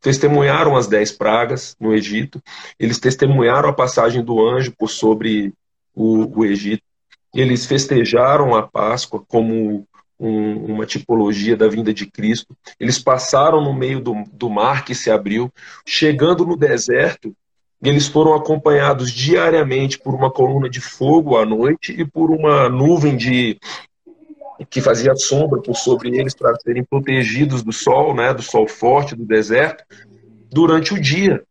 [0.00, 2.42] testemunharam as dez pragas no Egito,
[2.78, 5.52] eles testemunharam a passagem do anjo por sobre
[5.94, 6.82] o, o Egito,
[7.34, 9.86] eles festejaram a Páscoa como
[10.20, 12.54] um, uma tipologia da vinda de Cristo.
[12.78, 15.50] Eles passaram no meio do, do mar que se abriu,
[15.86, 17.34] chegando no deserto,
[17.82, 23.16] eles foram acompanhados diariamente por uma coluna de fogo à noite e por uma nuvem
[23.16, 23.58] de
[24.68, 29.16] que fazia sombra por sobre eles para serem protegidos do sol, né, do sol forte
[29.16, 29.82] do deserto,
[30.50, 31.42] durante o dia.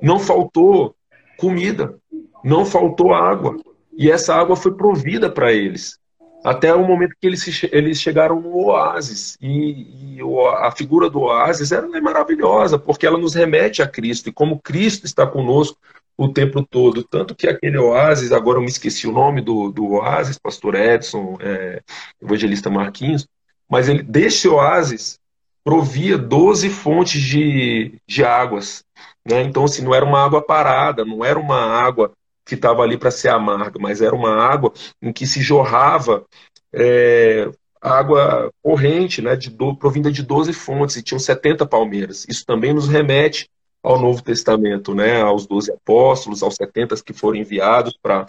[0.00, 0.94] Não faltou
[1.36, 1.96] comida,
[2.44, 3.56] não faltou água,
[3.98, 6.00] e essa água foi provida para eles
[6.44, 9.36] até o momento que eles, eles chegaram no oásis.
[9.40, 10.20] E, e
[10.58, 14.60] a figura do oásis ela é maravilhosa, porque ela nos remete a Cristo, e como
[14.60, 15.78] Cristo está conosco
[16.16, 17.02] o tempo todo.
[17.04, 21.36] Tanto que aquele oásis, agora eu me esqueci o nome do, do oásis, pastor Edson,
[21.40, 21.82] é,
[22.20, 23.26] evangelista Marquinhos,
[23.68, 25.18] mas ele, desse oásis
[25.64, 28.84] provia 12 fontes de, de águas.
[29.24, 29.42] Né?
[29.42, 32.12] Então, assim, não era uma água parada, não era uma água
[32.44, 36.24] que estava ali para ser amarga, mas era uma água em que se jorrava
[36.72, 42.24] é, água corrente, né, de do, provinda de 12 fontes, e tinham 70 palmeiras.
[42.28, 43.50] Isso também nos remete
[43.82, 48.26] ao Novo Testamento, né, aos 12 apóstolos, aos 70 que foram enviados para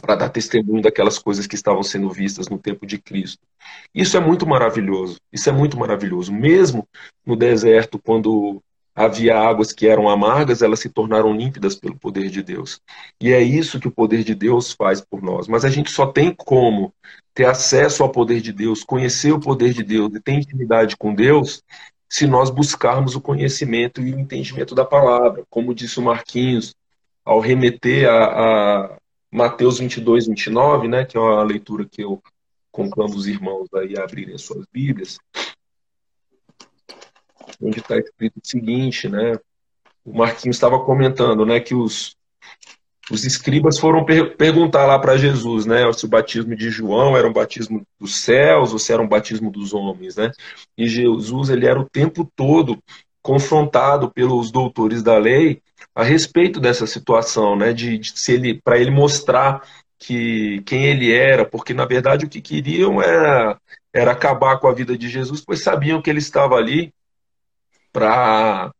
[0.00, 3.40] para dar testemunho daquelas coisas que estavam sendo vistas no tempo de Cristo.
[3.94, 5.18] Isso é muito maravilhoso.
[5.32, 6.32] Isso é muito maravilhoso.
[6.32, 6.86] Mesmo
[7.24, 8.62] no deserto, quando
[8.96, 12.80] havia águas que eram amargas, elas se tornaram límpidas pelo poder de Deus.
[13.20, 15.46] E é isso que o poder de Deus faz por nós.
[15.46, 16.94] Mas a gente só tem como
[17.34, 21.14] ter acesso ao poder de Deus, conhecer o poder de Deus e ter intimidade com
[21.14, 21.62] Deus,
[22.08, 25.44] se nós buscarmos o conhecimento e o entendimento da palavra.
[25.50, 26.74] Como disse o Marquinhos,
[27.22, 28.98] ao remeter a, a
[29.30, 32.22] Mateus 22, 29, né, que é uma leitura que eu
[32.72, 35.18] conclamo os irmãos aí a abrirem as suas Bíblias,
[37.60, 39.38] onde está escrito o seguinte, né?
[40.04, 42.14] O Marquinhos estava comentando, né, que os,
[43.10, 47.28] os escribas foram per perguntar lá para Jesus, né, se o batismo de João era
[47.28, 50.30] um batismo dos céus ou se era um batismo dos homens, né?
[50.76, 52.78] E Jesus ele era o tempo todo
[53.22, 55.60] confrontado pelos doutores da lei
[55.94, 59.62] a respeito dessa situação, né, de, de se ele para ele mostrar
[59.98, 63.58] que quem ele era, porque na verdade o que queriam era
[63.92, 66.92] era acabar com a vida de Jesus, pois sabiam que ele estava ali
[67.96, 68.70] para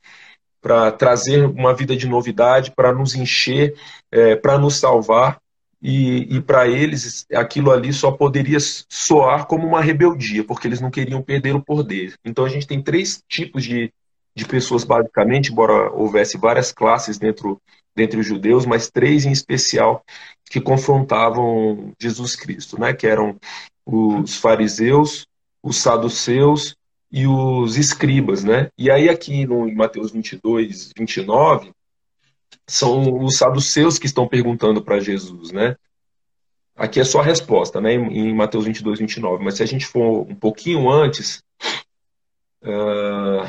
[0.61, 3.77] para trazer uma vida de novidade, para nos encher,
[4.11, 5.39] é, para nos salvar.
[5.81, 10.91] E, e para eles, aquilo ali só poderia soar como uma rebeldia, porque eles não
[10.91, 12.14] queriam perder o poder.
[12.25, 13.93] Então a gente tem três tipos de,
[14.35, 17.61] de pessoas, basicamente, embora houvesse várias classes dentro
[17.95, 20.05] dentre os judeus, mas três em especial
[20.51, 22.93] que confrontavam Jesus Cristo, né?
[22.93, 23.37] que eram
[23.87, 25.27] os fariseus,
[25.62, 26.76] os saduceus
[27.11, 28.71] e os escribas, né?
[28.77, 31.73] E aí aqui no Mateus 22, 29,
[32.67, 35.77] são os saduceus que estão perguntando para Jesus, né?
[36.75, 37.95] Aqui é só a resposta, né?
[37.95, 39.43] Em Mateus 22, 29.
[39.43, 41.43] Mas se a gente for um pouquinho antes,
[42.63, 43.49] uh,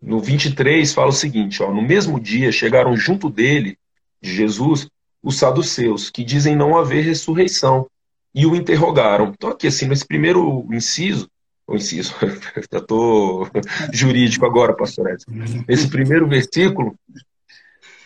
[0.00, 3.76] no 23 fala o seguinte, ó, no mesmo dia chegaram junto dele,
[4.22, 4.88] de Jesus,
[5.22, 7.86] os saduceus, que dizem não haver ressurreição,
[8.34, 9.32] e o interrogaram.
[9.36, 11.28] Então aqui, assim, nesse primeiro inciso,
[11.66, 12.14] o inciso,
[12.72, 13.48] já estou
[13.92, 15.30] jurídico agora, pastor Edson.
[15.66, 16.94] Nesse primeiro versículo,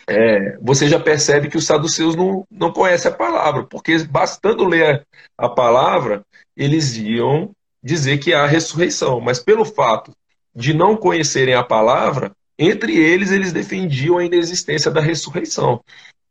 [0.09, 5.05] é, você já percebe que os saduceus não, não conhecem a palavra, porque bastando ler
[5.37, 6.23] a palavra,
[6.55, 7.51] eles iam
[7.83, 10.11] dizer que há ressurreição, mas pelo fato
[10.55, 15.81] de não conhecerem a palavra, entre eles eles defendiam a inexistência da ressurreição.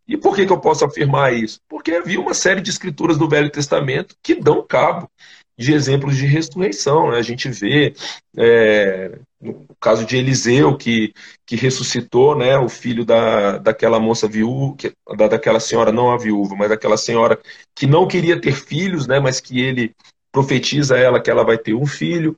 [0.08, 1.60] E por que, que eu posso afirmar isso?
[1.68, 5.10] Porque havia uma série de escrituras do Velho Testamento que dão cabo
[5.58, 7.10] de exemplos de ressurreição.
[7.10, 7.18] Né?
[7.18, 7.94] A gente vê
[8.36, 11.12] é, no caso de Eliseu, que,
[11.44, 14.76] que ressuscitou né, o filho da, daquela moça viúva,
[15.16, 17.38] da, daquela senhora, não a viúva, mas daquela senhora
[17.74, 19.94] que não queria ter filhos, né, mas que ele
[20.32, 22.36] profetiza a ela que ela vai ter um filho,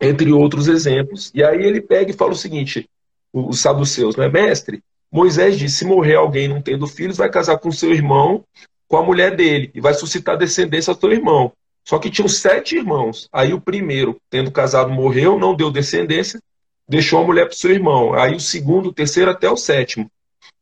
[0.00, 1.30] entre outros exemplos.
[1.34, 2.88] E aí ele pega e fala o seguinte:
[3.32, 4.82] os saduceus, né, mestre?
[5.10, 8.44] Moisés disse: se morrer alguém não tendo filhos, vai casar com seu irmão,
[8.88, 11.52] com a mulher dele, e vai suscitar descendência ao seu irmão.
[11.84, 13.28] Só que tinham sete irmãos.
[13.32, 16.40] Aí o primeiro, tendo casado, morreu, não deu descendência,
[16.88, 18.14] deixou a mulher para seu irmão.
[18.14, 20.10] Aí o segundo, o terceiro, até o sétimo.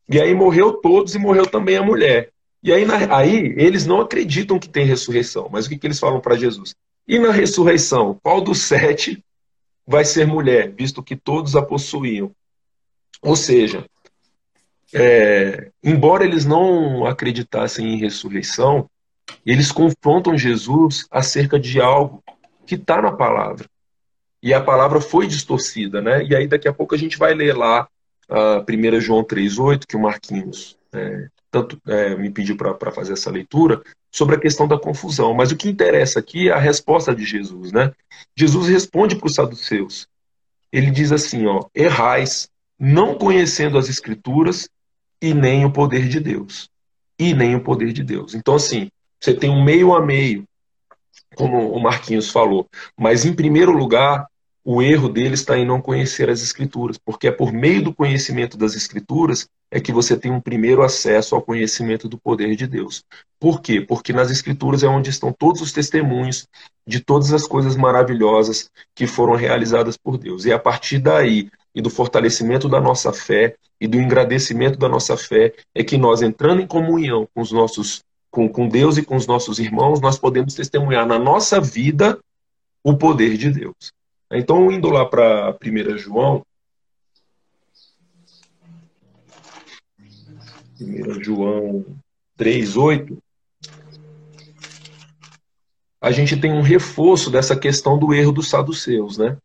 [0.09, 2.29] E aí morreu todos e morreu também a mulher.
[2.61, 5.49] E aí, na, aí eles não acreditam que tem ressurreição.
[5.51, 6.75] Mas o que, que eles falam para Jesus?
[7.07, 9.23] E na ressurreição, qual dos sete
[9.85, 12.31] vai ser mulher, visto que todos a possuíam?
[13.21, 13.85] Ou seja,
[14.93, 18.89] é, embora eles não acreditassem em ressurreição,
[19.45, 22.23] eles confrontam Jesus acerca de algo
[22.65, 23.67] que está na palavra.
[24.41, 26.23] E a palavra foi distorcida, né?
[26.23, 27.87] E aí daqui a pouco a gente vai ler lá
[28.29, 33.29] a 1 João 3,8, que o Marquinhos é, tanto é, me pediu para fazer essa
[33.29, 35.33] leitura, sobre a questão da confusão.
[35.33, 37.91] Mas o que interessa aqui é a resposta de Jesus, né?
[38.35, 40.07] Jesus responde para os saduceus.
[40.71, 42.49] Ele diz assim, ó, errais,
[42.79, 44.67] não conhecendo as escrituras
[45.21, 46.69] e nem o poder de Deus.
[47.19, 48.33] E nem o poder de Deus.
[48.33, 48.89] Então, assim,
[49.23, 50.43] você tem um meio a meio,
[51.33, 52.67] como o Marquinhos falou.
[52.99, 54.27] Mas, em primeiro lugar,
[54.65, 58.57] o erro dele está em não conhecer as Escrituras, porque é por meio do conhecimento
[58.57, 63.01] das Escrituras é que você tem um primeiro acesso ao conhecimento do poder de Deus.
[63.39, 63.79] Por quê?
[63.79, 66.45] Porque nas Escrituras é onde estão todos os testemunhos
[66.85, 70.43] de todas as coisas maravilhosas que foram realizadas por Deus.
[70.43, 75.15] E a partir daí, e do fortalecimento da nossa fé e do engrandecimento da nossa
[75.15, 78.03] fé, é que nós, entrando em comunhão com os nossos
[78.33, 82.19] com, com Deus e com os nossos irmãos, nós podemos testemunhar na nossa vida
[82.83, 83.93] o poder de Deus.
[84.31, 86.43] Então, indo lá para 1 João,
[90.81, 91.85] 1 João
[92.35, 93.15] 3,8,
[96.01, 99.37] a gente tem um reforço dessa questão do erro dos saduceus, né?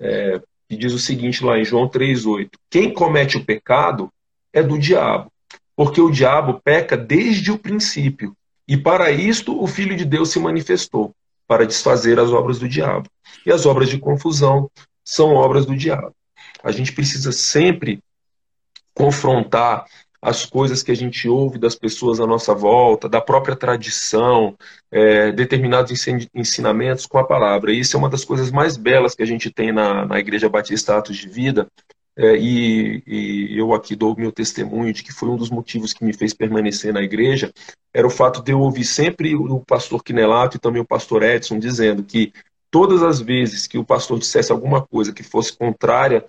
[0.00, 4.12] É, que diz o seguinte lá em João 3,8: Quem comete o pecado
[4.52, 5.31] é do diabo,
[5.76, 10.38] porque o diabo peca desde o princípio, e para isto o Filho de Deus se
[10.38, 11.14] manifestou,
[11.46, 13.08] para desfazer as obras do diabo.
[13.44, 14.70] E as obras de confusão
[15.04, 16.14] são obras do diabo.
[16.62, 18.00] A gente precisa sempre
[18.94, 19.84] confrontar
[20.22, 24.56] as coisas que a gente ouve das pessoas à nossa volta, da própria tradição,
[24.88, 27.72] é, determinados ensinamentos com a palavra.
[27.72, 30.48] E isso é uma das coisas mais belas que a gente tem na, na Igreja
[30.48, 31.66] Batista Atos de Vida,
[32.16, 35.92] é, e, e, eu aqui dou o meu testemunho de que foi um dos motivos
[35.92, 37.52] que me fez permanecer na igreja,
[37.92, 41.58] era o fato de eu ouvir sempre o pastor Quinelato e também o pastor Edson
[41.58, 42.32] dizendo que
[42.70, 46.24] todas as vezes que o pastor dissesse alguma coisa que fosse contrária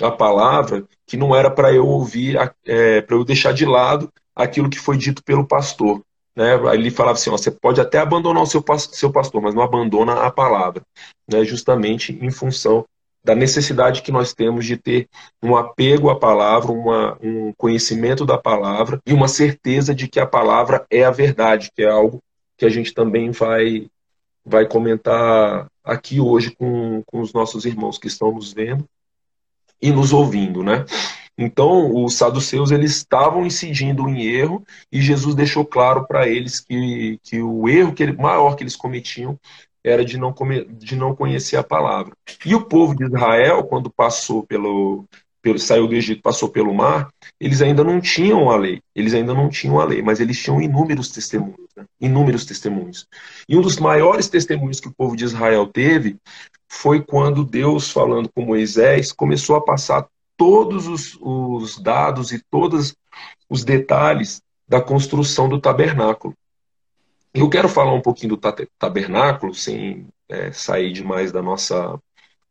[0.00, 4.70] à palavra, que não era para eu ouvir, é, para eu deixar de lado aquilo
[4.70, 6.00] que foi dito pelo pastor.
[6.36, 6.54] Né?
[6.74, 10.24] Ele falava assim: ó, você pode até abandonar o seu, seu pastor, mas não abandona
[10.24, 10.82] a palavra,
[11.30, 11.44] né?
[11.44, 12.84] justamente em função
[13.24, 15.08] da necessidade que nós temos de ter
[15.42, 20.26] um apego à palavra, uma, um conhecimento da palavra e uma certeza de que a
[20.26, 22.22] palavra é a verdade, que é algo
[22.58, 23.88] que a gente também vai,
[24.44, 28.86] vai comentar aqui hoje com, com os nossos irmãos que estão nos vendo
[29.80, 30.84] e nos ouvindo, né?
[31.36, 37.18] Então, os saduceus eles estavam incidindo em erro e Jesus deixou claro para eles que,
[37.24, 39.38] que o erro que maior que eles cometiam
[39.84, 42.12] era de não, come, de não conhecer a palavra.
[42.44, 45.04] E o povo de Israel, quando passou pelo,
[45.42, 49.34] pelo, saiu do Egito, passou pelo mar, eles ainda não tinham a lei, eles ainda
[49.34, 51.84] não tinham a lei, mas eles tinham inúmeros testemunhos, né?
[52.00, 53.06] inúmeros testemunhos.
[53.46, 56.16] E um dos maiores testemunhos que o povo de Israel teve
[56.66, 60.06] foi quando Deus, falando com Moisés, começou a passar
[60.36, 62.96] todos os, os dados e todos
[63.48, 66.34] os detalhes da construção do tabernáculo.
[67.36, 72.00] Eu quero falar um pouquinho do tabernáculo, sem é, sair demais da nossa,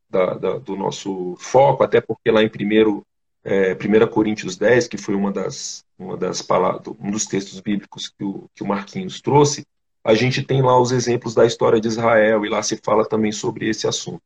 [0.10, 3.02] da, da, do nosso foco, até porque lá em 1
[3.46, 8.10] é, 1 Coríntios 10, que foi uma das, uma das palavras, um dos textos bíblicos
[8.10, 9.66] que o, que o Marquinhos trouxe,
[10.04, 13.32] a gente tem lá os exemplos da história de Israel, e lá se fala também
[13.32, 14.22] sobre esse assunto.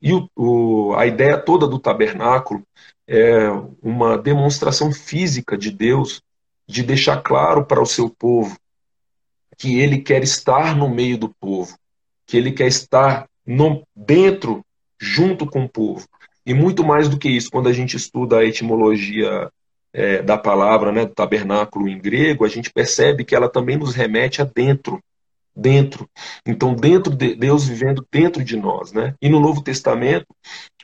[0.00, 2.62] E o, o, a ideia toda do tabernáculo
[3.08, 3.48] é
[3.82, 6.22] uma demonstração física de Deus,
[6.64, 8.56] de deixar claro para o seu povo
[9.60, 11.76] que ele quer estar no meio do povo,
[12.26, 14.64] que ele quer estar no, dentro,
[14.98, 16.08] junto com o povo.
[16.46, 19.50] E muito mais do que isso, quando a gente estuda a etimologia
[19.92, 24.40] é, da palavra, né, tabernáculo em grego, a gente percebe que ela também nos remete
[24.40, 24.98] a dentro,
[25.54, 26.08] dentro.
[26.46, 29.14] Então, dentro de Deus vivendo dentro de nós, né?
[29.20, 30.26] E no Novo Testamento,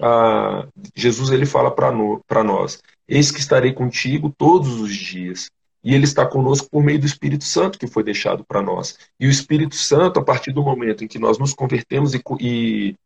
[0.03, 5.49] a, Jesus ele fala para nós: Eis que estarei contigo todos os dias
[5.87, 8.99] e ele está conosco por meio do Espírito Santo que foi deixado para nós.
[9.21, 12.97] E o Espírito Santo, a partir do momento em que nós nos convertemos e, e,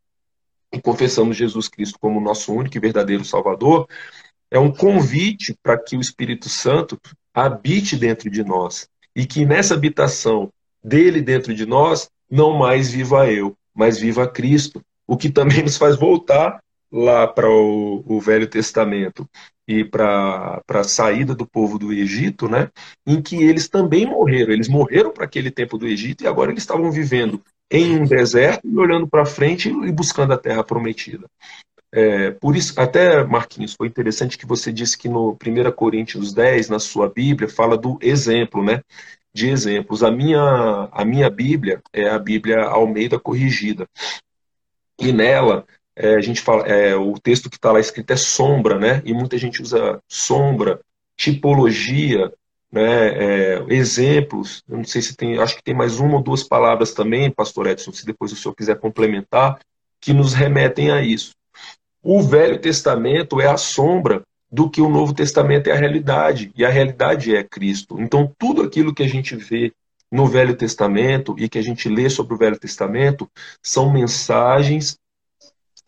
[0.72, 3.87] e confessamos Jesus Cristo como nosso único e verdadeiro Salvador,
[4.51, 6.99] é um convite para que o Espírito Santo
[7.35, 8.89] habite dentro de nós.
[9.14, 10.51] E que nessa habitação
[10.83, 14.81] dele dentro de nós, não mais viva eu, mas viva Cristo.
[15.07, 16.59] O que também nos faz voltar
[16.91, 19.28] lá para o, o, Velho Testamento
[19.71, 22.68] e para a saída do povo do Egito, né,
[23.07, 24.53] em que eles também morreram.
[24.53, 27.41] Eles morreram para aquele tempo do Egito e agora eles estavam vivendo
[27.71, 31.25] em um deserto e olhando para frente e buscando a terra prometida.
[31.93, 36.68] É, por isso, até Marquinhos, foi interessante que você disse que no 1 Coríntios 10,
[36.68, 38.83] na sua Bíblia, fala do exemplo, né?
[39.33, 40.03] De exemplos.
[40.03, 43.87] A minha, a minha Bíblia é a Bíblia Almeida Corrigida.
[45.01, 45.64] E nela
[46.01, 49.03] é, a gente fala, é, o texto que está lá escrito é sombra, né?
[49.05, 50.80] E muita gente usa sombra,
[51.16, 52.32] tipologia,
[52.72, 53.09] né?
[53.09, 54.62] É, exemplos.
[54.68, 57.66] Eu não sei se tem, acho que tem mais uma ou duas palavras também, Pastor
[57.66, 59.59] Edson, se depois o senhor quiser complementar,
[60.01, 61.32] que nos remetem a isso.
[62.03, 66.64] O Velho Testamento é a sombra do que o Novo Testamento é a realidade, e
[66.64, 68.01] a realidade é Cristo.
[68.01, 69.72] Então, tudo aquilo que a gente vê
[70.11, 73.30] no Velho Testamento e que a gente lê sobre o Velho Testamento
[73.62, 74.98] são mensagens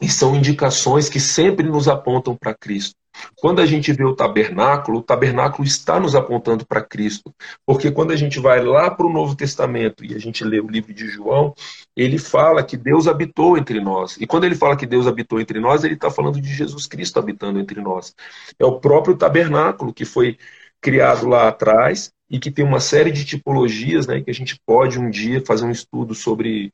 [0.02, 2.96] e são indicações que sempre nos apontam para Cristo.
[3.36, 7.32] Quando a gente vê o tabernáculo, o tabernáculo está nos apontando para Cristo.
[7.64, 10.66] Porque quando a gente vai lá para o Novo Testamento e a gente lê o
[10.66, 11.54] livro de João,
[11.96, 14.16] ele fala que Deus habitou entre nós.
[14.18, 17.20] E quando ele fala que Deus habitou entre nós, ele está falando de Jesus Cristo
[17.20, 18.12] habitando entre nós.
[18.58, 20.36] É o próprio tabernáculo que foi
[20.80, 24.98] criado lá atrás e que tem uma série de tipologias, né, que a gente pode
[24.98, 26.72] um dia fazer um estudo sobre,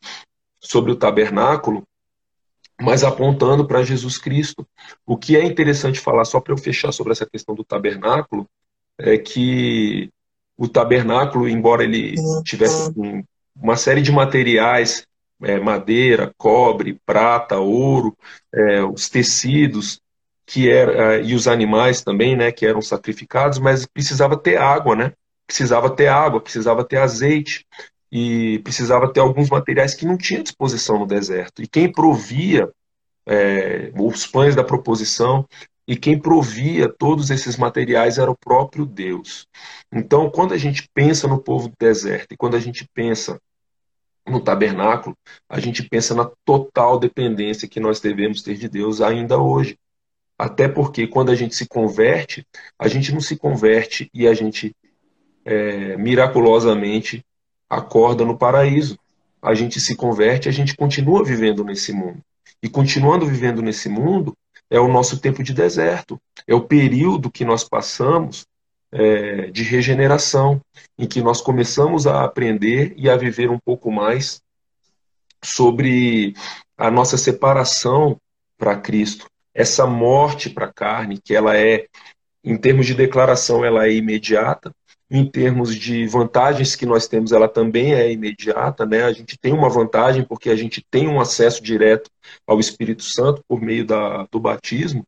[0.60, 1.82] sobre o tabernáculo
[2.80, 4.66] mas apontando para Jesus Cristo.
[5.06, 8.48] O que é interessante falar, só para eu fechar sobre essa questão do tabernáculo,
[8.98, 10.10] é que
[10.56, 12.14] o tabernáculo, embora ele
[12.44, 12.92] tivesse
[13.54, 15.06] uma série de materiais
[15.42, 18.16] é, madeira, cobre, prata, ouro,
[18.52, 20.00] é, os tecidos
[20.44, 24.96] que era, é, e os animais também, né, que eram sacrificados, mas precisava ter água,
[24.96, 25.12] né?
[25.46, 27.66] Precisava ter água, precisava ter azeite
[28.10, 31.62] e precisava ter alguns materiais que não tinha disposição no deserto.
[31.62, 32.70] E quem provia
[33.26, 35.46] é, os pães da proposição
[35.86, 39.46] e quem provia todos esses materiais era o próprio Deus.
[39.92, 43.40] Então, quando a gente pensa no povo do deserto e quando a gente pensa
[44.26, 45.16] no tabernáculo,
[45.48, 49.78] a gente pensa na total dependência que nós devemos ter de Deus ainda hoje.
[50.38, 52.46] Até porque quando a gente se converte,
[52.78, 54.74] a gente não se converte e a gente
[55.44, 57.24] é, miraculosamente
[57.68, 58.98] acorda no paraíso.
[59.40, 62.20] A gente se converte, a gente continua vivendo nesse mundo.
[62.62, 64.36] E continuando vivendo nesse mundo
[64.70, 68.46] é o nosso tempo de deserto, é o período que nós passamos
[68.90, 70.60] é, de regeneração,
[70.98, 74.40] em que nós começamos a aprender e a viver um pouco mais
[75.42, 76.34] sobre
[76.76, 78.18] a nossa separação
[78.56, 81.86] para Cristo, essa morte para a carne, que ela é,
[82.44, 84.72] em termos de declaração, ela é imediata,
[85.10, 89.04] em termos de vantagens que nós temos, ela também é imediata, né?
[89.04, 92.10] A gente tem uma vantagem porque a gente tem um acesso direto
[92.46, 95.02] ao Espírito Santo por meio da, do batismo,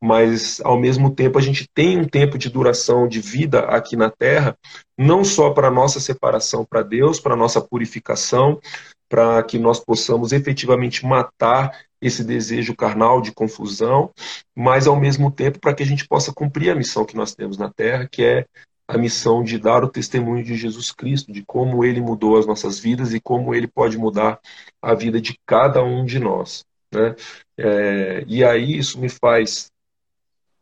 [0.00, 4.10] mas ao mesmo tempo a gente tem um tempo de duração de vida aqui na
[4.10, 4.56] Terra,
[4.96, 8.60] não só para nossa separação para Deus, para nossa purificação,
[9.08, 14.10] para que nós possamos efetivamente matar esse desejo carnal de confusão,
[14.54, 17.56] mas ao mesmo tempo para que a gente possa cumprir a missão que nós temos
[17.56, 18.44] na Terra, que é
[18.88, 22.78] a missão de dar o testemunho de Jesus Cristo, de como ele mudou as nossas
[22.78, 24.38] vidas e como ele pode mudar
[24.80, 26.64] a vida de cada um de nós.
[26.92, 27.14] Né?
[27.58, 29.70] É, e aí isso me faz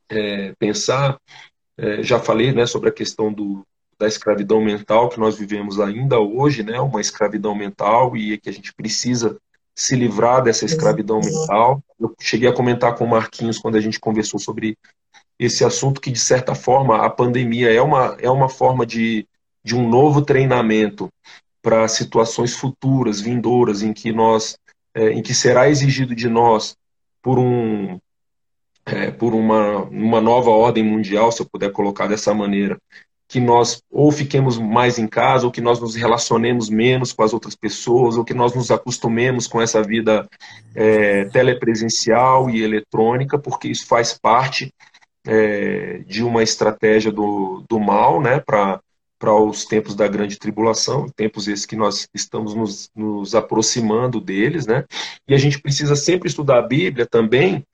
[0.09, 1.19] é, pensar,
[1.77, 3.63] é, já falei né, sobre a questão do,
[3.99, 8.53] da escravidão mental que nós vivemos ainda hoje, né, uma escravidão mental e que a
[8.53, 9.39] gente precisa
[9.75, 11.83] se livrar dessa escravidão mental.
[11.99, 14.79] Eu cheguei a comentar com o Marquinhos quando a gente conversou sobre
[15.39, 19.27] esse assunto que, de certa forma, a pandemia é uma, é uma forma de,
[19.65, 21.09] de um novo treinamento
[21.63, 24.57] para situações futuras, vindouras, em que nós,
[24.95, 26.77] é, em que será exigido de nós
[27.23, 27.99] por um
[28.87, 32.77] é, por uma, uma nova ordem mundial, se eu puder colocar dessa maneira,
[33.27, 37.33] que nós ou fiquemos mais em casa, ou que nós nos relacionemos menos com as
[37.33, 40.29] outras pessoas, ou que nós nos acostumemos com essa vida
[40.75, 44.71] é, telepresencial e eletrônica, porque isso faz parte
[45.27, 48.81] é, de uma estratégia do, do mal, né, para
[49.23, 54.85] os tempos da grande tribulação, tempos esses que nós estamos nos, nos aproximando deles, né?
[55.27, 57.65] E a gente precisa sempre estudar a Bíblia também,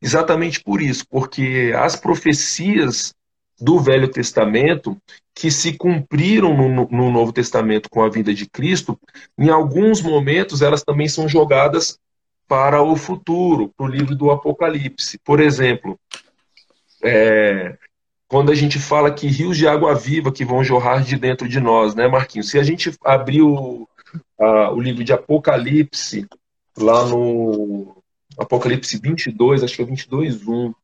[0.00, 3.14] exatamente por isso, porque as profecias
[3.60, 4.96] do Velho Testamento
[5.34, 8.98] que se cumpriram no, no, Novo Testamento com a vida de Cristo,
[9.38, 11.98] em alguns momentos elas também são jogadas
[12.46, 15.18] para o futuro, para o livro do Apocalipse.
[15.24, 15.98] Por exemplo,
[17.04, 17.76] é,
[18.26, 21.60] quando a gente fala que rios de água viva que vão jorrar de dentro de
[21.60, 22.50] nós, né, Marquinhos?
[22.50, 23.86] Se a gente abrir o,
[24.40, 26.26] a, o livro de Apocalipse,
[26.76, 28.02] lá no
[28.38, 30.74] Apocalipse 22, acho que é 22, 1.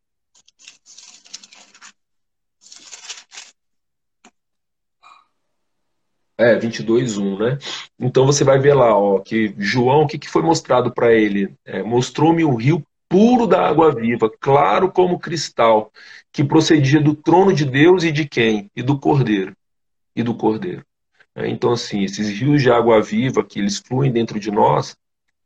[6.38, 7.58] É, 22, 1, né?
[7.98, 11.54] Então você vai ver lá, ó, que João, o que, que foi mostrado para ele?
[11.66, 15.92] É, Mostrou-me um rio puro da água viva, claro como cristal,
[16.32, 18.70] que procedia do trono de Deus e de quem?
[18.74, 19.52] E do Cordeiro.
[20.14, 20.86] E do Cordeiro.
[21.34, 24.96] É, então, assim, esses rios de água viva que eles fluem dentro de nós,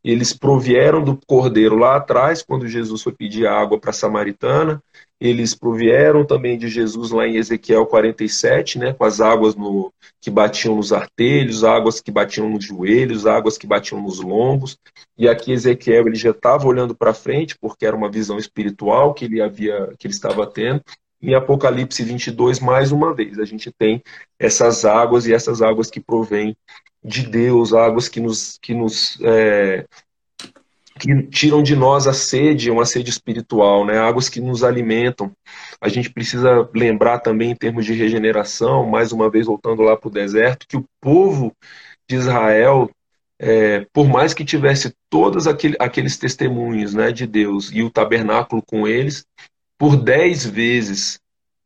[0.04, 4.82] eles provieram do cordeiro lá atrás, quando Jesus foi pedir água para a samaritana.
[5.18, 9.90] Eles provieram também de Jesus lá em Ezequiel 47, né, com as águas no,
[10.20, 14.76] que batiam nos artelhos, águas que batiam nos joelhos, águas que batiam nos lombos.
[15.16, 19.24] E aqui Ezequiel ele já estava olhando para frente, porque era uma visão espiritual que
[19.24, 20.82] ele havia, que ele estava tendo.
[21.26, 24.02] Em Apocalipse 22, mais uma vez, a gente tem
[24.38, 26.54] essas águas e essas águas que provêm
[27.02, 29.86] de Deus, águas que nos, que nos é,
[30.98, 33.98] que tiram de nós a sede, uma sede espiritual, né?
[33.98, 35.32] águas que nos alimentam.
[35.80, 40.08] A gente precisa lembrar também, em termos de regeneração, mais uma vez voltando lá para
[40.08, 41.52] o deserto, que o povo
[42.06, 42.90] de Israel,
[43.40, 48.62] é, por mais que tivesse todos aquele, aqueles testemunhos né, de Deus e o tabernáculo
[48.62, 49.24] com eles,
[49.78, 51.18] por dez vezes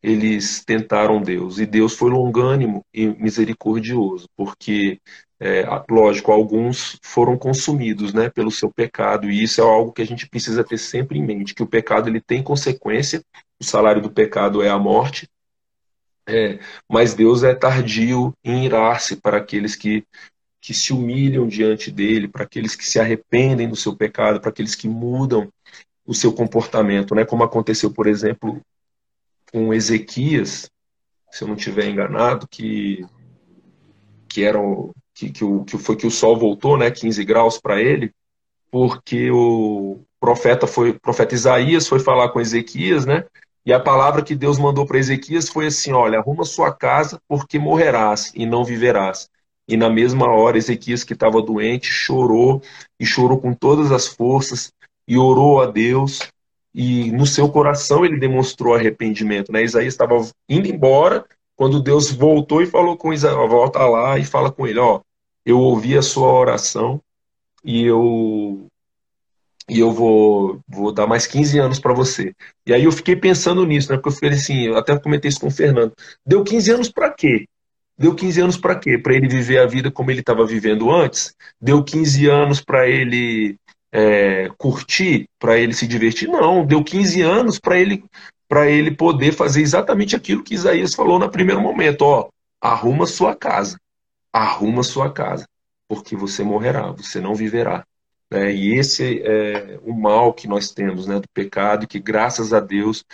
[0.03, 1.59] eles tentaram Deus.
[1.59, 5.01] E Deus foi longânimo e misericordioso, porque
[5.41, 10.07] é, lógico, alguns foram consumidos né, pelo seu pecado, e isso é algo que a
[10.07, 13.23] gente precisa ter sempre em mente, que o pecado ele tem consequência,
[13.61, 15.29] o salário do pecado é a morte,
[16.29, 20.05] é, mas Deus é tardio em irar-se para aqueles que
[20.61, 24.75] que se humilham diante dele, para aqueles que se arrependem do seu pecado, para aqueles
[24.75, 25.49] que mudam
[26.09, 27.23] o seu comportamento, né?
[27.23, 28.63] Como aconteceu, por exemplo,
[29.53, 30.71] com Ezequias,
[31.31, 33.07] se eu não estiver enganado, que
[34.27, 37.59] que era o, que, que, o, que foi que o sol voltou, né, 15 graus
[37.59, 38.13] para ele,
[38.71, 43.25] porque o profeta foi, o profeta Isaías foi falar com Ezequias, né?
[43.65, 47.59] E a palavra que Deus mandou para Ezequias foi assim: olha, arruma sua casa, porque
[47.59, 49.29] morrerás e não viverás.
[49.67, 52.63] E na mesma hora, Ezequias, que estava doente, chorou
[52.99, 54.73] e chorou com todas as forças
[55.09, 56.21] e orou a Deus.
[56.75, 59.51] E no seu coração ele demonstrou arrependimento.
[59.51, 59.65] Né?
[59.65, 60.15] Isaías estava
[60.49, 61.25] indo embora
[61.57, 65.01] quando Deus voltou e falou com Isaías: volta lá e fala com ele: ó,
[65.45, 67.01] eu ouvi a sua oração
[67.65, 68.69] e eu
[69.69, 72.35] e eu vou, vou dar mais 15 anos para você.
[72.67, 73.99] E aí eu fiquei pensando nisso, né?
[73.99, 75.93] Porque eu fiquei assim, eu até comentei isso com o Fernando.
[76.25, 77.47] Deu 15 anos para quê?
[77.99, 78.97] Deu 15 anos para quê?
[78.97, 81.35] Para ele viver a vida como ele estava vivendo antes?
[81.61, 83.59] Deu 15 anos para ele
[83.93, 86.29] é, curtir, para ele se divertir?
[86.29, 88.05] Não, deu 15 anos para ele
[88.49, 92.31] para ele poder fazer exatamente aquilo que Isaías falou no primeiro momento, ó,
[92.61, 93.79] arruma sua casa.
[94.33, 95.47] Arruma sua casa,
[95.87, 97.85] porque você morrerá, você não viverá.
[98.31, 98.53] Né?
[98.55, 103.05] E esse é o mal que nós temos né, do pecado, que graças a Deus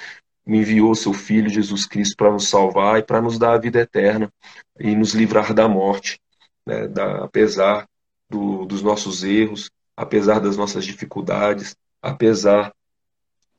[0.47, 3.81] me enviou seu Filho Jesus Cristo para nos salvar e para nos dar a vida
[3.81, 4.31] eterna
[4.79, 6.21] e nos livrar da morte,
[6.67, 7.87] né, da, apesar
[8.29, 12.75] do, dos nossos erros, apesar das nossas dificuldades, apesar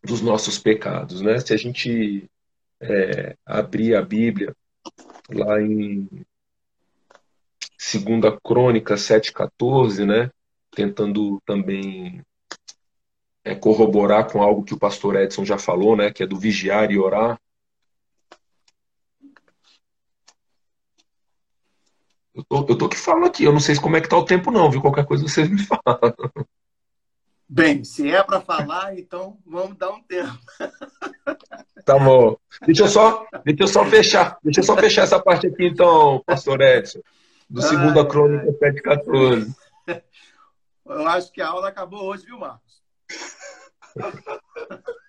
[0.04, 1.22] dos nossos pecados.
[1.22, 1.40] Né?
[1.40, 2.30] Se a gente
[2.80, 4.56] é, abrir a Bíblia
[5.30, 6.08] lá em
[7.80, 10.30] 2 Crônica 7,14, né?
[10.76, 12.22] tentando também
[13.44, 16.92] é, corroborar com algo que o pastor Edson já falou, né, que é do vigiar
[16.92, 17.40] e orar.
[22.36, 24.26] Eu tô, eu tô que falo aqui, eu não sei como é que tá o
[24.26, 24.82] tempo não, viu?
[24.82, 26.14] Qualquer coisa vocês me falam.
[27.48, 30.38] Bem, se é para falar, então vamos dar um tempo.
[31.86, 32.36] Tá bom.
[32.66, 36.22] Deixa eu só, deixa eu só fechar, deixa eu só fechar essa parte aqui então,
[36.26, 37.00] pastor Edson,
[37.50, 39.56] do segundo crônica 714.
[40.86, 42.84] Eu acho que a aula acabou hoje, viu, Marcos?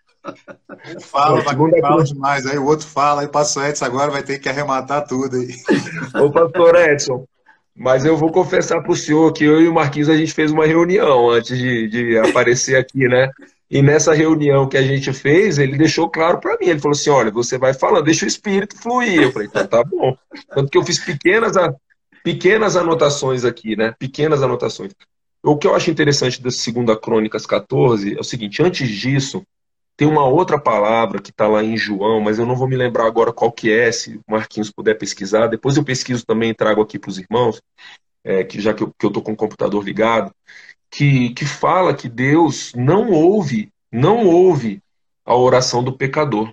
[0.97, 4.23] Um fala, vai fala demais, aí o outro fala, aí o pastor Edson agora vai
[4.23, 5.55] ter que arrematar tudo aí.
[6.21, 7.27] Ô, pastor Edson,
[7.75, 10.51] mas eu vou confessar para o senhor que eu e o Marquinhos a gente fez
[10.51, 13.31] uma reunião antes de, de aparecer aqui, né?
[13.69, 16.67] E nessa reunião que a gente fez, ele deixou claro para mim.
[16.67, 19.23] Ele falou assim: olha, você vai falando, deixa o espírito fluir.
[19.23, 20.17] Eu falei, então tá bom.
[20.55, 21.53] Tanto que eu fiz pequenas,
[22.23, 23.93] pequenas anotações aqui, né?
[23.99, 24.93] Pequenas anotações.
[25.43, 29.45] O que eu acho interessante da segunda Crônicas 14 é o seguinte, antes disso,
[29.97, 33.07] tem uma outra palavra que está lá em João, mas eu não vou me lembrar
[33.07, 35.47] agora qual que é, se o Marquinhos puder pesquisar.
[35.47, 37.63] Depois eu pesquiso também e trago aqui para os irmãos,
[38.23, 40.31] é, que já que eu estou com o computador ligado,
[40.91, 44.83] que, que fala que Deus não ouve, não ouve
[45.25, 46.53] a oração do pecador.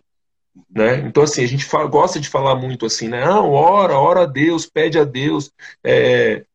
[0.70, 1.00] Né?
[1.00, 3.26] Então, assim, a gente fala, gosta de falar muito assim, né?
[3.26, 5.52] Não, ora, ora a Deus, pede a Deus,
[5.84, 6.46] é,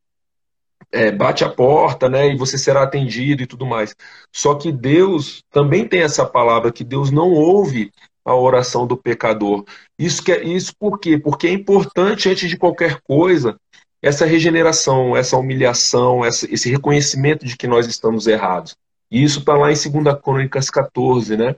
[0.91, 3.95] é, bate a porta, né, e você será atendido e tudo mais.
[4.31, 7.91] Só que Deus também tem essa palavra que Deus não ouve
[8.25, 9.63] a oração do pecador.
[9.97, 11.17] Isso que é, isso por quê?
[11.17, 13.57] Porque é importante antes de qualquer coisa
[14.01, 18.75] essa regeneração, essa humilhação, essa, esse reconhecimento de que nós estamos errados.
[19.11, 21.55] E isso está lá em 2 Crônicas 14, né?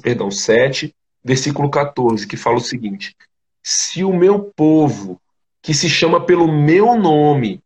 [0.00, 0.94] Perdão, 7,
[1.24, 3.16] versículo 14, que fala o seguinte:
[3.62, 5.20] Se o meu povo,
[5.60, 7.60] que se chama pelo meu nome,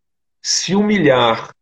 [0.48, 1.52] se humilhar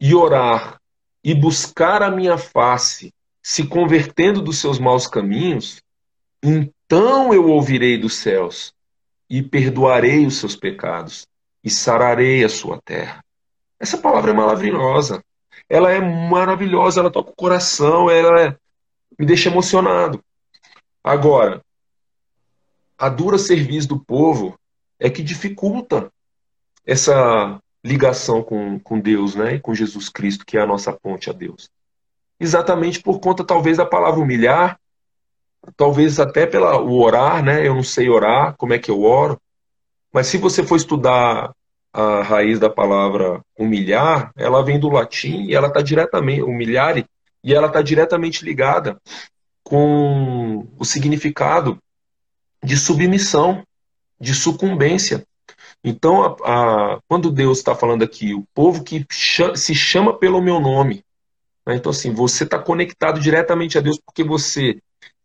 [0.00, 0.80] e orar
[1.24, 3.12] e buscar a minha face,
[3.42, 5.82] se convertendo dos seus maus caminhos,
[6.40, 8.72] então eu ouvirei dos céus
[9.28, 11.26] e perdoarei os seus pecados
[11.64, 13.24] e sararei a sua terra.
[13.80, 15.20] Essa palavra é maravilhosa.
[15.68, 18.56] Ela é maravilhosa, ela toca o coração, ela é...
[19.18, 20.22] me deixa emocionado.
[21.02, 21.60] Agora,
[22.96, 24.56] a dura serviço do povo
[24.96, 26.08] é que dificulta
[26.86, 29.54] essa ligação com, com Deus, né?
[29.54, 31.70] E com Jesus Cristo, que é a nossa ponte a Deus.
[32.38, 34.78] Exatamente por conta, talvez, da palavra humilhar,
[35.76, 37.66] talvez até pela o orar, né?
[37.66, 39.40] Eu não sei orar, como é que eu oro.
[40.12, 41.52] Mas se você for estudar
[41.92, 47.06] a raiz da palavra humilhar, ela vem do latim e ela está diretamente, humilhare,
[47.42, 49.00] e ela está diretamente ligada
[49.62, 51.78] com o significado
[52.62, 53.62] de submissão,
[54.20, 55.26] de sucumbência.
[55.82, 60.42] Então, a, a, quando Deus está falando aqui, o povo que chama, se chama pelo
[60.42, 61.04] meu nome,
[61.66, 61.76] né?
[61.76, 64.80] então assim, você está conectado diretamente a Deus porque você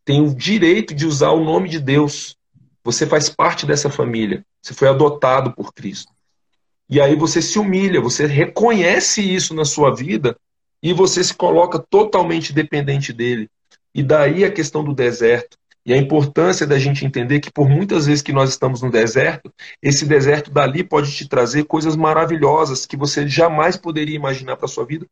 [0.05, 2.35] tem o direito de usar o nome de Deus.
[2.83, 4.45] Você faz parte dessa família.
[4.61, 6.11] Você foi adotado por Cristo.
[6.89, 10.37] E aí você se humilha, você reconhece isso na sua vida
[10.81, 13.49] e você se coloca totalmente dependente dele.
[13.95, 15.57] E daí a questão do deserto.
[15.85, 19.53] E a importância da gente entender que por muitas vezes que nós estamos no deserto,
[19.81, 24.85] esse deserto dali pode te trazer coisas maravilhosas que você jamais poderia imaginar para sua
[24.85, 25.05] vida.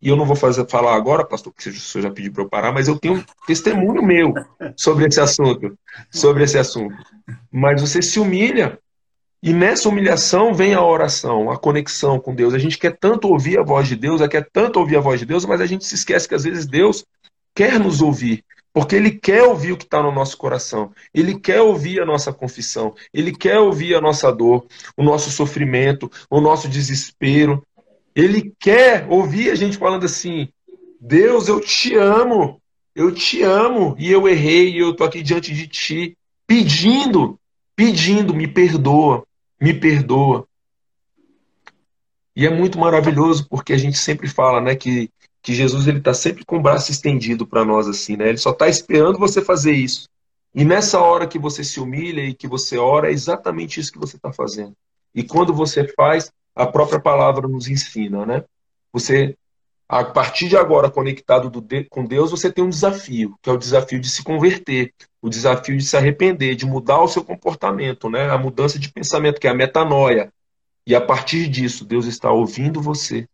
[0.00, 2.48] E eu não vou fazer, falar agora, pastor, porque o senhor já pediu para eu
[2.48, 4.34] parar, mas eu tenho um testemunho meu
[4.76, 5.78] sobre esse assunto,
[6.10, 6.94] sobre esse assunto.
[7.50, 8.78] Mas você se humilha
[9.42, 12.54] e nessa humilhação vem a oração, a conexão com Deus.
[12.54, 15.26] A gente quer tanto ouvir a voz de Deus, quer tanto ouvir a voz de
[15.26, 17.04] Deus, mas a gente se esquece que às vezes Deus
[17.54, 18.42] quer nos ouvir.
[18.74, 20.92] Porque ele quer ouvir o que está no nosso coração.
[21.14, 22.92] Ele quer ouvir a nossa confissão.
[23.12, 27.64] Ele quer ouvir a nossa dor, o nosso sofrimento, o nosso desespero.
[28.16, 30.48] Ele quer ouvir a gente falando assim:
[31.00, 32.60] Deus, eu te amo.
[32.96, 37.38] Eu te amo e eu errei e eu estou aqui diante de ti, pedindo,
[37.74, 39.24] pedindo, me perdoa,
[39.60, 40.46] me perdoa.
[42.36, 45.10] E é muito maravilhoso porque a gente sempre fala, né, que
[45.44, 48.30] que Jesus ele está sempre com o braço estendido para nós assim, né?
[48.30, 50.08] Ele só está esperando você fazer isso.
[50.54, 53.98] E nessa hora que você se humilha e que você ora, é exatamente isso que
[53.98, 54.72] você está fazendo.
[55.14, 58.42] E quando você faz, a própria palavra nos ensina, né?
[58.90, 59.36] Você,
[59.86, 63.58] a partir de agora, conectado de, com Deus, você tem um desafio, que é o
[63.58, 68.30] desafio de se converter, o desafio de se arrepender, de mudar o seu comportamento, né?
[68.30, 70.32] A mudança de pensamento, que é a metanoia.
[70.86, 73.28] E a partir disso, Deus está ouvindo você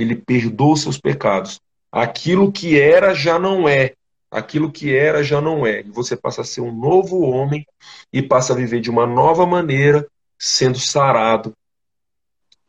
[0.00, 1.60] ele perdoa os seus pecados.
[1.90, 3.94] Aquilo que era já não é.
[4.30, 5.80] Aquilo que era já não é.
[5.80, 7.66] E você passa a ser um novo homem
[8.12, 10.06] e passa a viver de uma nova maneira,
[10.38, 11.52] sendo sarado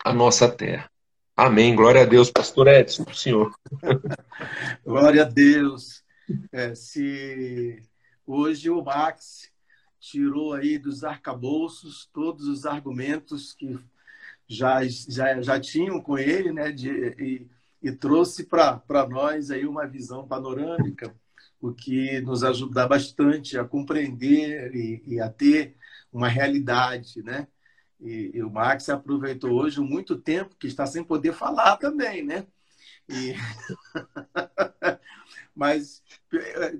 [0.03, 0.89] a nossa terra.
[1.35, 1.75] Amém.
[1.75, 3.53] Glória a Deus, pastor Edson, o senhor.
[4.83, 6.03] Glória a Deus.
[6.51, 7.81] É, se
[8.25, 9.51] hoje o Max
[9.99, 13.77] tirou aí dos arcabouços todos os argumentos que
[14.49, 16.71] já, já, já tinham com ele, né?
[16.71, 16.89] De,
[17.19, 17.47] e,
[17.81, 21.15] e trouxe para nós aí uma visão panorâmica,
[21.61, 25.77] o que nos ajuda bastante a compreender e, e a ter
[26.11, 27.47] uma realidade, né?
[27.99, 32.47] E, e, o Max aproveitou hoje muito tempo que está sem poder falar também, né?
[33.07, 33.35] E...
[35.53, 36.01] Mas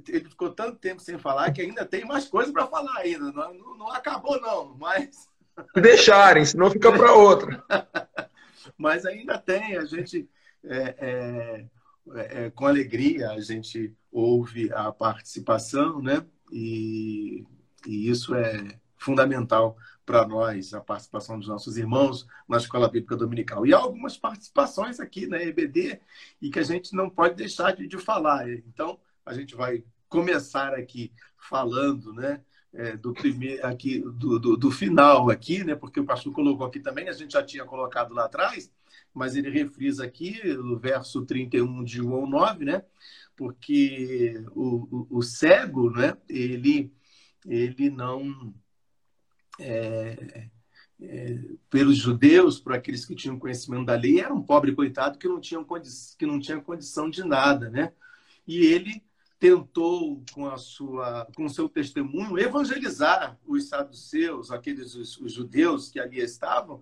[0.08, 3.30] ele ficou tanto tempo sem falar que ainda tem mais coisas para falar ainda.
[3.34, 4.78] Não, não, não acabou, não.
[4.78, 5.28] Mas
[5.76, 7.64] deixarem, senão fica para outra.
[8.78, 10.30] Mas ainda tem, a gente,
[10.64, 11.66] é, é,
[12.16, 16.26] é, com alegria, a gente ouve a participação, né?
[16.52, 17.46] E,
[17.86, 23.66] e isso é fundamental para nós, a participação dos nossos irmãos na Escola Bíblica Dominical.
[23.66, 26.00] E há algumas participações aqui na EBD
[26.42, 28.50] e que a gente não pode deixar de, de falar.
[28.50, 32.42] Então, a gente vai começar aqui falando, né?
[32.74, 35.76] É, do primeiro aqui do, do, do, final aqui, né?
[35.76, 38.72] Porque o pastor colocou aqui também, a gente já tinha colocado lá atrás,
[39.14, 42.84] mas ele refrisa aqui o verso 31 de João 9, né?
[43.36, 46.16] Porque o, o, o cego, né?
[46.28, 46.92] Ele
[47.46, 48.54] ele não
[49.60, 50.50] é,
[51.02, 51.40] é,
[51.70, 55.40] pelos judeus, para aqueles que tinham conhecimento da lei, era um pobre coitado que não
[55.40, 55.66] tinha,
[56.18, 57.94] que não tinha condição de nada, né?
[58.46, 59.04] E ele
[59.40, 66.00] tentou com a sua com seu testemunho evangelizar os saduceus, aqueles os, os, judeus que
[66.00, 66.82] ali estavam,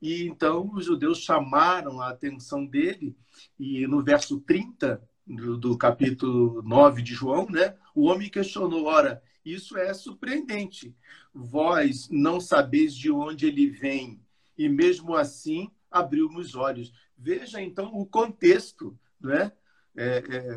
[0.00, 3.14] e então os judeus chamaram a atenção dele
[3.60, 9.22] e no verso 30 do, do capítulo 9 de João, né, o homem questionou: "Ora,
[9.44, 10.96] isso é surpreendente.
[11.34, 14.18] Vós não sabeis de onde ele vem,
[14.56, 19.52] e mesmo assim abriu os olhos." Veja então o contexto, né?
[19.98, 20.52] É, é,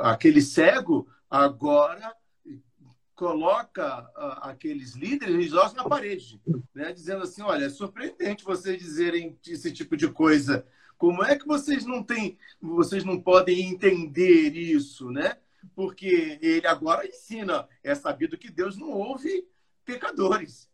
[0.00, 2.12] aquele cego agora
[3.14, 4.10] coloca
[4.42, 6.42] aqueles líderes religiosos na parede,
[6.74, 6.92] né?
[6.92, 10.66] dizendo assim, olha, é surpreendente vocês dizerem esse tipo de coisa.
[10.98, 15.38] Como é que vocês não têm, vocês não podem entender isso, né?
[15.76, 19.46] Porque ele agora ensina, é sabido que Deus não ouve
[19.84, 20.68] pecadores,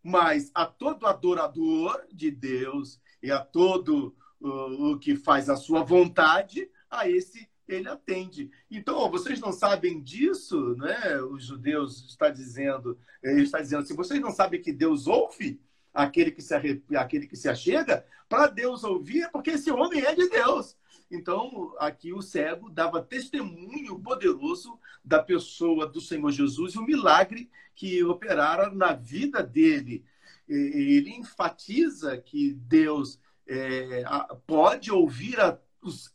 [0.00, 5.82] mas a todo adorador de Deus e a todo o, o que faz a sua
[5.82, 8.50] vontade, a esse ele atende.
[8.70, 11.20] Então, vocês não sabem disso, né?
[11.22, 15.60] Os judeus está dizendo, ele está dizendo assim, vocês não sabem que Deus ouve
[15.94, 18.04] aquele que se aquele que se achega?
[18.28, 20.76] Para Deus ouvir, é porque esse homem é de Deus.
[21.10, 27.50] Então, aqui o cego dava testemunho poderoso da pessoa do Senhor Jesus e o milagre
[27.74, 30.04] que operara na vida dele.
[30.48, 34.04] Ele enfatiza que Deus é,
[34.46, 35.58] pode ouvir a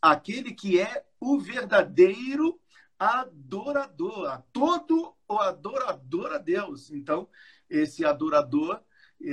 [0.00, 2.58] aquele que é o verdadeiro
[2.98, 6.90] adorador, a todo o adorador a Deus.
[6.90, 7.28] Então,
[7.68, 8.80] esse adorador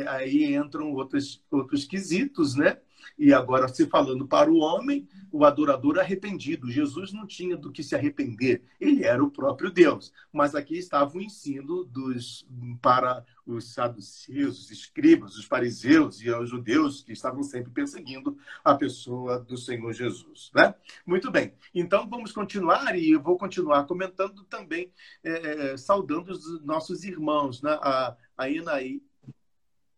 [0.08, 2.80] aí entram outros, outros quesitos, né?
[3.18, 6.72] E agora, se falando para o homem, o adorador arrependido.
[6.72, 10.14] Jesus não tinha do que se arrepender, ele era o próprio Deus.
[10.32, 12.46] Mas aqui estava o ensino dos,
[12.82, 18.76] para os saduceus, os escribas, os fariseus e os judeus que estavam sempre perseguindo a
[18.76, 20.52] pessoa do Senhor Jesus.
[20.56, 20.74] Né?
[21.06, 24.92] Muito bem, então vamos continuar e eu vou continuar comentando também,
[25.24, 27.78] é, saudando os nossos irmãos, né?
[27.82, 28.50] a, a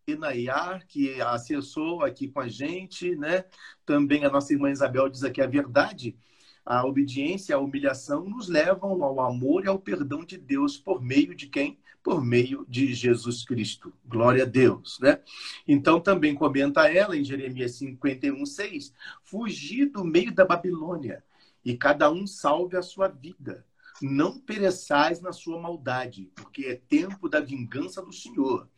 [0.08, 3.44] Inayar, que acessou aqui com a gente, né?
[3.84, 6.16] Também a nossa irmã Isabel diz aqui a verdade.
[6.64, 11.02] A obediência e a humilhação nos levam ao amor e ao perdão de Deus por
[11.02, 11.80] meio de quem?
[12.04, 13.92] Por meio de Jesus Cristo.
[14.04, 15.20] Glória a Deus, né?
[15.66, 18.94] Então também comenta ela em Jeremias 51, 6.
[19.24, 21.24] Fugir do meio da Babilônia
[21.64, 23.66] e cada um salve a sua vida.
[24.00, 28.68] Não pereçais na sua maldade, porque é tempo da vingança do Senhor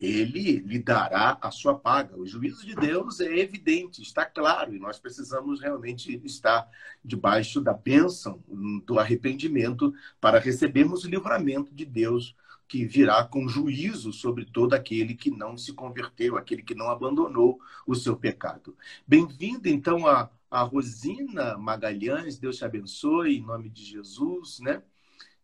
[0.00, 2.16] ele lhe dará a sua paga.
[2.16, 6.68] O juízo de Deus é evidente, está claro, e nós precisamos realmente estar
[7.04, 8.42] debaixo da bênção
[8.84, 12.34] do arrependimento para recebermos o livramento de Deus
[12.68, 17.58] que virá com juízo sobre todo aquele que não se converteu, aquele que não abandonou
[17.86, 18.76] o seu pecado.
[19.06, 24.82] Bem-vindo, então, a, a Rosina Magalhães, Deus te abençoe, em nome de Jesus, né?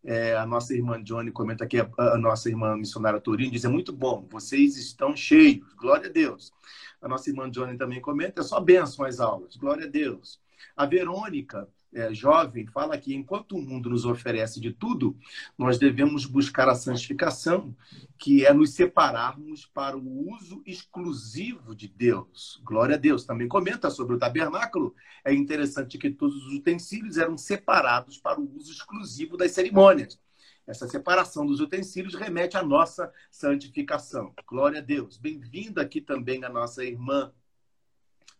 [0.05, 3.67] É, a nossa irmã Johnny comenta aqui, a, a nossa irmã missionária Torino diz: é
[3.67, 6.53] muito bom, vocês estão cheios, glória a Deus.
[7.01, 10.39] A nossa irmã Johnny também comenta: é só bênção as aulas, glória a Deus.
[10.77, 15.17] A Verônica é, jovem fala que enquanto o mundo nos oferece de tudo,
[15.57, 17.73] nós devemos buscar a santificação,
[18.17, 22.61] que é nos separarmos para o uso exclusivo de Deus.
[22.65, 23.25] Glória a Deus.
[23.25, 24.93] Também comenta sobre o tabernáculo.
[25.23, 30.19] É interessante que todos os utensílios eram separados para o uso exclusivo das cerimônias.
[30.67, 34.33] Essa separação dos utensílios remete à nossa santificação.
[34.45, 35.15] Glória a Deus.
[35.15, 37.31] Bem-vinda aqui também a nossa irmã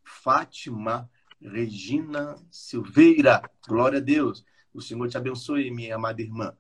[0.04, 1.10] Fátima
[1.42, 3.42] Regina Silveira.
[3.68, 4.46] Glória a Deus.
[4.74, 6.56] O Senhor te abençoe, minha amada irmã.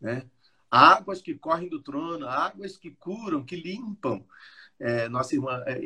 [0.00, 0.24] Né?
[0.70, 4.24] Águas que correm do trono, águas que curam, que limpam.
[4.78, 5.78] É, nossa irmã é,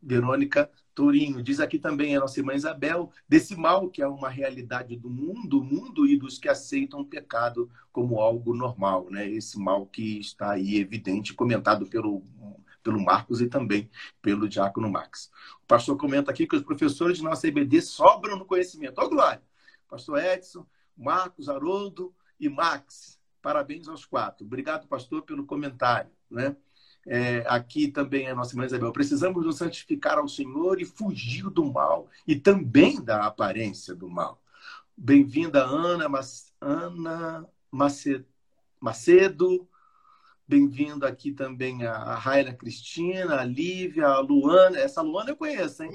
[0.00, 1.42] Verônica Tourinho.
[1.42, 5.62] Diz aqui também a nossa irmã Isabel, desse mal que é uma realidade do mundo,
[5.62, 9.28] mundo e dos que aceitam o pecado como algo normal, né?
[9.28, 12.22] Esse mal que está aí evidente, comentado pelo
[12.86, 13.90] pelo Marcos e também
[14.22, 15.28] pelo Diácono Max.
[15.64, 19.00] O pastor comenta aqui que os professores de nossa EBD sobram no conhecimento.
[19.00, 19.42] Ó, Glória!
[19.88, 20.64] Pastor Edson,
[20.96, 23.18] Marcos, Haroldo e Max.
[23.42, 24.46] Parabéns aos quatro.
[24.46, 26.10] Obrigado, pastor, pelo comentário.
[26.30, 26.56] Né?
[27.04, 28.92] É, aqui também a nossa irmã Isabel.
[28.92, 34.40] Precisamos nos santificar ao Senhor e fugir do mal e também da aparência do mal.
[34.96, 37.48] Bem-vinda, Ana, Mas, Ana
[38.80, 39.68] Macedo,
[40.48, 44.78] Bem-vindo aqui também a, Raila Cristina, a Lívia, a Luana.
[44.78, 45.90] Essa Luana eu conheço, hein?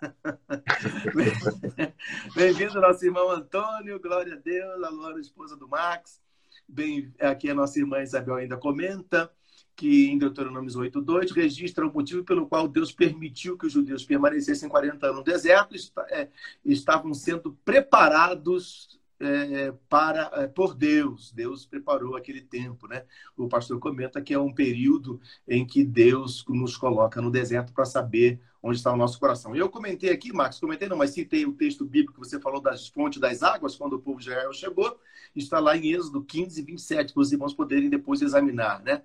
[2.34, 6.18] Bem-vindo nosso irmão Antônio, glória a Deus, a Luana, esposa do Max.
[6.66, 9.30] Bem, aqui a nossa irmã Isabel ainda comenta
[9.76, 14.66] que em Deuteronômio 8.2 registra o motivo pelo qual Deus permitiu que os judeus permanecessem
[14.66, 15.74] 40 anos no deserto,
[16.08, 16.30] é,
[16.64, 21.32] estavam sendo preparados é, para é, por Deus.
[21.32, 23.04] Deus preparou aquele tempo, né?
[23.36, 27.84] O pastor comenta que é um período em que Deus nos coloca no deserto para
[27.84, 29.54] saber onde está o nosso coração.
[29.54, 32.88] Eu comentei aqui, Marcos, comentei não, mas citei o texto bíblico que você falou das
[32.88, 34.98] fontes das águas, quando o povo de Israel chegou,
[35.36, 39.02] está lá em Êxodo 15, 27, para os irmãos poderem depois examinar, né?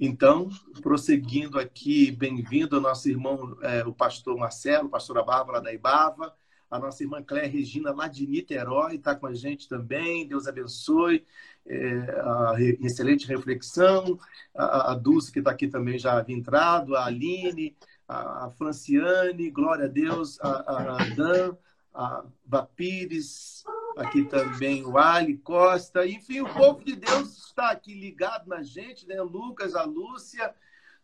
[0.00, 0.48] Então,
[0.80, 6.34] prosseguindo aqui, bem-vindo ao nosso irmão, é, o pastor Marcelo, pastora Bárbara da Ibava,
[6.74, 10.26] a nossa irmã Cléia Regina, lá de Niterói, está com a gente também.
[10.26, 11.24] Deus abençoe.
[11.64, 14.18] É, a excelente reflexão.
[14.52, 16.96] A, a Dulce, que está aqui também já havia entrado.
[16.96, 17.76] A Aline,
[18.08, 20.36] a, a Franciane, glória a Deus.
[20.40, 21.56] A, a Dan,
[21.94, 23.62] a Vapires,
[23.96, 26.04] aqui também o Ali Costa.
[26.04, 29.22] Enfim, o povo de Deus está aqui ligado na gente, né?
[29.22, 30.52] Lucas, a Lúcia.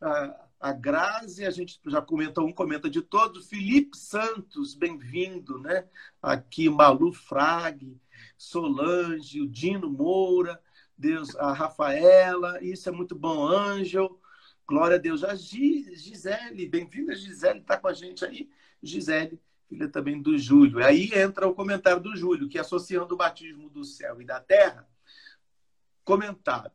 [0.01, 3.48] A, Grazi, a gente já comenta um, comenta de todos.
[3.48, 5.86] Felipe Santos, bem-vindo, né?
[6.22, 8.01] Aqui, Malu Frag,
[8.39, 10.59] Solange, o Dino Moura,
[10.97, 14.18] Deus, a Rafaela, isso é muito bom, Ângel,
[14.66, 15.22] glória a Deus.
[15.22, 18.48] A Gisele, bem-vinda, Gisele, está com a gente aí.
[18.82, 20.82] Gisele, filha também do Júlio.
[20.82, 24.89] Aí entra o comentário do Júlio, que associando o batismo do céu e da terra,
[26.05, 26.72] comentado.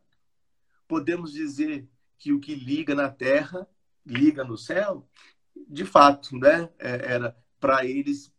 [0.86, 1.88] Podemos dizer
[2.18, 3.66] que o que liga na terra
[4.06, 5.08] liga no céu,
[5.68, 6.68] de fato, né?
[6.78, 8.32] É, era para eles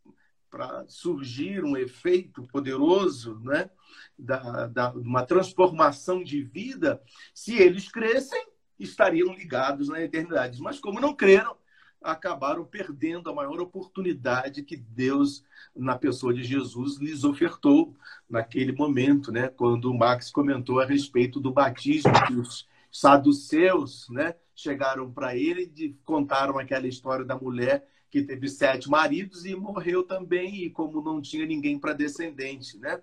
[0.49, 3.70] para surgir um efeito poderoso, né?
[4.18, 7.02] Da, da, uma transformação de vida,
[7.34, 8.48] se eles crescem,
[8.80, 10.62] estariam ligados na eternidade.
[10.62, 11.56] Mas como não creram,
[12.02, 15.44] acabaram perdendo a maior oportunidade que Deus,
[15.76, 17.95] na pessoa de Jesus, lhes ofertou
[18.30, 19.49] naquele momento, né?
[19.49, 25.72] Quando o Max comentou a respeito do batismo que os saduceus, né, chegaram para ele
[25.76, 31.01] e contaram aquela história da mulher que teve sete maridos e morreu também, e como
[31.01, 33.01] não tinha ninguém para descendente, né?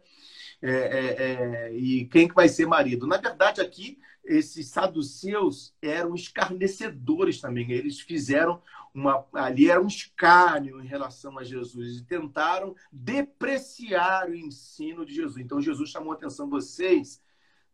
[0.62, 3.06] É, é, é, e quem que vai ser marido?
[3.06, 7.70] Na verdade, aqui, esses saduceus eram escarnecedores também.
[7.70, 8.62] Eles fizeram
[8.94, 9.26] uma.
[9.34, 15.36] Ali era um escárnio em relação a Jesus e tentaram depreciar o ensino de Jesus.
[15.36, 17.20] Então, Jesus chamou a atenção: vocês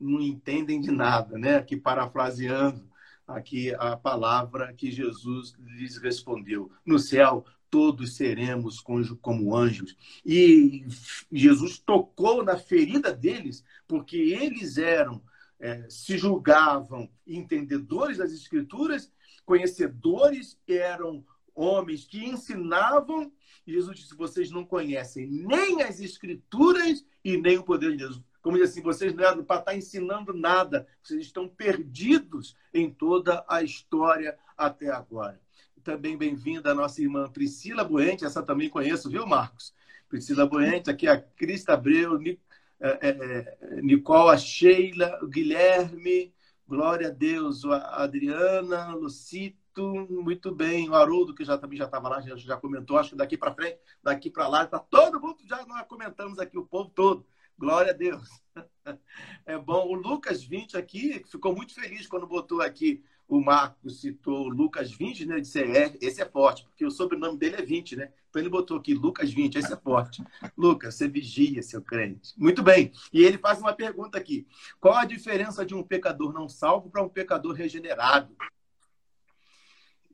[0.01, 1.56] não entendem de nada, né?
[1.56, 2.89] Aqui, parafraseando
[3.27, 6.70] aqui a palavra que Jesus lhes respondeu.
[6.85, 8.81] No céu, todos seremos
[9.20, 9.97] como anjos.
[10.24, 10.85] E
[11.31, 15.22] Jesus tocou na ferida deles, porque eles eram,
[15.59, 19.12] é, se julgavam entendedores das Escrituras,
[19.44, 21.24] conhecedores, eram
[21.55, 23.32] homens que ensinavam.
[23.66, 28.20] Jesus disse: vocês não conhecem nem as Escrituras e nem o poder de Deus.
[28.42, 33.44] Como diz assim, vocês não eram para estar ensinando nada, vocês estão perdidos em toda
[33.48, 35.40] a história até agora.
[35.84, 39.74] Também bem-vinda a nossa irmã Priscila Buente, essa também conheço, viu, Marcos?
[40.08, 42.38] Priscila Buente, aqui a Crista Abreu, é,
[42.80, 46.34] é, é, Nicole, a Sheila, o Guilherme,
[46.66, 49.60] glória a Deus, a Adriana, Lucito,
[50.08, 53.16] muito bem, o Haroldo, que já também já estava lá, já, já comentou, acho que
[53.16, 56.90] daqui para frente, daqui para lá, está todo mundo, já nós comentamos aqui, o povo
[56.90, 57.26] todo.
[57.60, 58.26] Glória a Deus.
[59.46, 59.86] É bom.
[59.86, 63.04] O Lucas 20 aqui ficou muito feliz quando botou aqui.
[63.28, 65.40] O Marcos citou Lucas 20, né?
[65.40, 68.12] Disse, é, esse é forte, porque o sobrenome dele é 20, né?
[68.28, 70.24] Então ele botou aqui Lucas 20, esse é forte.
[70.56, 72.34] Lucas, você vigia, seu crente.
[72.36, 72.92] Muito bem.
[73.12, 74.46] E ele faz uma pergunta aqui:
[74.80, 78.34] qual a diferença de um pecador não salvo para um pecador regenerado?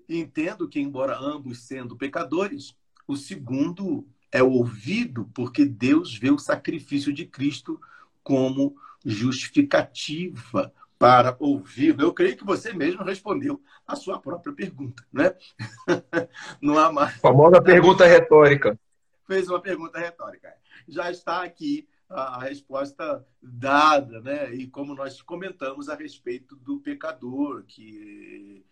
[0.09, 2.77] Entendo que, embora ambos sendo pecadores,
[3.09, 7.81] o segundo é ouvido porque Deus vê o sacrifício de Cristo
[8.23, 12.03] como justificativa para ouvi-lo.
[12.03, 15.35] Eu creio que você mesmo respondeu a sua própria pergunta, né?
[16.61, 17.16] Não há mais.
[17.19, 18.78] Famosa pergunta retórica.
[19.27, 20.55] Fez uma pergunta retórica.
[20.89, 24.55] Já está aqui a resposta dada, né?
[24.55, 28.65] E como nós comentamos a respeito do pecador, que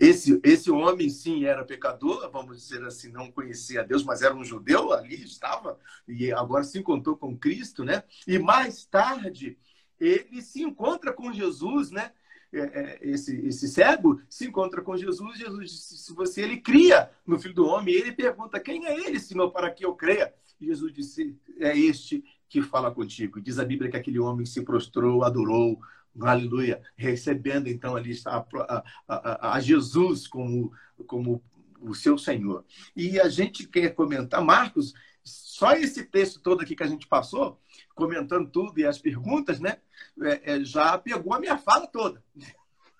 [0.00, 4.44] esse, esse homem sim era pecador, vamos dizer assim, não conhecia Deus, mas era um
[4.44, 8.02] judeu, ali estava, e agora se encontrou com Cristo, né?
[8.26, 9.56] E mais tarde
[9.98, 12.12] ele se encontra com Jesus, né?
[12.52, 17.10] É, é, esse, esse cego se encontra com Jesus, Jesus disse, se você ele cria
[17.26, 20.32] no Filho do Homem, ele pergunta, quem é ele, Senhor, para que eu creia?
[20.60, 23.40] E Jesus disse, é este que fala contigo.
[23.40, 25.78] Diz a Bíblia que aquele homem se prostrou, adorou,
[26.20, 30.72] aleluia, recebendo então ali a, a, a, a, Jesus como,
[31.06, 31.42] como
[31.80, 32.64] o seu Senhor.
[32.94, 37.60] E a gente quer comentar, Marcos, só esse texto todo aqui que a gente passou,
[37.94, 39.78] comentando tudo e as perguntas, né,
[40.22, 42.22] é, é, já pegou a minha fala toda.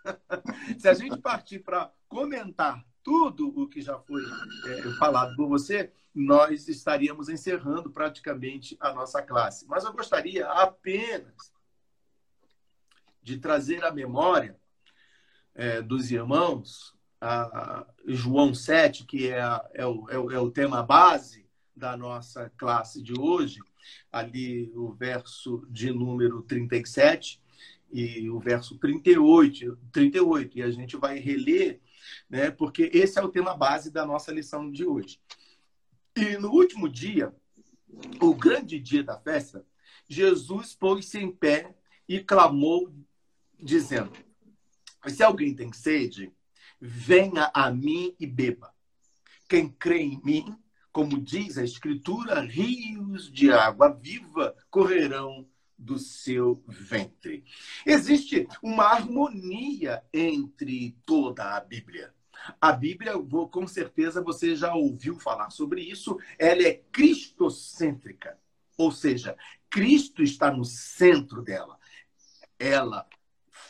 [0.78, 4.22] Se a gente partir para comentar tudo o que já foi
[4.66, 9.66] é, falado por você, nós estaríamos encerrando praticamente a nossa classe.
[9.68, 11.52] Mas eu gostaria apenas
[13.26, 14.56] de trazer à memória
[15.52, 17.40] é, dos irmãos a,
[17.80, 21.44] a João 7, que é, a, é, o, é, o, é o tema base
[21.74, 23.58] da nossa classe de hoje,
[24.12, 27.42] ali o verso de número 37
[27.92, 31.80] e o verso 38, 38 e a gente vai reler,
[32.30, 35.20] né, porque esse é o tema base da nossa lição de hoje.
[36.14, 37.34] E no último dia,
[38.20, 39.66] o grande dia da festa,
[40.08, 41.74] Jesus pôs-se em pé
[42.08, 42.92] e clamou
[43.58, 44.12] dizendo:
[45.06, 46.32] Se alguém tem sede,
[46.80, 48.72] venha a mim e beba.
[49.48, 50.58] Quem crê em mim,
[50.92, 57.44] como diz a Escritura, rios de água viva correrão do seu ventre.
[57.84, 62.14] Existe uma harmonia entre toda a Bíblia.
[62.60, 63.12] A Bíblia,
[63.50, 68.38] com certeza você já ouviu falar sobre isso, ela é cristocêntrica.
[68.76, 69.36] Ou seja,
[69.70, 71.78] Cristo está no centro dela.
[72.58, 73.06] Ela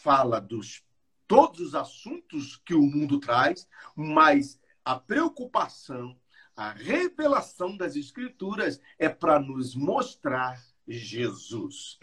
[0.06, 0.84] fala dos
[1.26, 6.16] todos os assuntos que o mundo traz, mas a preocupação,
[6.54, 11.98] a revelação das escrituras é para nos mostrar Jesus.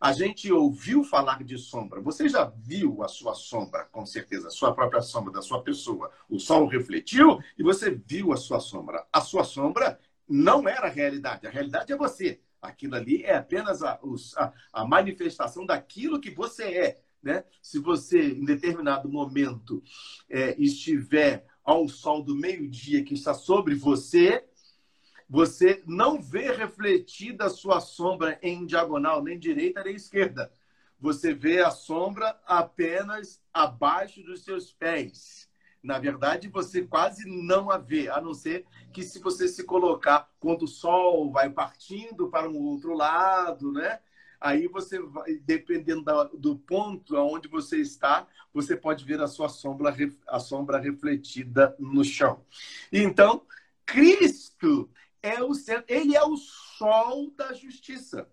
[0.00, 2.00] A gente ouviu falar de sombra.
[2.00, 6.12] Você já viu a sua sombra, com certeza, a sua própria sombra da sua pessoa.
[6.30, 9.04] O sol refletiu e você viu a sua sombra.
[9.12, 9.98] A sua sombra
[10.28, 11.44] não era a realidade.
[11.44, 12.40] A realidade é você.
[12.62, 13.98] Aquilo ali é apenas a,
[14.36, 17.44] a, a manifestação daquilo que você é né?
[17.62, 19.82] Se você, em determinado momento,
[20.28, 24.44] é, estiver ao sol do meio-dia que está sobre você,
[25.28, 30.50] você não vê refletida a sua sombra em diagonal, nem direita nem esquerda.
[30.98, 35.48] Você vê a sombra apenas abaixo dos seus pés.
[35.82, 40.28] Na verdade, você quase não a vê, a não ser que se você se colocar
[40.40, 44.00] quando o sol vai partindo para um outro lado, né?
[44.40, 49.48] Aí você vai, dependendo da, do ponto aonde você está, você pode ver a sua
[49.48, 49.94] sombra,
[50.28, 52.44] a sombra refletida no chão.
[52.92, 53.42] Então,
[53.84, 54.90] Cristo
[55.22, 55.52] é o
[55.88, 58.28] ele é o sol da justiça.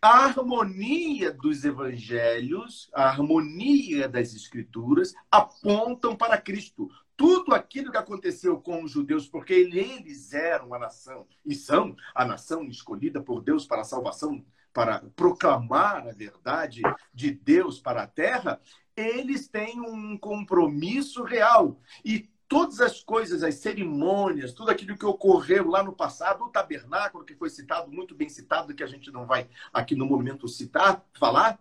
[0.00, 6.88] A harmonia dos evangelhos, a harmonia das escrituras apontam para Cristo.
[7.16, 12.24] Tudo aquilo que aconteceu com os judeus, porque eles eram a nação e são a
[12.24, 16.82] nação escolhida por Deus para a salvação, para proclamar a verdade
[17.12, 18.60] de Deus para a terra,
[18.96, 21.80] eles têm um compromisso real.
[22.04, 27.24] E todas as coisas, as cerimônias, tudo aquilo que ocorreu lá no passado, o tabernáculo
[27.24, 31.04] que foi citado, muito bem citado, que a gente não vai aqui no momento citar,
[31.12, 31.58] falar,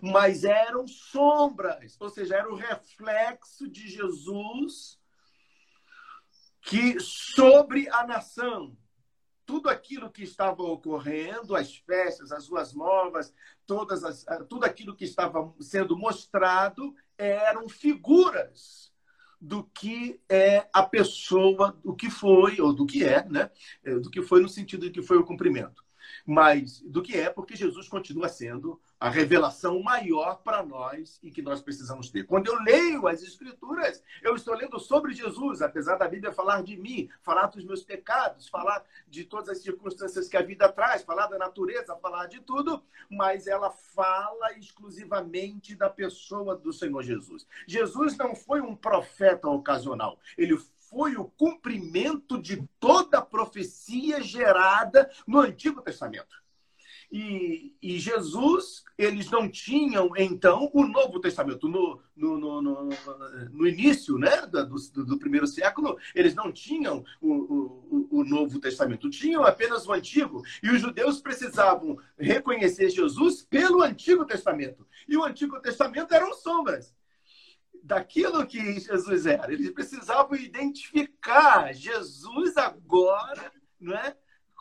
[0.00, 4.98] mas eram sombras, ou seja, era o reflexo de Jesus
[6.62, 8.76] que sobre a nação,
[9.46, 13.32] tudo aquilo que estava ocorrendo, as festas, as ruas novas,
[13.64, 18.92] todas as, tudo aquilo que estava sendo mostrado eram figuras
[19.40, 23.50] do que é a pessoa, do que foi, ou do que é, né?
[23.84, 25.85] É, do que foi no sentido de que foi o cumprimento.
[26.26, 31.42] Mas do que é, porque Jesus continua sendo a revelação maior para nós e que
[31.42, 32.24] nós precisamos ter.
[32.24, 36.76] Quando eu leio as Escrituras, eu estou lendo sobre Jesus, apesar da Bíblia falar de
[36.76, 41.26] mim, falar dos meus pecados, falar de todas as circunstâncias que a vida traz, falar
[41.26, 47.46] da natureza, falar de tudo, mas ela fala exclusivamente da pessoa do Senhor Jesus.
[47.66, 50.56] Jesus não foi um profeta ocasional, ele
[50.88, 56.36] foi o cumprimento de toda a profecia gerada no Antigo Testamento.
[57.10, 61.68] E, e, Jesus, eles não tinham, então, o Novo Testamento.
[61.68, 62.88] No, no, no, no,
[63.52, 69.08] no início né, do, do, primeiro século, eles não tinham o, o, o, Novo Testamento,
[69.08, 70.42] tinham apenas o Antigo.
[70.62, 74.84] E os judeus precisavam reconhecer Jesus pelo Antigo Testamento.
[75.08, 76.92] E o Antigo Testamento eram sombras
[77.86, 79.52] daquilo que Jesus era.
[79.52, 84.16] Eles precisavam identificar Jesus agora, não é?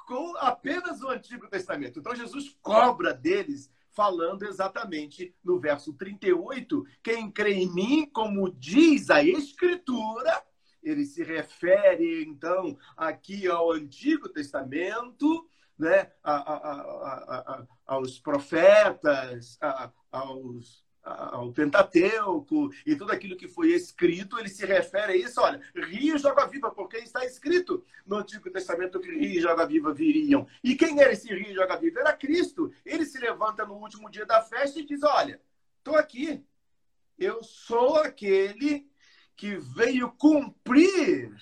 [0.06, 2.00] com apenas o Antigo Testamento.
[2.00, 9.10] Então, Jesus cobra deles, falando exatamente no verso 38, quem crê em mim, como diz
[9.10, 10.44] a Escritura,
[10.84, 19.58] ele se refere, então, aqui ao Antigo Testamento, né, a, a, a, aos profetas,
[20.12, 25.40] aos ao Pentateuco e tudo aquilo que foi escrito, ele se refere a isso.
[25.40, 29.68] Olha, rio e água viva, porque está escrito no Antigo Testamento que rio e água
[29.68, 30.48] viva viriam.
[30.64, 32.00] E quem era esse rio e água viva?
[32.00, 32.74] Era Cristo.
[32.84, 35.40] Ele se levanta no último dia da festa e diz: Olha,
[35.78, 36.44] estou aqui.
[37.18, 38.90] Eu sou aquele
[39.36, 41.36] que veio cumprir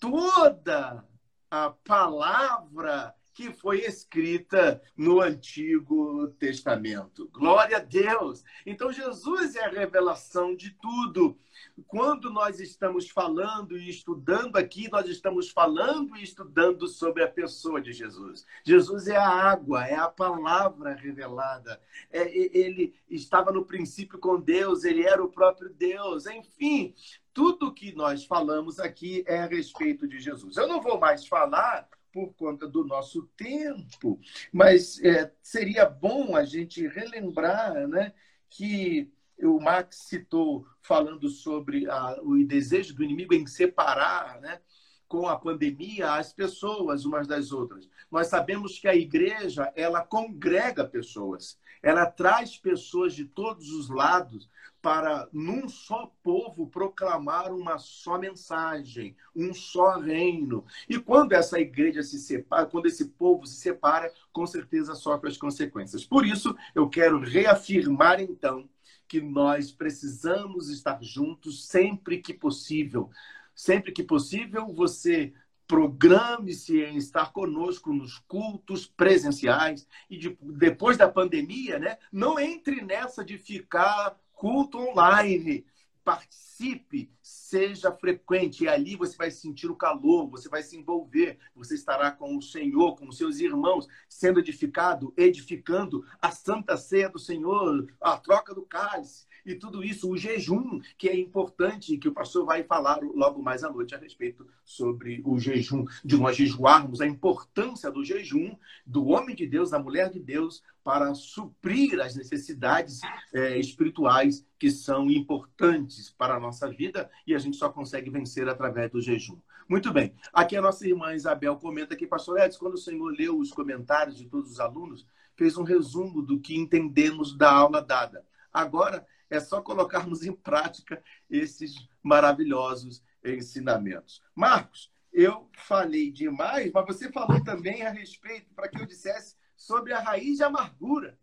[0.00, 1.04] toda
[1.50, 7.28] a palavra que foi escrita no Antigo Testamento.
[7.30, 8.42] Glória a Deus!
[8.64, 11.38] Então, Jesus é a revelação de tudo.
[11.86, 17.78] Quando nós estamos falando e estudando aqui, nós estamos falando e estudando sobre a pessoa
[17.78, 18.46] de Jesus.
[18.64, 21.78] Jesus é a água, é a palavra revelada.
[22.10, 26.24] É, ele estava no princípio com Deus, ele era o próprio Deus.
[26.24, 26.94] Enfim,
[27.34, 30.56] tudo que nós falamos aqui é a respeito de Jesus.
[30.56, 31.86] Eu não vou mais falar
[32.16, 34.18] por conta do nosso tempo,
[34.50, 38.14] mas é, seria bom a gente relembrar né,
[38.48, 39.12] que
[39.42, 44.62] o Max citou falando sobre a, o desejo do inimigo em separar né,
[45.06, 47.86] com a pandemia as pessoas umas das outras.
[48.10, 54.50] Nós sabemos que a igreja ela congrega pessoas, ela traz pessoas de todos os lados
[54.82, 60.64] para, num só povo, proclamar uma só mensagem, um só reino.
[60.88, 65.36] E quando essa igreja se separa, quando esse povo se separa, com certeza sofre as
[65.36, 66.04] consequências.
[66.04, 68.68] Por isso, eu quero reafirmar, então,
[69.06, 73.10] que nós precisamos estar juntos sempre que possível.
[73.54, 75.32] Sempre que possível, você
[75.66, 81.98] programe-se em estar conosco nos cultos presenciais e de, depois da pandemia, né?
[82.12, 85.64] Não entre nessa de ficar culto online.
[86.06, 88.62] Participe, seja frequente.
[88.62, 92.40] E ali você vai sentir o calor, você vai se envolver, você estará com o
[92.40, 98.54] Senhor, com os seus irmãos, sendo edificado, edificando a santa ceia do Senhor, a troca
[98.54, 102.98] do cálice e tudo isso, o jejum, que é importante, que o pastor vai falar
[103.00, 108.04] logo mais à noite a respeito sobre o jejum, de nós jejuarmos, a importância do
[108.04, 113.00] jejum, do homem de Deus, da mulher de Deus, para suprir as necessidades
[113.34, 118.48] é, espirituais que são importantes para a nossa vida e a gente só consegue vencer
[118.48, 119.36] através do jejum.
[119.68, 120.14] Muito bem.
[120.32, 124.16] Aqui a nossa irmã Isabel comenta que, pastor Edson, quando o senhor leu os comentários
[124.16, 125.04] de todos os alunos,
[125.34, 128.24] fez um resumo do que entendemos da aula dada.
[128.52, 134.22] Agora, é só colocarmos em prática esses maravilhosos ensinamentos.
[134.36, 139.92] Marcos, eu falei demais, mas você falou também a respeito, para que eu dissesse sobre
[139.92, 141.18] a raiz de amargura.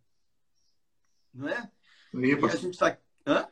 [1.33, 1.69] Não é?
[2.13, 2.97] E a gente está.
[3.25, 3.47] Hã?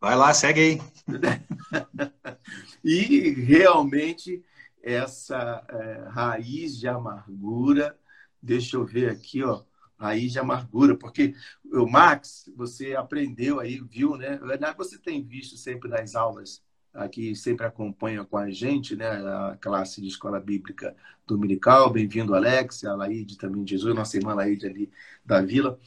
[0.00, 0.80] Vai lá, segue aí.
[2.84, 4.44] e realmente
[4.82, 7.98] essa é, raiz de amargura,
[8.42, 9.62] deixa eu ver aqui, ó,
[9.98, 11.34] raiz de amargura, porque
[11.64, 14.40] o Max, você aprendeu aí, viu, né?
[14.76, 16.62] Você tem visto sempre nas aulas
[16.92, 19.08] aqui, sempre acompanha com a gente, né?
[19.08, 20.96] A classe de escola bíblica
[21.26, 21.90] dominical.
[21.90, 24.90] Bem-vindo, Alex, a Laíde também, Jesus, nossa irmã Laíde ali
[25.24, 25.78] da Vila.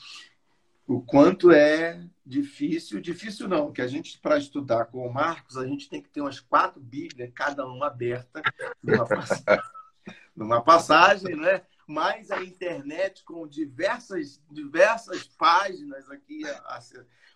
[0.87, 5.65] O quanto é difícil, difícil não, que a gente, para estudar com o Marcos, a
[5.65, 8.41] gente tem que ter umas quatro Bíblias, cada uma aberta,
[8.81, 9.63] numa passagem,
[10.35, 11.61] numa passagem né?
[11.87, 16.41] mas a internet com diversas, diversas páginas aqui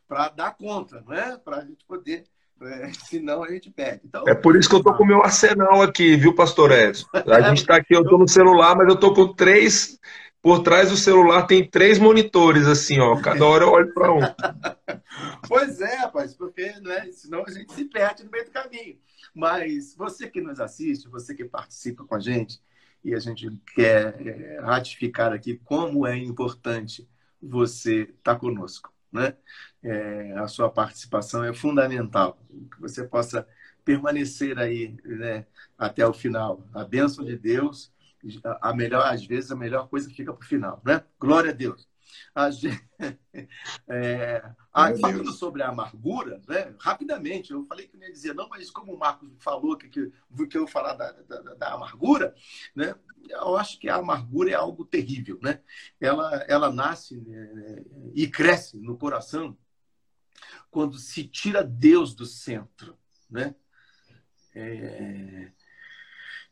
[0.07, 1.37] para dar conta, não é?
[1.37, 2.25] Para a gente poder.
[2.61, 4.01] É, senão a gente perde.
[4.05, 7.07] Então, é por isso que eu tô com o meu arsenal aqui, viu, pastor Edson?
[7.13, 9.99] A gente está aqui, eu tô no celular, mas eu tô com três.
[10.41, 13.19] Por trás do celular tem três monitores, assim, ó.
[13.19, 14.19] Cada hora eu olho para um.
[15.47, 18.97] pois é, rapaz, porque né, senão a gente se perde no meio do caminho.
[19.33, 22.61] Mas você que nos assiste, você que participa com a gente,
[23.03, 27.07] e a gente quer é, ratificar aqui como é importante
[27.41, 28.91] você estar tá conosco.
[29.11, 29.33] Né?
[29.83, 32.37] É, a sua participação é fundamental,
[32.71, 33.47] que você possa
[33.85, 35.45] permanecer aí né,
[35.77, 36.67] até o final.
[36.73, 37.91] A bênção de Deus,
[38.61, 40.81] a melhor, às vezes, a melhor coisa fica para o final.
[40.85, 41.03] Né?
[41.19, 41.87] Glória a Deus.
[42.33, 42.81] A gente,
[43.87, 44.43] é,
[44.73, 48.93] falando sobre a amargura, né, rapidamente, eu falei que não ia dizer, não, mas como
[48.93, 50.11] o Marcos falou que, que,
[50.47, 52.35] que eu vou falar da, da, da, amargura,
[52.75, 52.95] né,
[53.29, 55.39] eu acho que a amargura é algo terrível.
[55.41, 55.61] Né?
[55.99, 57.83] Ela, ela nasce né,
[58.13, 59.57] e cresce no coração
[60.69, 62.97] quando se tira Deus do centro.
[63.29, 63.55] Né?
[64.55, 65.51] É,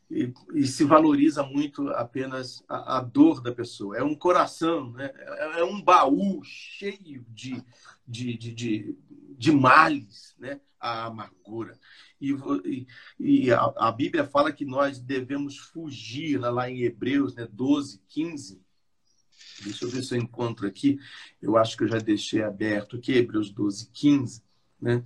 [0.09, 3.97] e, e, se valoriza muito apenas a, a, dor da pessoa.
[3.97, 5.11] É um coração, né?
[5.15, 7.63] é, é um baú cheio de,
[8.07, 8.97] de, de, de,
[9.37, 10.59] de males, né?
[10.79, 11.79] a amargura.
[12.21, 12.87] E,
[13.19, 16.49] e, a, a, Bíblia fala que nós devemos fugir, né?
[16.49, 17.47] lá em Hebreus né?
[17.51, 18.64] 12, 15.
[19.63, 20.99] Deixa eu ver se eu encontro aqui.
[21.41, 24.43] Eu acho que eu já deixei aberto aqui, Hebreus 12, 15.
[24.81, 25.03] Né?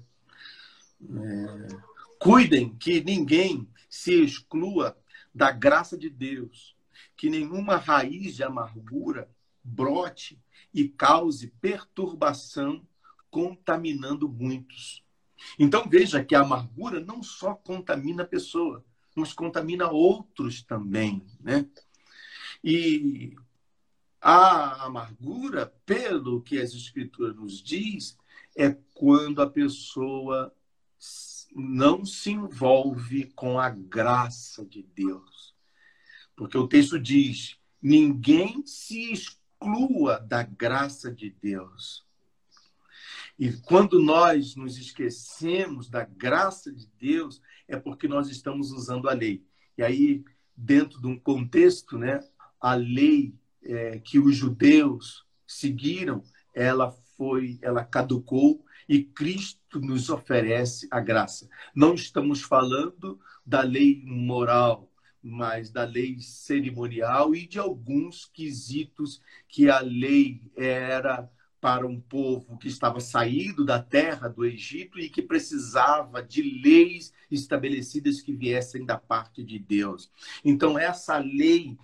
[1.01, 1.67] É,
[2.19, 4.97] cuidem que ninguém se exclua
[5.33, 6.75] da graça de Deus,
[7.15, 9.29] que nenhuma raiz de amargura
[9.63, 10.39] brote
[10.73, 12.85] e cause perturbação,
[13.29, 15.03] contaminando muitos.
[15.57, 18.83] Então veja que a amargura não só contamina a pessoa,
[19.15, 21.65] mas contamina outros também, né?
[22.63, 23.35] E
[24.21, 28.17] a amargura, pelo que as escrituras nos diz,
[28.55, 30.53] é quando a pessoa
[31.55, 35.55] não se envolve com a graça de Deus.
[36.35, 42.05] Porque o texto diz: ninguém se exclua da graça de Deus.
[43.37, 49.13] E quando nós nos esquecemos da graça de Deus, é porque nós estamos usando a
[49.13, 49.45] lei.
[49.77, 50.25] E aí,
[50.55, 52.19] dentro de um contexto, né,
[52.59, 53.33] a lei
[53.63, 56.23] é, que os judeus seguiram,
[56.53, 61.47] ela foi, ela caducou e Cristo nos oferece a graça.
[61.75, 64.91] Não estamos falando da lei moral,
[65.21, 71.29] mas da lei cerimonial e de alguns quesitos que a lei era
[71.61, 77.13] para um povo que estava saído da terra do Egito e que precisava de leis
[77.31, 80.11] estabelecidas que viessem da parte de Deus.
[80.43, 81.77] Então essa lei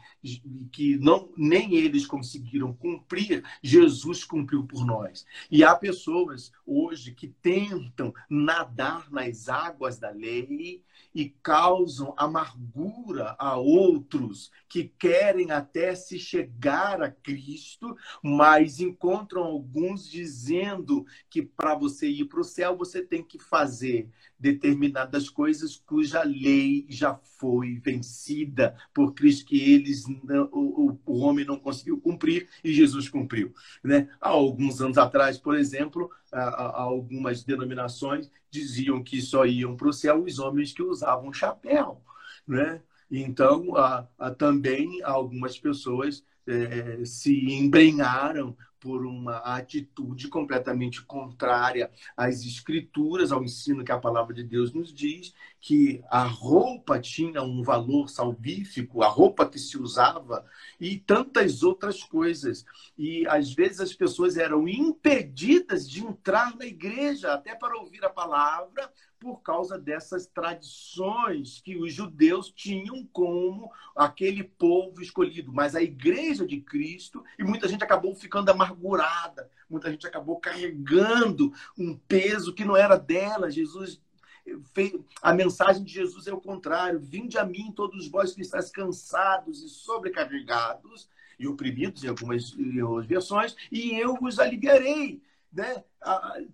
[0.71, 5.25] que não nem eles conseguiram cumprir, Jesus cumpriu por nós.
[5.51, 13.55] E há pessoas hoje que tentam nadar nas águas da lei e causam amargura a
[13.55, 22.07] outros que querem até se chegar a Cristo, mas encontram alguns dizendo que para você
[22.07, 24.09] ir para o céu você tem que fazer
[24.39, 31.45] determinadas coisas cuja lei já foi vencida por Cristo, que eles não, o, o homem
[31.45, 33.53] não conseguiu cumprir e Jesus cumpriu.
[33.83, 34.09] Né?
[34.19, 40.23] Há alguns anos atrás, por exemplo, algumas denominações diziam que só iam para o céu
[40.23, 42.01] os homens que usavam chapéu.
[42.47, 42.81] Né?
[43.09, 43.67] Então,
[44.37, 48.55] também algumas pessoas é, se embrenharam
[48.85, 54.93] por uma atitude completamente contrária às escrituras, ao ensino que a palavra de Deus nos
[54.93, 55.33] diz,
[55.65, 60.45] que a roupa tinha um valor salvífico, a roupa que se usava
[60.79, 62.63] e tantas outras coisas.
[62.95, 68.11] E às vezes as pessoas eram impedidas de entrar na igreja até para ouvir a
[68.11, 75.51] palavra, por causa dessas tradições que os judeus tinham como aquele povo escolhido.
[75.51, 81.51] Mas a igreja de Cristo, e muita gente acabou ficando amargurada, muita gente acabou carregando
[81.75, 83.49] um peso que não era dela.
[83.49, 83.99] Jesus
[85.21, 89.63] a mensagem de Jesus é o contrário: vinde a mim, todos vós que estáis cansados
[89.63, 92.55] e sobrecarregados e oprimidos em algumas,
[93.05, 95.21] versões, e eu vos aliviarei
[95.55, 95.83] né?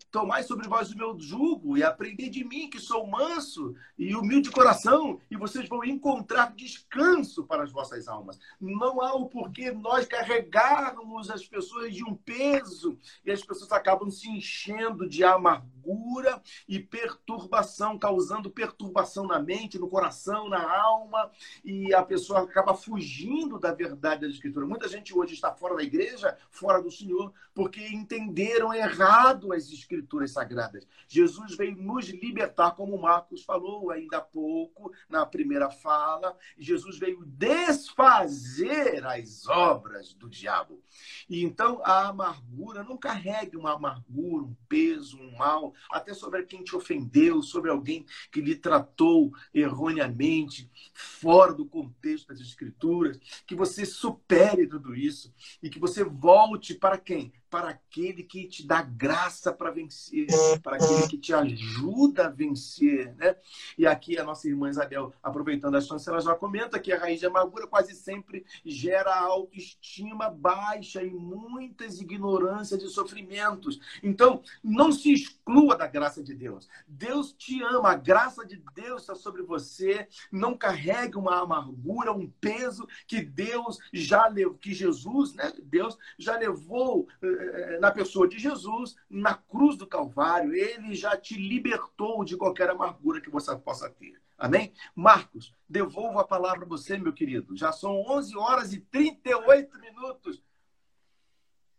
[0.09, 4.49] Tomai sobre vós o meu jugo e aprender de mim, que sou manso e humilde
[4.49, 8.39] de coração, e vocês vão encontrar descanso para as vossas almas.
[8.59, 14.09] Não há o porquê nós carregarmos as pessoas de um peso e as pessoas acabam
[14.09, 21.29] se enchendo de amargura e perturbação, causando perturbação na mente, no coração, na alma,
[21.63, 24.65] e a pessoa acaba fugindo da verdade da Escritura.
[24.65, 30.31] Muita gente hoje está fora da igreja, fora do Senhor, porque entenderam errado as escrituras
[30.31, 30.85] sagradas.
[31.07, 36.37] Jesus veio nos libertar, como Marcos falou ainda há pouco, na primeira fala.
[36.57, 40.83] Jesus veio desfazer as obras do diabo.
[41.29, 46.63] E então a amargura, não carregue uma amargura, um peso, um mal, até sobre quem
[46.63, 53.85] te ofendeu, sobre alguém que lhe tratou erroneamente, fora do contexto das escrituras, que você
[53.85, 57.31] supere tudo isso e que você volte para quem?
[57.51, 60.25] Para aquele que te dá graça para vencer,
[60.63, 63.35] para aquele que te ajuda a vencer, né?
[63.77, 67.19] E aqui a nossa irmã Isabel, aproveitando a chance, ela já comenta que a raiz
[67.19, 73.81] de amargura quase sempre gera autoestima baixa e muitas ignorâncias e sofrimentos.
[74.01, 76.69] Então, não se exclua da graça de Deus.
[76.87, 80.07] Deus te ama, a graça de Deus está sobre você.
[80.31, 85.51] Não carregue uma amargura, um peso que Deus já levou, que Jesus, né?
[85.63, 87.40] Deus já levou eh,
[87.79, 93.21] na pessoa de Jesus, na cruz do Calvário, ele já te libertou de qualquer amargura
[93.21, 94.19] que você possa ter.
[94.37, 94.73] Amém?
[94.95, 97.55] Marcos, devolvo a palavra a você, meu querido.
[97.55, 100.41] Já são 11 horas e 38 minutos.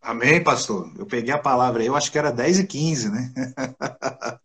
[0.01, 0.93] Amém, pastor.
[0.97, 3.33] Eu peguei a palavra aí, eu acho que era 10 e 15, né?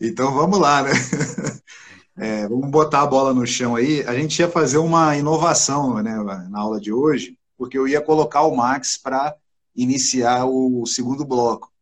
[0.00, 0.90] então vamos lá, né?
[2.20, 4.02] É, vamos botar a bola no chão aí.
[4.02, 6.16] A gente ia fazer uma inovação né,
[6.50, 9.36] na aula de hoje, porque eu ia colocar o Max para
[9.78, 11.72] iniciar o segundo bloco.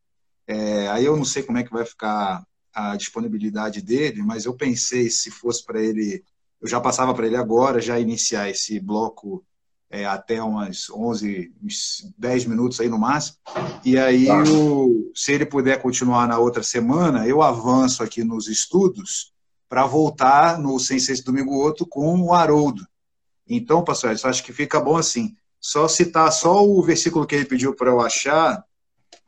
[0.46, 4.54] É, aí eu não sei como é que vai ficar a disponibilidade dele, mas eu
[4.54, 6.22] pensei se fosse para ele,
[6.60, 9.42] eu já passava para ele agora, já iniciar esse bloco
[9.88, 13.38] é, até umas 11, uns 10 minutos aí no máximo,
[13.82, 14.42] e aí tá.
[14.42, 19.32] o, se ele puder continuar na outra semana, eu avanço aqui nos estudos
[19.68, 22.86] para voltar no Sem Sexto Domingo Outro com o Haroldo.
[23.48, 25.34] Então, pastor, eu acho que fica bom assim.
[25.66, 28.64] Só citar só o versículo que ele pediu para eu achar.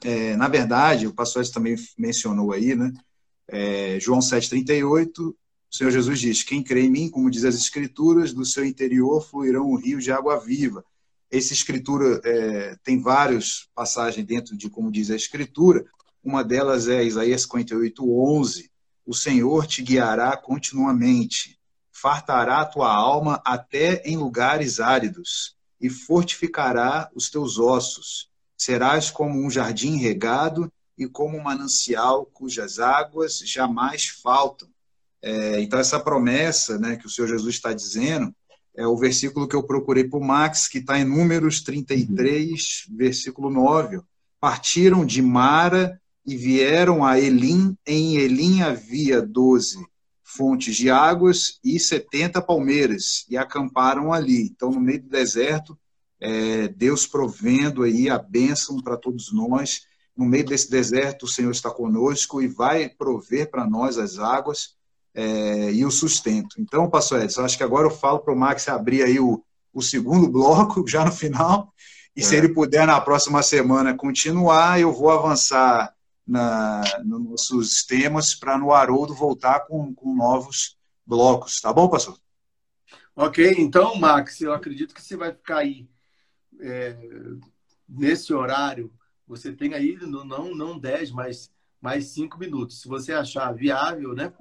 [0.05, 2.94] É, na verdade, o pastor também mencionou aí, né?
[3.48, 5.36] É, João 7,38, o
[5.69, 9.69] Senhor Jesus diz: Quem crê em mim, como diz as Escrituras, do seu interior fluirão
[9.69, 10.85] um rio de água viva.
[11.28, 15.85] Essa escritura é, tem várias passagens dentro de como diz a Escritura.
[16.23, 18.70] Uma delas é Isaías 58, 11.
[19.05, 21.59] O Senhor te guiará continuamente,
[21.90, 28.28] fartará a tua alma até em lugares áridos e fortificará os teus ossos.
[28.56, 34.68] Serás como um jardim regado e como um manancial cujas águas jamais faltam.
[35.22, 38.34] É, então, essa promessa né, que o Senhor Jesus está dizendo
[38.74, 43.50] é o versículo que eu procurei para o Max, que está em Números 33, versículo
[43.50, 44.00] 9.
[44.40, 47.76] Partiram de Mara e vieram a Elim.
[47.84, 49.84] Em Elim havia doze
[50.28, 54.42] fontes de águas e 70 palmeiras, e acamparam ali.
[54.42, 55.78] Então, no meio do deserto,
[56.20, 59.82] é, Deus provendo aí a bênção para todos nós.
[60.14, 64.76] No meio desse deserto, o Senhor está conosco e vai prover para nós as águas
[65.14, 66.60] é, e o sustento.
[66.60, 69.42] Então, pastor Edson, acho que agora eu falo para o Max abrir aí o,
[69.72, 71.72] o segundo bloco, já no final,
[72.14, 72.24] e é.
[72.24, 75.94] se ele puder, na próxima semana, continuar, eu vou avançar
[76.28, 80.76] na, nos nossos temas para no Haroldo voltar com, com novos
[81.06, 81.59] blocos.
[81.60, 82.18] Tá bom, pastor?
[83.16, 85.88] Ok, então, Max, eu acredito que você vai ficar aí
[86.60, 86.96] é,
[87.88, 88.92] nesse horário.
[89.26, 91.50] Você tem aí, não, não 10, mas
[91.80, 92.82] mais 5 minutos.
[92.82, 94.32] Se você achar viável, né?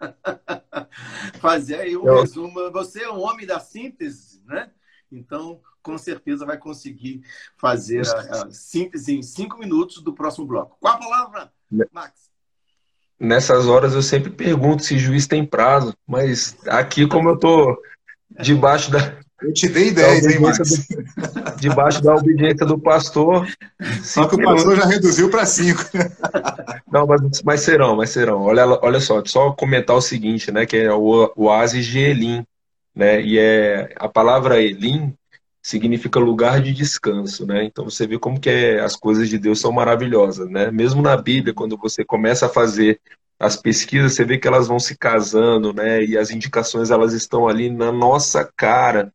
[1.40, 2.20] Fazer aí um eu...
[2.20, 2.70] resumo.
[2.72, 4.70] Você é um homem da síntese, né?
[5.10, 7.22] Então, com certeza vai conseguir
[7.56, 10.76] fazer a, a síntese em cinco minutos do próximo bloco.
[10.80, 11.52] Qual a palavra,
[11.92, 12.30] Max?
[13.18, 17.78] Nessas horas eu sempre pergunto se juiz tem prazo, mas aqui, como eu tô
[18.30, 19.18] debaixo da.
[19.42, 20.58] Eu te dei 10, hein, Max?
[20.58, 23.46] Do, debaixo da obediência do pastor.
[24.02, 25.82] Só que o pastor já reduziu para 5.
[26.92, 28.42] Não, mas, mas serão, mas serão.
[28.42, 30.66] Olha, olha só, só comentar o seguinte, né?
[30.66, 32.44] Que é o oásis de Elim,
[32.94, 33.22] né?
[33.22, 35.14] E é a palavra Elim
[35.62, 37.64] significa lugar de descanso, né?
[37.64, 40.70] Então você vê como que é, as coisas de Deus são maravilhosas, né?
[40.70, 43.00] Mesmo na Bíblia, quando você começa a fazer
[43.38, 46.04] as pesquisas, você vê que elas vão se casando, né?
[46.04, 49.12] E as indicações elas estão ali na nossa cara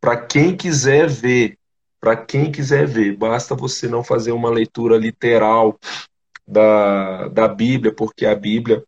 [0.00, 1.56] para quem quiser ver,
[2.00, 3.16] para quem quiser ver.
[3.16, 5.78] Basta você não fazer uma leitura literal
[6.46, 8.84] da, da Bíblia, porque a Bíblia,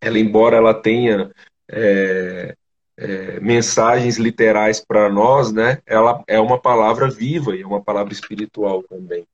[0.00, 1.30] ela embora ela tenha
[1.70, 2.56] é,
[2.96, 5.78] é, mensagens literais para nós, né?
[5.86, 9.26] Ela é uma palavra viva e é uma palavra espiritual também.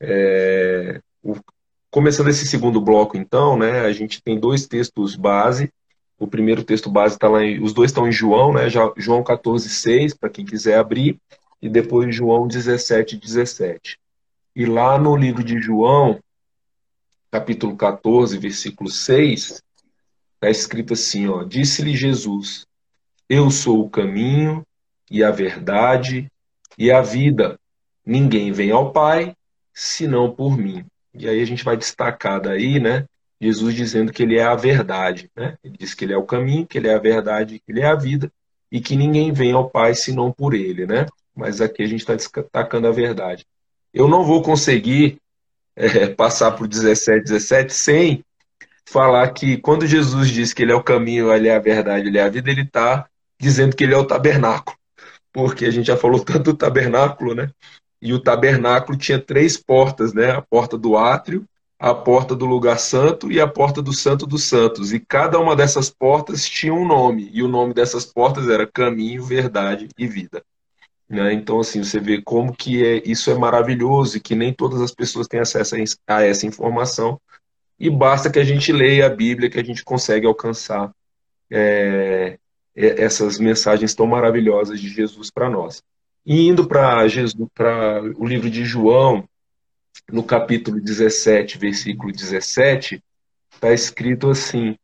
[0.00, 1.36] É, o,
[1.90, 3.80] começando esse segundo bloco, então, né?
[3.80, 5.72] A gente tem dois textos base.
[6.18, 8.68] O primeiro texto base está lá, em, os dois estão em João, né?
[8.96, 11.18] João 14, 6, para quem quiser abrir,
[11.62, 13.98] e depois João 17, 17.
[14.54, 16.20] E lá no livro de João,
[17.30, 19.62] capítulo 14, versículo 6,
[20.34, 22.66] está escrito assim, ó, disse-lhe Jesus,
[23.30, 24.66] eu sou o caminho
[25.08, 26.28] e a verdade
[26.76, 27.56] e a vida.
[28.04, 29.36] Ninguém vem ao Pai
[29.72, 30.84] senão por mim.
[31.14, 33.06] E aí a gente vai destacar daí, né?
[33.40, 35.56] Jesus dizendo que ele é a verdade, né?
[35.62, 37.86] Ele diz que ele é o caminho, que ele é a verdade, que ele é
[37.86, 38.32] a vida
[38.70, 41.06] e que ninguém vem ao Pai senão por ele, né?
[41.32, 43.46] Mas aqui a gente está destacando a verdade.
[43.94, 45.18] Eu não vou conseguir
[45.76, 48.24] é, passar por 17, 17 sem
[48.84, 52.18] falar que quando Jesus diz que ele é o caminho, ele é a verdade, ele
[52.18, 53.08] é a vida, ele está
[53.40, 54.76] dizendo que ele é o tabernáculo,
[55.32, 57.50] porque a gente já falou tanto do tabernáculo, né?
[58.02, 60.30] E o tabernáculo tinha três portas, né?
[60.30, 61.44] A porta do átrio,
[61.78, 64.92] a porta do lugar santo e a porta do santo dos santos.
[64.92, 69.24] E cada uma dessas portas tinha um nome, e o nome dessas portas era caminho,
[69.24, 70.42] verdade e vida.
[71.08, 71.32] Né?
[71.32, 74.92] Então, assim, você vê como que é, isso é maravilhoso e que nem todas as
[74.94, 75.74] pessoas têm acesso
[76.06, 77.20] a essa informação.
[77.78, 80.92] E basta que a gente leia a Bíblia que a gente consegue alcançar
[81.50, 82.38] é,
[82.74, 85.82] essas mensagens tão maravilhosas de Jesus para nós.
[86.24, 87.06] E indo para
[87.54, 89.24] para o livro de João,
[90.10, 93.02] no capítulo 17, versículo 17,
[93.52, 94.76] está escrito assim: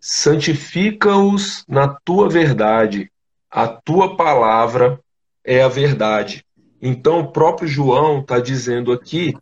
[0.00, 3.10] Santifica-os na tua verdade,
[3.50, 5.00] a tua palavra
[5.44, 6.44] é a verdade.
[6.80, 9.34] Então, o próprio João está dizendo aqui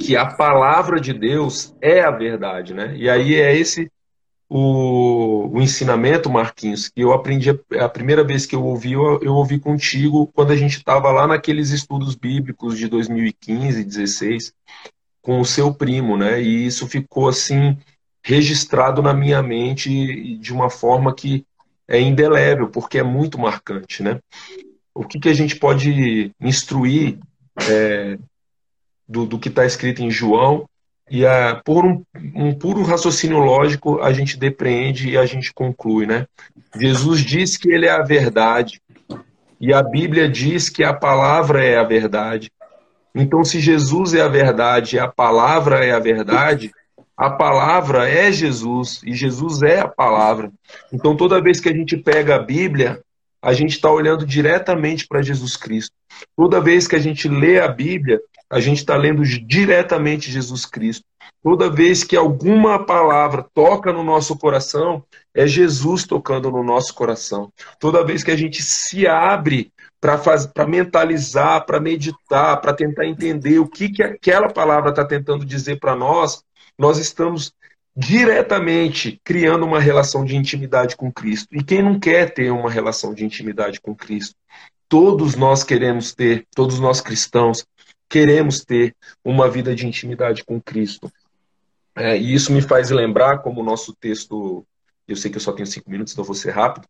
[0.00, 2.94] que a palavra de Deus é a verdade, né?
[2.96, 3.90] E aí é esse
[4.48, 9.34] o, o ensinamento, Marquinhos, que eu aprendi a, primeira vez que eu ouvi, eu, eu
[9.34, 14.52] ouvi contigo quando a gente estava lá naqueles estudos bíblicos de 2015, 16,
[15.22, 16.40] com o seu primo, né?
[16.42, 17.76] E isso ficou assim
[18.22, 21.44] registrado na minha mente de uma forma que
[21.88, 24.18] é indelével, porque é muito marcante, né?
[24.94, 27.18] O que, que a gente pode instruir
[27.68, 28.18] é,
[29.08, 30.68] do, do que está escrito em João
[31.10, 32.02] e a, por um,
[32.34, 36.26] um, puro raciocínio lógico a gente depreende e a gente conclui, né?
[36.78, 38.80] Jesus diz que ele é a verdade
[39.60, 42.50] e a Bíblia diz que a palavra é a verdade.
[43.14, 46.72] Então, se Jesus é a verdade e a palavra é a verdade,
[47.16, 50.50] a palavra é Jesus e Jesus é a palavra.
[50.92, 53.00] Então, toda vez que a gente pega a Bíblia,
[53.40, 55.94] a gente está olhando diretamente para Jesus Cristo.
[56.36, 58.20] Toda vez que a gente lê a Bíblia,
[58.54, 61.04] a gente está lendo diretamente Jesus Cristo.
[61.42, 65.02] Toda vez que alguma palavra toca no nosso coração,
[65.34, 67.52] é Jesus tocando no nosso coração.
[67.80, 73.66] Toda vez que a gente se abre para mentalizar, para meditar, para tentar entender o
[73.66, 76.44] que, que aquela palavra está tentando dizer para nós,
[76.78, 77.52] nós estamos
[77.96, 81.48] diretamente criando uma relação de intimidade com Cristo.
[81.50, 84.36] E quem não quer ter uma relação de intimidade com Cristo?
[84.88, 87.64] Todos nós queremos ter, todos nós cristãos,
[88.14, 91.10] queremos ter uma vida de intimidade com Cristo.
[91.96, 94.64] É, e isso me faz lembrar, como o nosso texto,
[95.08, 96.86] eu sei que eu só tenho cinco minutos, então vou ser rápido,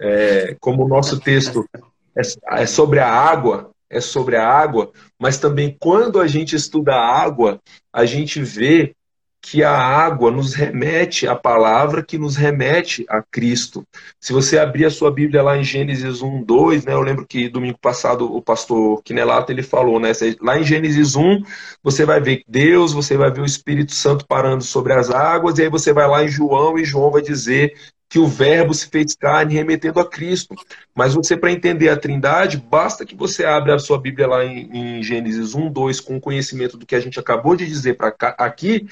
[0.00, 1.68] é, como o nosso texto
[2.16, 6.94] é, é sobre a água, é sobre a água, mas também quando a gente estuda
[6.94, 7.60] a água,
[7.92, 8.94] a gente vê
[9.40, 13.86] que a água nos remete à palavra que nos remete a Cristo.
[14.20, 17.48] Se você abrir a sua Bíblia lá em Gênesis 1, 2, né, eu lembro que
[17.48, 21.42] domingo passado o pastor Quinelato ele falou, né, lá em Gênesis 1,
[21.82, 25.62] você vai ver Deus, você vai ver o Espírito Santo parando sobre as águas, e
[25.62, 27.74] aí você vai lá em João e João vai dizer
[28.08, 30.54] que o verbo se fez carne remetendo a Cristo.
[30.94, 34.98] Mas você, para entender a trindade, basta que você abra a sua Bíblia lá em,
[34.98, 38.14] em Gênesis 1, 2, com o conhecimento do que a gente acabou de dizer para
[38.38, 38.88] aqui,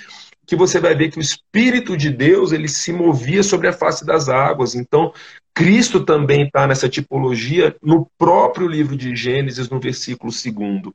[0.46, 4.04] que você vai ver que o Espírito de Deus ele se movia sobre a face
[4.04, 4.74] das águas.
[4.74, 5.12] Então,
[5.52, 10.94] Cristo também está nessa tipologia no próprio livro de Gênesis, no versículo 2.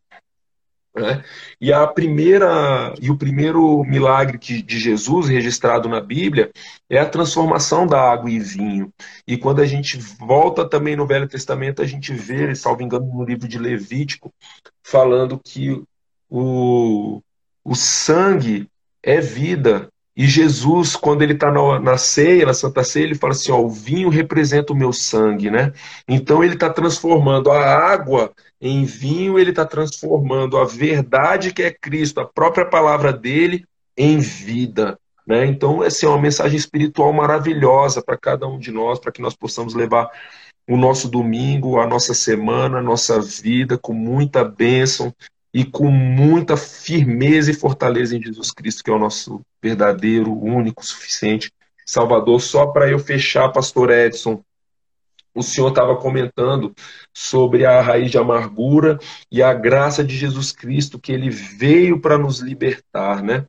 [0.93, 1.23] Né?
[1.59, 6.51] E a primeira e o primeiro milagre de Jesus registrado na Bíblia
[6.89, 8.93] é a transformação da água em vinho.
[9.25, 13.23] E quando a gente volta também no Velho Testamento, a gente vê, salvo engano, no
[13.23, 14.33] livro de Levítico,
[14.83, 15.81] falando que
[16.29, 17.21] o,
[17.63, 18.67] o sangue
[19.03, 19.89] é vida.
[20.15, 23.59] E Jesus, quando ele está na, na, ceia, na Santa Ceia, ele fala assim: ó,
[23.59, 25.71] o vinho representa o meu sangue, né?
[26.07, 31.71] Então ele está transformando a água em vinho, ele está transformando a verdade que é
[31.71, 33.65] Cristo, a própria palavra dele,
[33.97, 34.99] em vida.
[35.25, 35.45] Né?
[35.45, 39.35] Então, essa é uma mensagem espiritual maravilhosa para cada um de nós, para que nós
[39.35, 40.09] possamos levar
[40.67, 45.13] o nosso domingo, a nossa semana, a nossa vida com muita bênção
[45.53, 50.85] e com muita firmeza e fortaleza em Jesus Cristo, que é o nosso verdadeiro, único,
[50.85, 51.51] suficiente
[51.85, 52.39] Salvador.
[52.41, 54.41] Só para eu fechar, Pastor Edson,
[55.33, 56.73] o senhor estava comentando
[57.13, 58.99] sobre a raiz de amargura
[59.31, 63.45] e a graça de Jesus Cristo, que ele veio para nos libertar, né?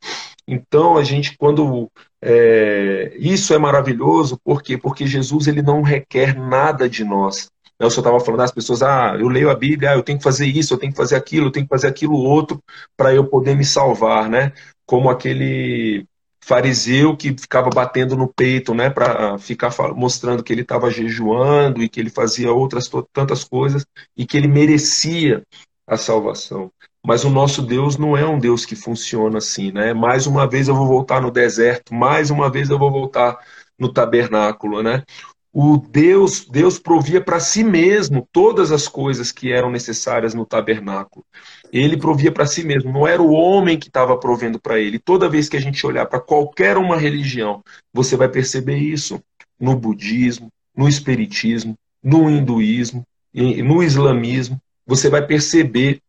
[0.46, 1.90] Então, a gente, quando.
[2.24, 4.78] É, isso é maravilhoso, por quê?
[4.78, 7.50] Porque Jesus ele não requer nada de nós.
[7.86, 10.24] O senhor estava falando, as pessoas, ah, eu leio a Bíblia, ah, eu tenho que
[10.24, 12.62] fazer isso, eu tenho que fazer aquilo, eu tenho que fazer aquilo outro
[12.96, 14.52] para eu poder me salvar, né?
[14.86, 16.06] Como aquele
[16.44, 21.88] fariseu que ficava batendo no peito, né, para ficar mostrando que ele estava jejuando e
[21.88, 23.86] que ele fazia outras tantas coisas
[24.16, 25.42] e que ele merecia
[25.86, 26.70] a salvação.
[27.04, 29.92] Mas o nosso Deus não é um Deus que funciona assim, né?
[29.92, 33.38] Mais uma vez eu vou voltar no deserto, mais uma vez eu vou voltar
[33.78, 35.02] no tabernáculo, né?
[35.52, 41.24] O Deus, Deus provia para si mesmo todas as coisas que eram necessárias no tabernáculo.
[41.70, 44.98] Ele provia para si mesmo, não era o homem que estava provendo para ele.
[44.98, 47.62] Toda vez que a gente olhar para qualquer uma religião,
[47.92, 49.22] você vai perceber isso
[49.60, 53.04] no budismo, no espiritismo, no hinduísmo,
[53.34, 54.58] no islamismo.
[54.86, 56.00] Você vai perceber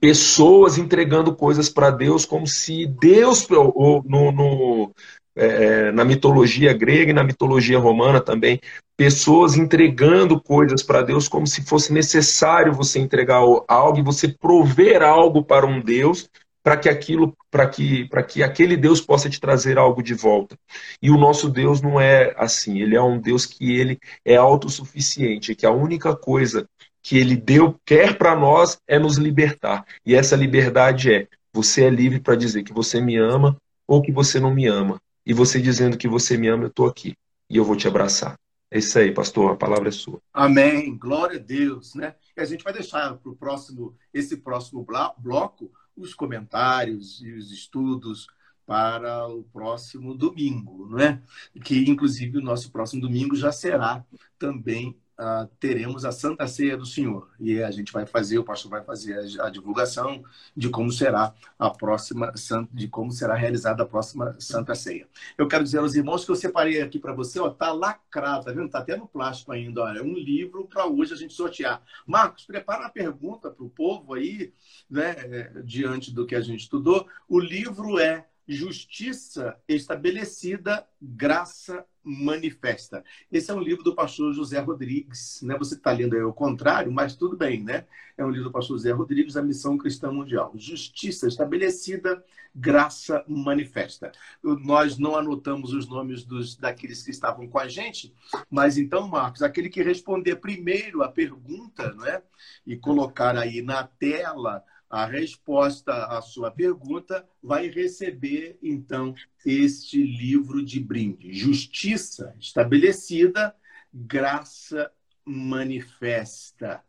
[0.00, 4.92] pessoas entregando coisas para Deus como se Deus, no, no,
[5.38, 8.60] é, é, na mitologia grega e na mitologia romana também,
[8.96, 15.00] pessoas entregando coisas para Deus como se fosse necessário você entregar algo e você prover
[15.00, 16.28] algo para um Deus
[16.60, 20.58] para que aquilo, para que, para que aquele Deus possa te trazer algo de volta.
[21.00, 25.54] E o nosso Deus não é assim, ele é um Deus que ele é autossuficiente,
[25.54, 26.68] que a única coisa
[27.00, 29.84] que ele deu quer para nós é nos libertar.
[30.04, 33.56] E essa liberdade é: você é livre para dizer que você me ama
[33.86, 36.86] ou que você não me ama e você dizendo que você me ama, eu estou
[36.86, 37.14] aqui
[37.50, 38.40] e eu vou te abraçar.
[38.70, 40.22] É isso aí, pastor, a palavra é sua.
[40.32, 42.14] Amém, glória a Deus, né?
[42.34, 44.86] E a gente vai deixar para próximo, esse próximo
[45.18, 48.26] bloco, os comentários e os estudos
[48.64, 51.22] para o próximo domingo, não é?
[51.62, 54.02] Que inclusive o nosso próximo domingo já será
[54.38, 57.28] também uh, teremos a Santa Ceia do Senhor.
[57.40, 60.22] E a gente vai fazer, o pastor vai fazer a, a, divulgação
[60.56, 62.32] de como será a próxima,
[62.72, 65.08] de como será realizada a próxima Santa Ceia.
[65.36, 68.52] Eu quero dizer aos irmãos que eu separei aqui para você, ó, tá lacrado, tá
[68.52, 68.70] vendo?
[68.70, 71.82] Tá até no plástico ainda, olha, um livro para hoje a gente sortear.
[72.06, 74.52] Marcos, prepara a pergunta para o povo aí,
[74.88, 77.06] né, é, diante do que a gente estudou.
[77.28, 83.04] O livro é Justiça Estabelecida, Graça manifesta.
[83.30, 85.56] Esse é um livro do pastor José Rodrigues, né?
[85.58, 87.84] Você está lendo aí ao contrário, mas tudo bem, né?
[88.16, 90.52] É um livro do pastor José Rodrigues, A Missão Cristã Mundial.
[90.56, 92.24] Justiça estabelecida,
[92.54, 94.10] graça manifesta.
[94.42, 98.14] Nós não anotamos os nomes dos, daqueles que estavam com a gente,
[98.50, 102.22] mas então, Marcos, aquele que responder primeiro a pergunta, né?
[102.66, 110.64] E colocar aí na tela a resposta à sua pergunta, vai receber, então, este livro
[110.64, 111.32] de brinde.
[111.32, 113.54] Justiça estabelecida,
[113.92, 114.90] graça
[115.24, 116.82] manifesta.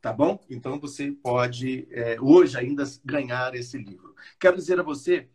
[0.00, 0.40] Tá bom?
[0.48, 4.14] Então você pode, é, hoje ainda, ganhar esse livro.
[4.38, 5.28] Quero dizer a você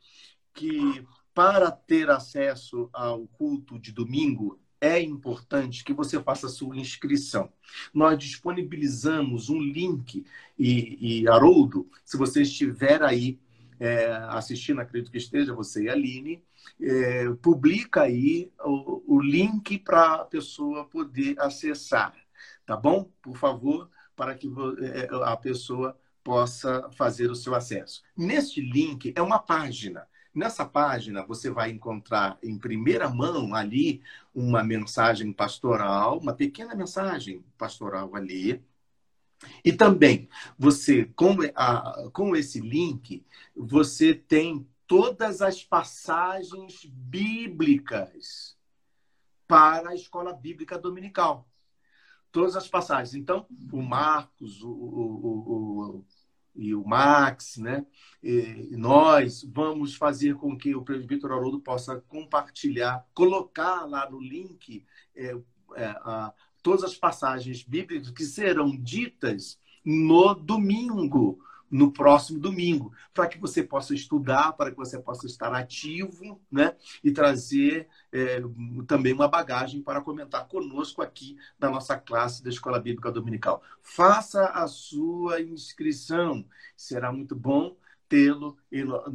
[0.54, 6.76] que, para ter acesso ao culto de domingo, é importante que você faça a sua
[6.76, 7.50] inscrição.
[7.94, 10.26] Nós disponibilizamos um link,
[10.60, 13.40] e, e Haroldo, se você estiver aí
[13.80, 16.44] é, assistindo, acredito que esteja você e Aline,
[16.82, 22.14] é, publica aí o, o link para a pessoa poder acessar,
[22.66, 23.10] tá bom?
[23.22, 24.52] Por favor, para que
[24.82, 28.04] é, a pessoa possa fazer o seu acesso.
[28.18, 30.06] Neste link é uma página.
[30.34, 34.02] Nessa página, você vai encontrar em primeira mão ali
[34.34, 38.64] uma mensagem pastoral, uma pequena mensagem pastoral ali.
[39.64, 40.28] E também,
[40.58, 43.24] você, com, a, com esse link,
[43.56, 48.58] você tem todas as passagens bíblicas
[49.48, 51.48] para a escola bíblica dominical.
[52.32, 53.14] Todas as passagens.
[53.14, 56.06] Então, o Marcos, o, o, o,
[56.56, 57.86] e o Max, né?
[58.22, 64.86] E nós vamos fazer com que o presbítero Haroldo possa compartilhar, colocar lá no link
[65.16, 65.36] é,
[65.76, 71.40] é, a, todas as passagens bíblicas que serão ditas no domingo,
[71.74, 76.76] no próximo domingo, para que você possa estudar, para que você possa estar ativo, né?
[77.04, 78.40] E trazer é,
[78.86, 83.64] também uma bagagem para comentar conosco aqui na nossa classe da Escola Bíblica Dominical.
[83.82, 86.46] Faça a sua inscrição,
[86.78, 87.76] será muito bom
[88.08, 88.56] tê-lo.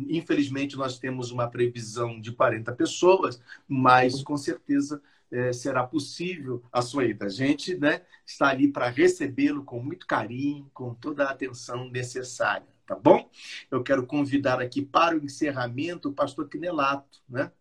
[0.08, 5.00] Infelizmente, nós temos uma previsão de 40 pessoas, mas com certeza
[5.30, 7.26] é, será possível a sua ida.
[7.26, 12.66] A gente né, está ali para recebê-lo com muito carinho, com toda a atenção necessária,
[12.86, 13.30] tá bom?
[13.70, 17.52] Eu quero convidar aqui para o encerramento o pastor Quinelato, né?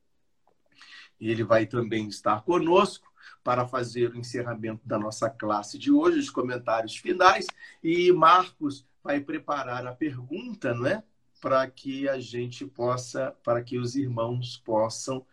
[1.20, 3.08] E ele vai também estar conosco
[3.44, 7.48] para fazer o encerramento da nossa classe de hoje, os comentários finais.
[7.84, 11.04] E Marcos vai preparar a pergunta, não é?
[11.42, 15.26] Para que a gente possa, para que os irmãos possam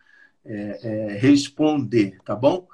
[0.45, 2.67] é, é, responder, tá bom?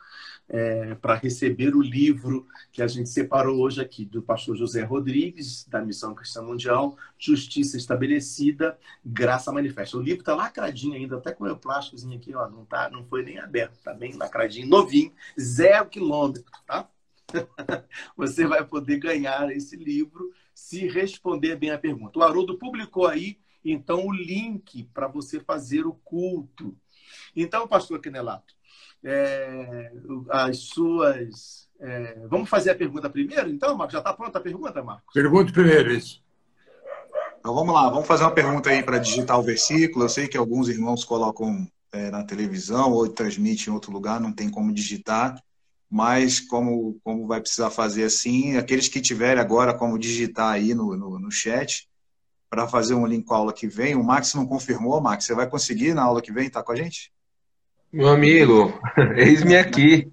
[0.49, 5.65] É, para receber o livro que a gente separou hoje aqui, do pastor José Rodrigues,
[5.65, 9.98] da Missão Cristã Mundial, Justiça Estabelecida, Graça Manifesta.
[9.98, 13.06] O livro está lacradinho ainda, até com o meu plásticozinho aqui, ó, não, tá, não
[13.06, 16.89] foi nem aberto, está bem lacradinho, novinho, zero quilômetro, tá?
[18.18, 22.19] Você vai poder ganhar esse livro se responder bem a pergunta.
[22.19, 26.76] O Haroldo publicou aí, então, o link para você fazer o culto
[27.36, 28.53] então, pastor Quinelato,
[29.03, 29.91] é,
[30.30, 31.70] as suas.
[31.80, 33.94] É, vamos fazer a pergunta primeiro, então, Marcos?
[33.94, 35.14] Já está pronta a pergunta, Marcos?
[35.14, 36.22] Pergunta primeiro, isso.
[37.40, 40.06] Então vamos lá, vamos fazer uma pergunta aí para digitar o versículo.
[40.06, 44.32] Eu sei que alguns irmãos colocam é, na televisão ou transmitem em outro lugar, não
[44.32, 45.41] tem como digitar,
[45.90, 50.95] mas como, como vai precisar fazer assim, aqueles que tiverem agora como digitar aí no,
[50.95, 51.90] no, no chat,
[52.48, 53.95] para fazer um link com a aula que vem.
[53.95, 55.26] O Max não confirmou, Max.
[55.26, 57.12] Você vai conseguir na aula que vem estar tá com a gente?
[57.91, 58.80] Meu amigo,
[59.18, 60.09] eis-me aqui.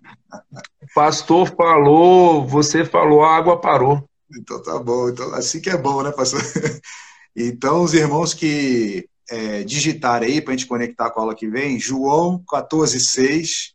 [0.94, 4.08] Pastor falou, você falou, a água parou.
[4.36, 5.08] Então tá bom.
[5.08, 6.40] Então, assim que é bom, né, pastor?
[7.40, 11.46] Então, os irmãos que é, digitarem aí para a gente conectar com a aula que
[11.46, 13.74] vem, João 14,6,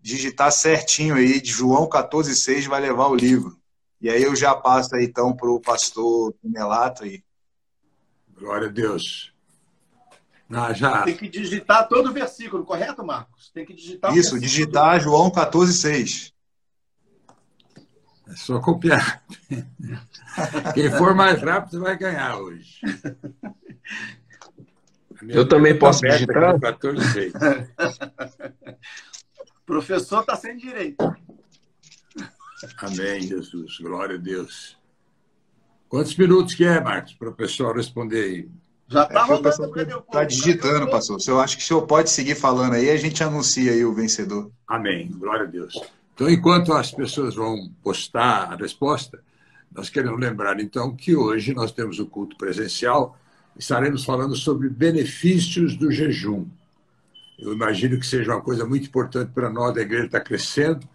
[0.00, 3.58] digitar certinho aí, de João 14,6 vai levar o livro.
[4.00, 7.24] E aí eu já passo aí, então para o pastor Melato aí.
[8.38, 9.33] Glória a Deus.
[10.50, 11.02] Ah, já.
[11.02, 13.50] Tem que digitar todo o versículo, correto, Marcos?
[13.52, 16.32] Tem que digitar Isso, digitar João 14, 6.
[18.28, 19.24] É só copiar.
[20.74, 22.80] Quem for mais rápido vai ganhar hoje.
[25.28, 26.58] Eu também posso digitar?
[26.58, 27.32] 14, 6.
[29.66, 31.04] Professor está sem direito.
[32.78, 33.78] Amém, Jesus.
[33.78, 34.76] Glória a Deus.
[35.88, 38.50] Quantos minutos que é, Marcos, para o pessoal responder aí?
[38.88, 39.48] Já está é, rolando.
[39.48, 41.20] Está digitando, pastor.
[41.20, 43.94] Se eu acho que o senhor pode seguir falando aí, a gente anuncia aí o
[43.94, 44.50] vencedor.
[44.68, 45.10] Amém.
[45.12, 45.74] Glória a Deus.
[46.14, 49.20] Então, enquanto as pessoas vão postar a resposta,
[49.72, 53.18] nós queremos lembrar, então, que hoje nós temos o culto presencial.
[53.58, 56.46] Estaremos falando sobre benefícios do jejum.
[57.38, 60.88] Eu imagino que seja uma coisa muito importante para nós, a igreja está crescendo.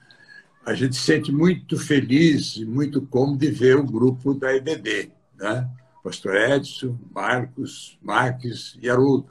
[0.65, 5.11] A gente se sente muito feliz e muito cômodo de ver o grupo da EBD,
[5.37, 5.69] né?
[6.09, 9.29] Pastor Edson, Marcos, Marques e Haroldo,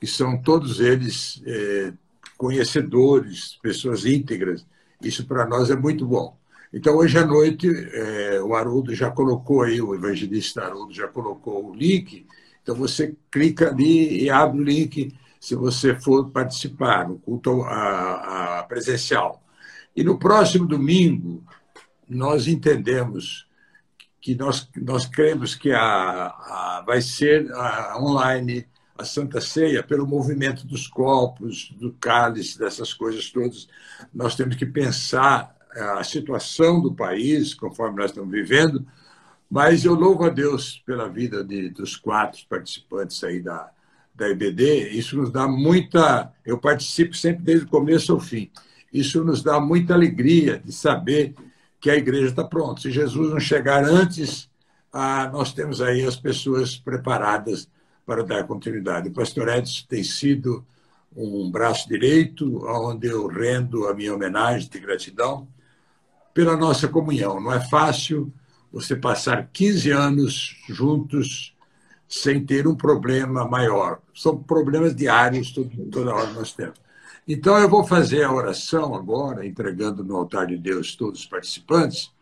[0.00, 1.92] que são todos eles é,
[2.36, 4.66] conhecedores, pessoas íntegras.
[5.00, 6.36] Isso para nós é muito bom.
[6.72, 11.70] Então, hoje à noite, é, o Haroldo já colocou aí, o evangelista Haroldo já colocou
[11.70, 12.26] o link.
[12.60, 18.58] Então, você clica ali e abre o link se você for participar no culto a,
[18.58, 19.44] a presencial.
[19.94, 21.44] E no próximo domingo,
[22.08, 23.48] nós entendemos
[24.20, 28.66] que nós, nós cremos que a, a vai ser a, online
[29.00, 33.66] a Santa Ceia, pelo movimento dos copos, do cálice, dessas coisas todas.
[34.12, 38.86] Nós temos que pensar eh, a situação do país, conforme nós estamos vivendo,
[39.50, 43.70] mas eu louvo a Deus pela vida de, dos quatro participantes aí da,
[44.14, 44.90] da EBD.
[44.90, 46.30] Isso nos dá muita.
[46.44, 48.50] Eu participo sempre desde o começo ao fim.
[48.92, 51.34] Isso nos dá muita alegria de saber
[51.80, 52.82] que a igreja está pronta.
[52.82, 54.48] Se Jesus não chegar antes,
[54.92, 57.68] ah, nós temos aí as pessoas preparadas
[58.04, 59.08] para dar continuidade.
[59.08, 60.64] O pastor Edson tem sido
[61.16, 65.48] um braço direito, onde eu rendo a minha homenagem de gratidão
[66.34, 67.40] pela nossa comunhão.
[67.40, 68.32] Não é fácil
[68.72, 71.54] você passar 15 anos juntos
[72.08, 74.00] sem ter um problema maior.
[74.14, 75.52] São problemas diários,
[75.90, 76.78] toda hora nós temos.
[77.26, 82.12] Então, eu vou fazer a oração agora, entregando no altar de Deus todos os participantes.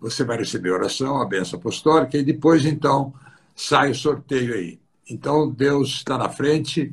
[0.00, 3.12] Você vai receber a oração, a benção apostólica, e depois, então,
[3.54, 4.78] sai o sorteio aí.
[5.08, 6.92] Então, Deus está na frente.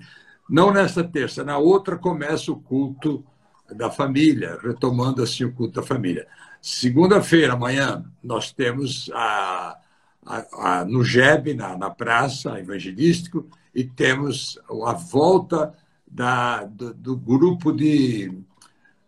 [0.49, 3.23] Não nessa terça, na outra começa o culto
[3.73, 6.28] da família, retomando assim o culto da família.
[6.61, 9.78] Segunda-feira, amanhã, nós temos a,
[10.26, 15.73] a, a, no GEB, na, na praça evangelístico, e temos a volta
[16.12, 18.30] da, do, do grupo de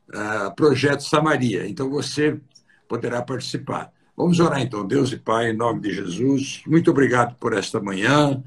[0.09, 1.67] uh, Projeto Samaria.
[1.67, 2.39] Então, você
[2.87, 3.91] poderá participar.
[4.15, 6.61] Vamos orar então, Deus e Pai, em nome de Jesus.
[6.65, 8.41] Muito obrigado por esta manhã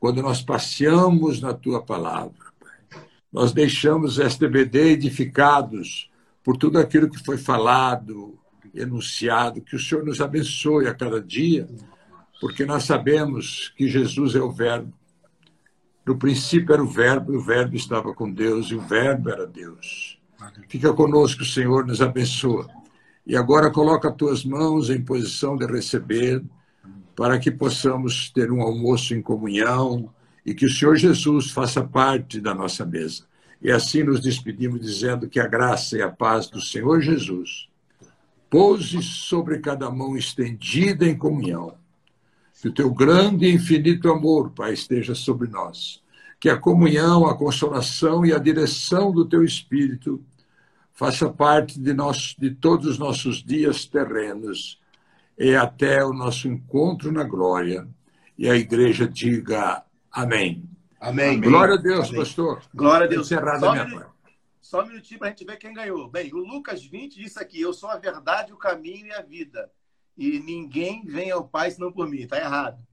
[0.00, 2.48] quando nós passeamos na tua palavra.
[3.32, 6.10] Nós deixamos STBD edificados
[6.42, 8.38] por tudo aquilo que foi falado,
[8.74, 11.68] enunciado, que o Senhor nos abençoe a cada dia,
[12.40, 14.92] porque nós sabemos que Jesus é o Verbo.
[16.08, 19.46] No princípio era o Verbo, e o Verbo estava com Deus, e o Verbo era
[19.46, 20.18] Deus.
[20.66, 22.66] Fica conosco, Senhor, nos abençoa.
[23.26, 26.42] E agora coloca as tuas mãos em posição de receber
[27.14, 30.10] para que possamos ter um almoço em comunhão
[30.46, 33.24] e que o Senhor Jesus faça parte da nossa mesa.
[33.60, 37.68] E assim nos despedimos dizendo que a graça e a paz do Senhor Jesus
[38.48, 41.76] pouse sobre cada mão estendida em comunhão.
[42.60, 46.02] Que o teu grande e infinito amor, Pai, esteja sobre nós.
[46.40, 50.20] Que a comunhão, a consolação e a direção do teu Espírito
[50.92, 51.94] faça parte de,
[52.36, 54.80] de todos os nossos dias terrenos
[55.38, 57.86] e até o nosso encontro na glória.
[58.36, 60.68] E a igreja diga amém.
[61.00, 61.40] Amém.
[61.40, 62.20] Glória a Deus, amém.
[62.20, 62.62] pastor.
[62.74, 63.26] Glória a Deus.
[63.26, 64.10] Encerrada só, minha um parte.
[64.60, 66.08] só um minutinho para a gente ver quem ganhou.
[66.08, 69.70] Bem, o Lucas 20 disse aqui: Eu sou a verdade, o caminho e a vida.
[70.18, 72.22] E ninguém vem ao Pai senão por mim.
[72.22, 72.84] Está errado.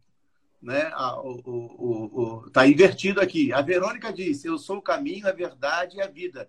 [0.61, 0.91] Né?
[0.93, 3.51] Ah, o, o, o, tá invertido aqui.
[3.51, 6.47] A Verônica disse: Eu sou o caminho, a verdade e a vida.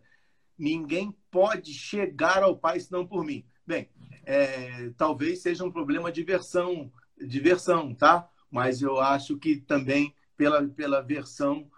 [0.58, 3.44] Ninguém pode chegar ao Pai senão por mim.
[3.66, 3.88] Bem,
[4.24, 8.28] é, talvez seja um problema de versão, de versão, tá?
[8.50, 11.70] Mas eu acho que também pela, pela versão,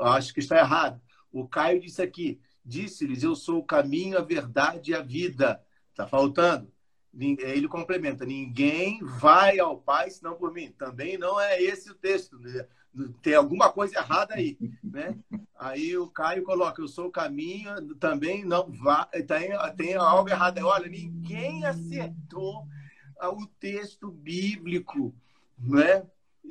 [0.00, 1.00] acho que está errado.
[1.32, 5.62] O Caio disse aqui, disse-lhes, eu sou o caminho, a verdade e a vida.
[5.90, 6.70] Está faltando.
[7.18, 10.70] Ele complementa, ninguém vai ao Pai senão por mim.
[10.72, 12.38] Também não é esse o texto.
[12.38, 12.66] Né?
[13.22, 15.18] tem alguma coisa errada aí, né?
[15.58, 20.58] Aí o Caio coloca, eu sou o caminho, também não vai, tem, tem algo errado.
[20.64, 22.66] Olha, ninguém acertou
[23.22, 25.14] o texto bíblico,
[25.58, 26.04] né?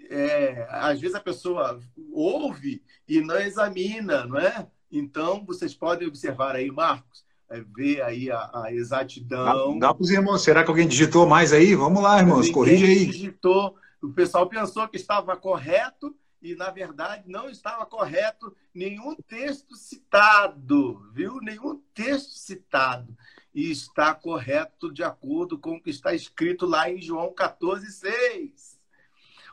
[0.10, 1.80] É, às vezes a pessoa
[2.12, 4.68] ouve e não examina, não é?
[4.92, 9.80] Então, vocês podem observar aí, Marcos, é, ver aí a, a exatidão.
[9.80, 10.42] Dá, dá para os irmãos.
[10.44, 11.76] Será que alguém digitou mais aí?
[11.76, 13.06] Vamos lá, irmãos, corrija aí.
[13.06, 13.76] digitou.
[14.02, 21.12] O pessoal pensou que estava correto, e, na verdade, não estava correto nenhum texto citado,
[21.12, 21.40] viu?
[21.42, 23.18] Nenhum texto citado.
[23.54, 28.80] E está correto de acordo com o que está escrito lá em João 14, 6.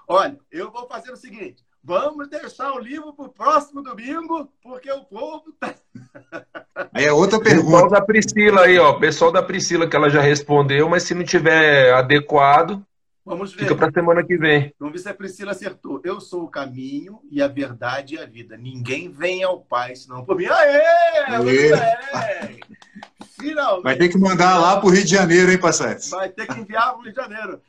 [0.07, 4.91] Olha, eu vou fazer o seguinte: vamos deixar o livro para o próximo domingo, porque
[4.91, 5.75] o povo está.
[6.93, 7.65] Aí é outra pergunta.
[7.65, 8.93] Pessoal da Priscila aí, ó.
[8.95, 12.85] Pessoal da Priscila que ela já respondeu, mas se não tiver adequado,
[13.25, 13.61] Vamos ver.
[13.61, 14.75] Fica para semana que vem.
[14.79, 16.01] Vamos ver se a Priscila acertou.
[16.03, 18.57] Eu sou o caminho e a verdade e a vida.
[18.57, 20.47] Ninguém vem ao Pai senão por mim.
[20.47, 20.83] Aê!
[22.13, 22.61] Aê!
[23.39, 23.85] Finalmente.
[23.85, 26.11] Vai ter que mandar lá para o Rio de Janeiro, hein, Passantes?
[26.11, 27.61] Vai ter que enviar para o Rio de Janeiro.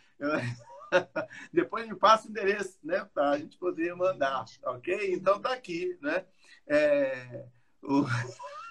[1.51, 3.07] Depois me passa o endereço, né?
[3.13, 5.13] Para a gente poder mandar, ok?
[5.13, 6.23] Então tá aqui, né?
[6.67, 7.45] É...
[7.81, 8.05] O...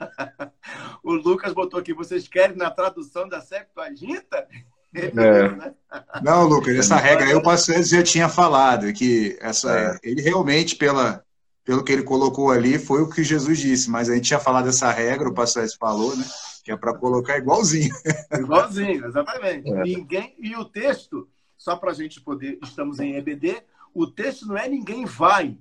[1.02, 4.48] o Lucas botou aqui, vocês querem na tradução da Septuaginta?
[4.94, 5.10] É.
[6.22, 9.98] Não, Lucas, essa regra aí o já tinha falado, que essa, é.
[10.02, 11.24] ele realmente, pela,
[11.64, 14.66] pelo que ele colocou ali, foi o que Jesus disse, mas a gente tinha falado
[14.66, 16.24] dessa regra, o pastor falou, né?
[16.64, 17.92] Que é para colocar igualzinho.
[18.32, 19.68] Igualzinho, exatamente.
[19.68, 19.82] É.
[19.82, 20.34] Ninguém.
[20.38, 21.28] E o texto,
[21.62, 23.62] só para a gente poder, estamos em EBD,
[23.94, 25.56] o texto não é ninguém vai.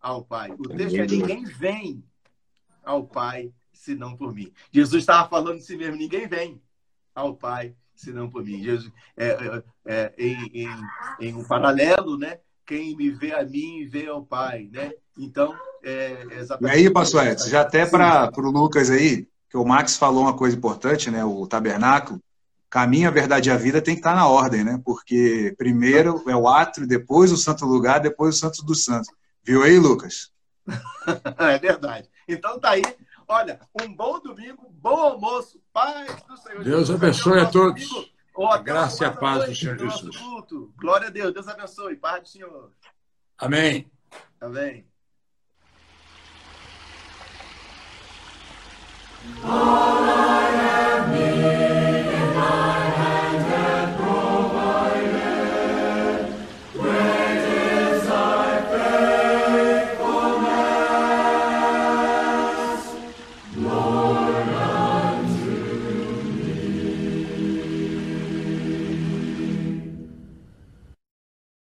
[0.00, 0.50] ao Pai.
[0.50, 2.02] O texto é ninguém vem
[2.84, 4.52] ao Pai senão por mim.
[4.72, 6.60] Jesus estava falando de si mesmo, ninguém vem
[7.14, 8.60] ao Pai senão por mim.
[8.60, 10.68] Jesus, é, é, é, em, em,
[11.20, 12.40] em, um paralelo, né?
[12.66, 14.94] Quem me vê a mim, vê ao Pai, né?
[15.16, 16.74] Então, é exatamente...
[16.74, 20.36] E aí, pastor Edson, já até para o Lucas aí, que o Max falou uma
[20.36, 21.24] coisa importante, né?
[21.24, 22.20] O tabernáculo,
[22.70, 24.80] caminho, a verdade e a vida tem que estar na ordem, né?
[24.84, 29.08] Porque primeiro é o átrio, depois o santo lugar, depois o santo dos santos.
[29.44, 30.32] Viu aí, Lucas?
[31.38, 32.08] é verdade.
[32.28, 32.82] Então tá aí.
[33.28, 36.64] Olha, um bom domingo, bom almoço, paz do Senhor.
[36.64, 37.88] Deus abençoe a todos.
[37.88, 40.16] Domingo, a graça e a paz do Senhor Jesus.
[40.16, 40.72] Culto.
[40.76, 41.32] Glória a Deus.
[41.32, 41.96] Deus abençoe.
[41.96, 42.70] Paz do Senhor.
[43.38, 43.90] Amém.
[44.40, 44.86] Amém.
[49.44, 50.25] Oh.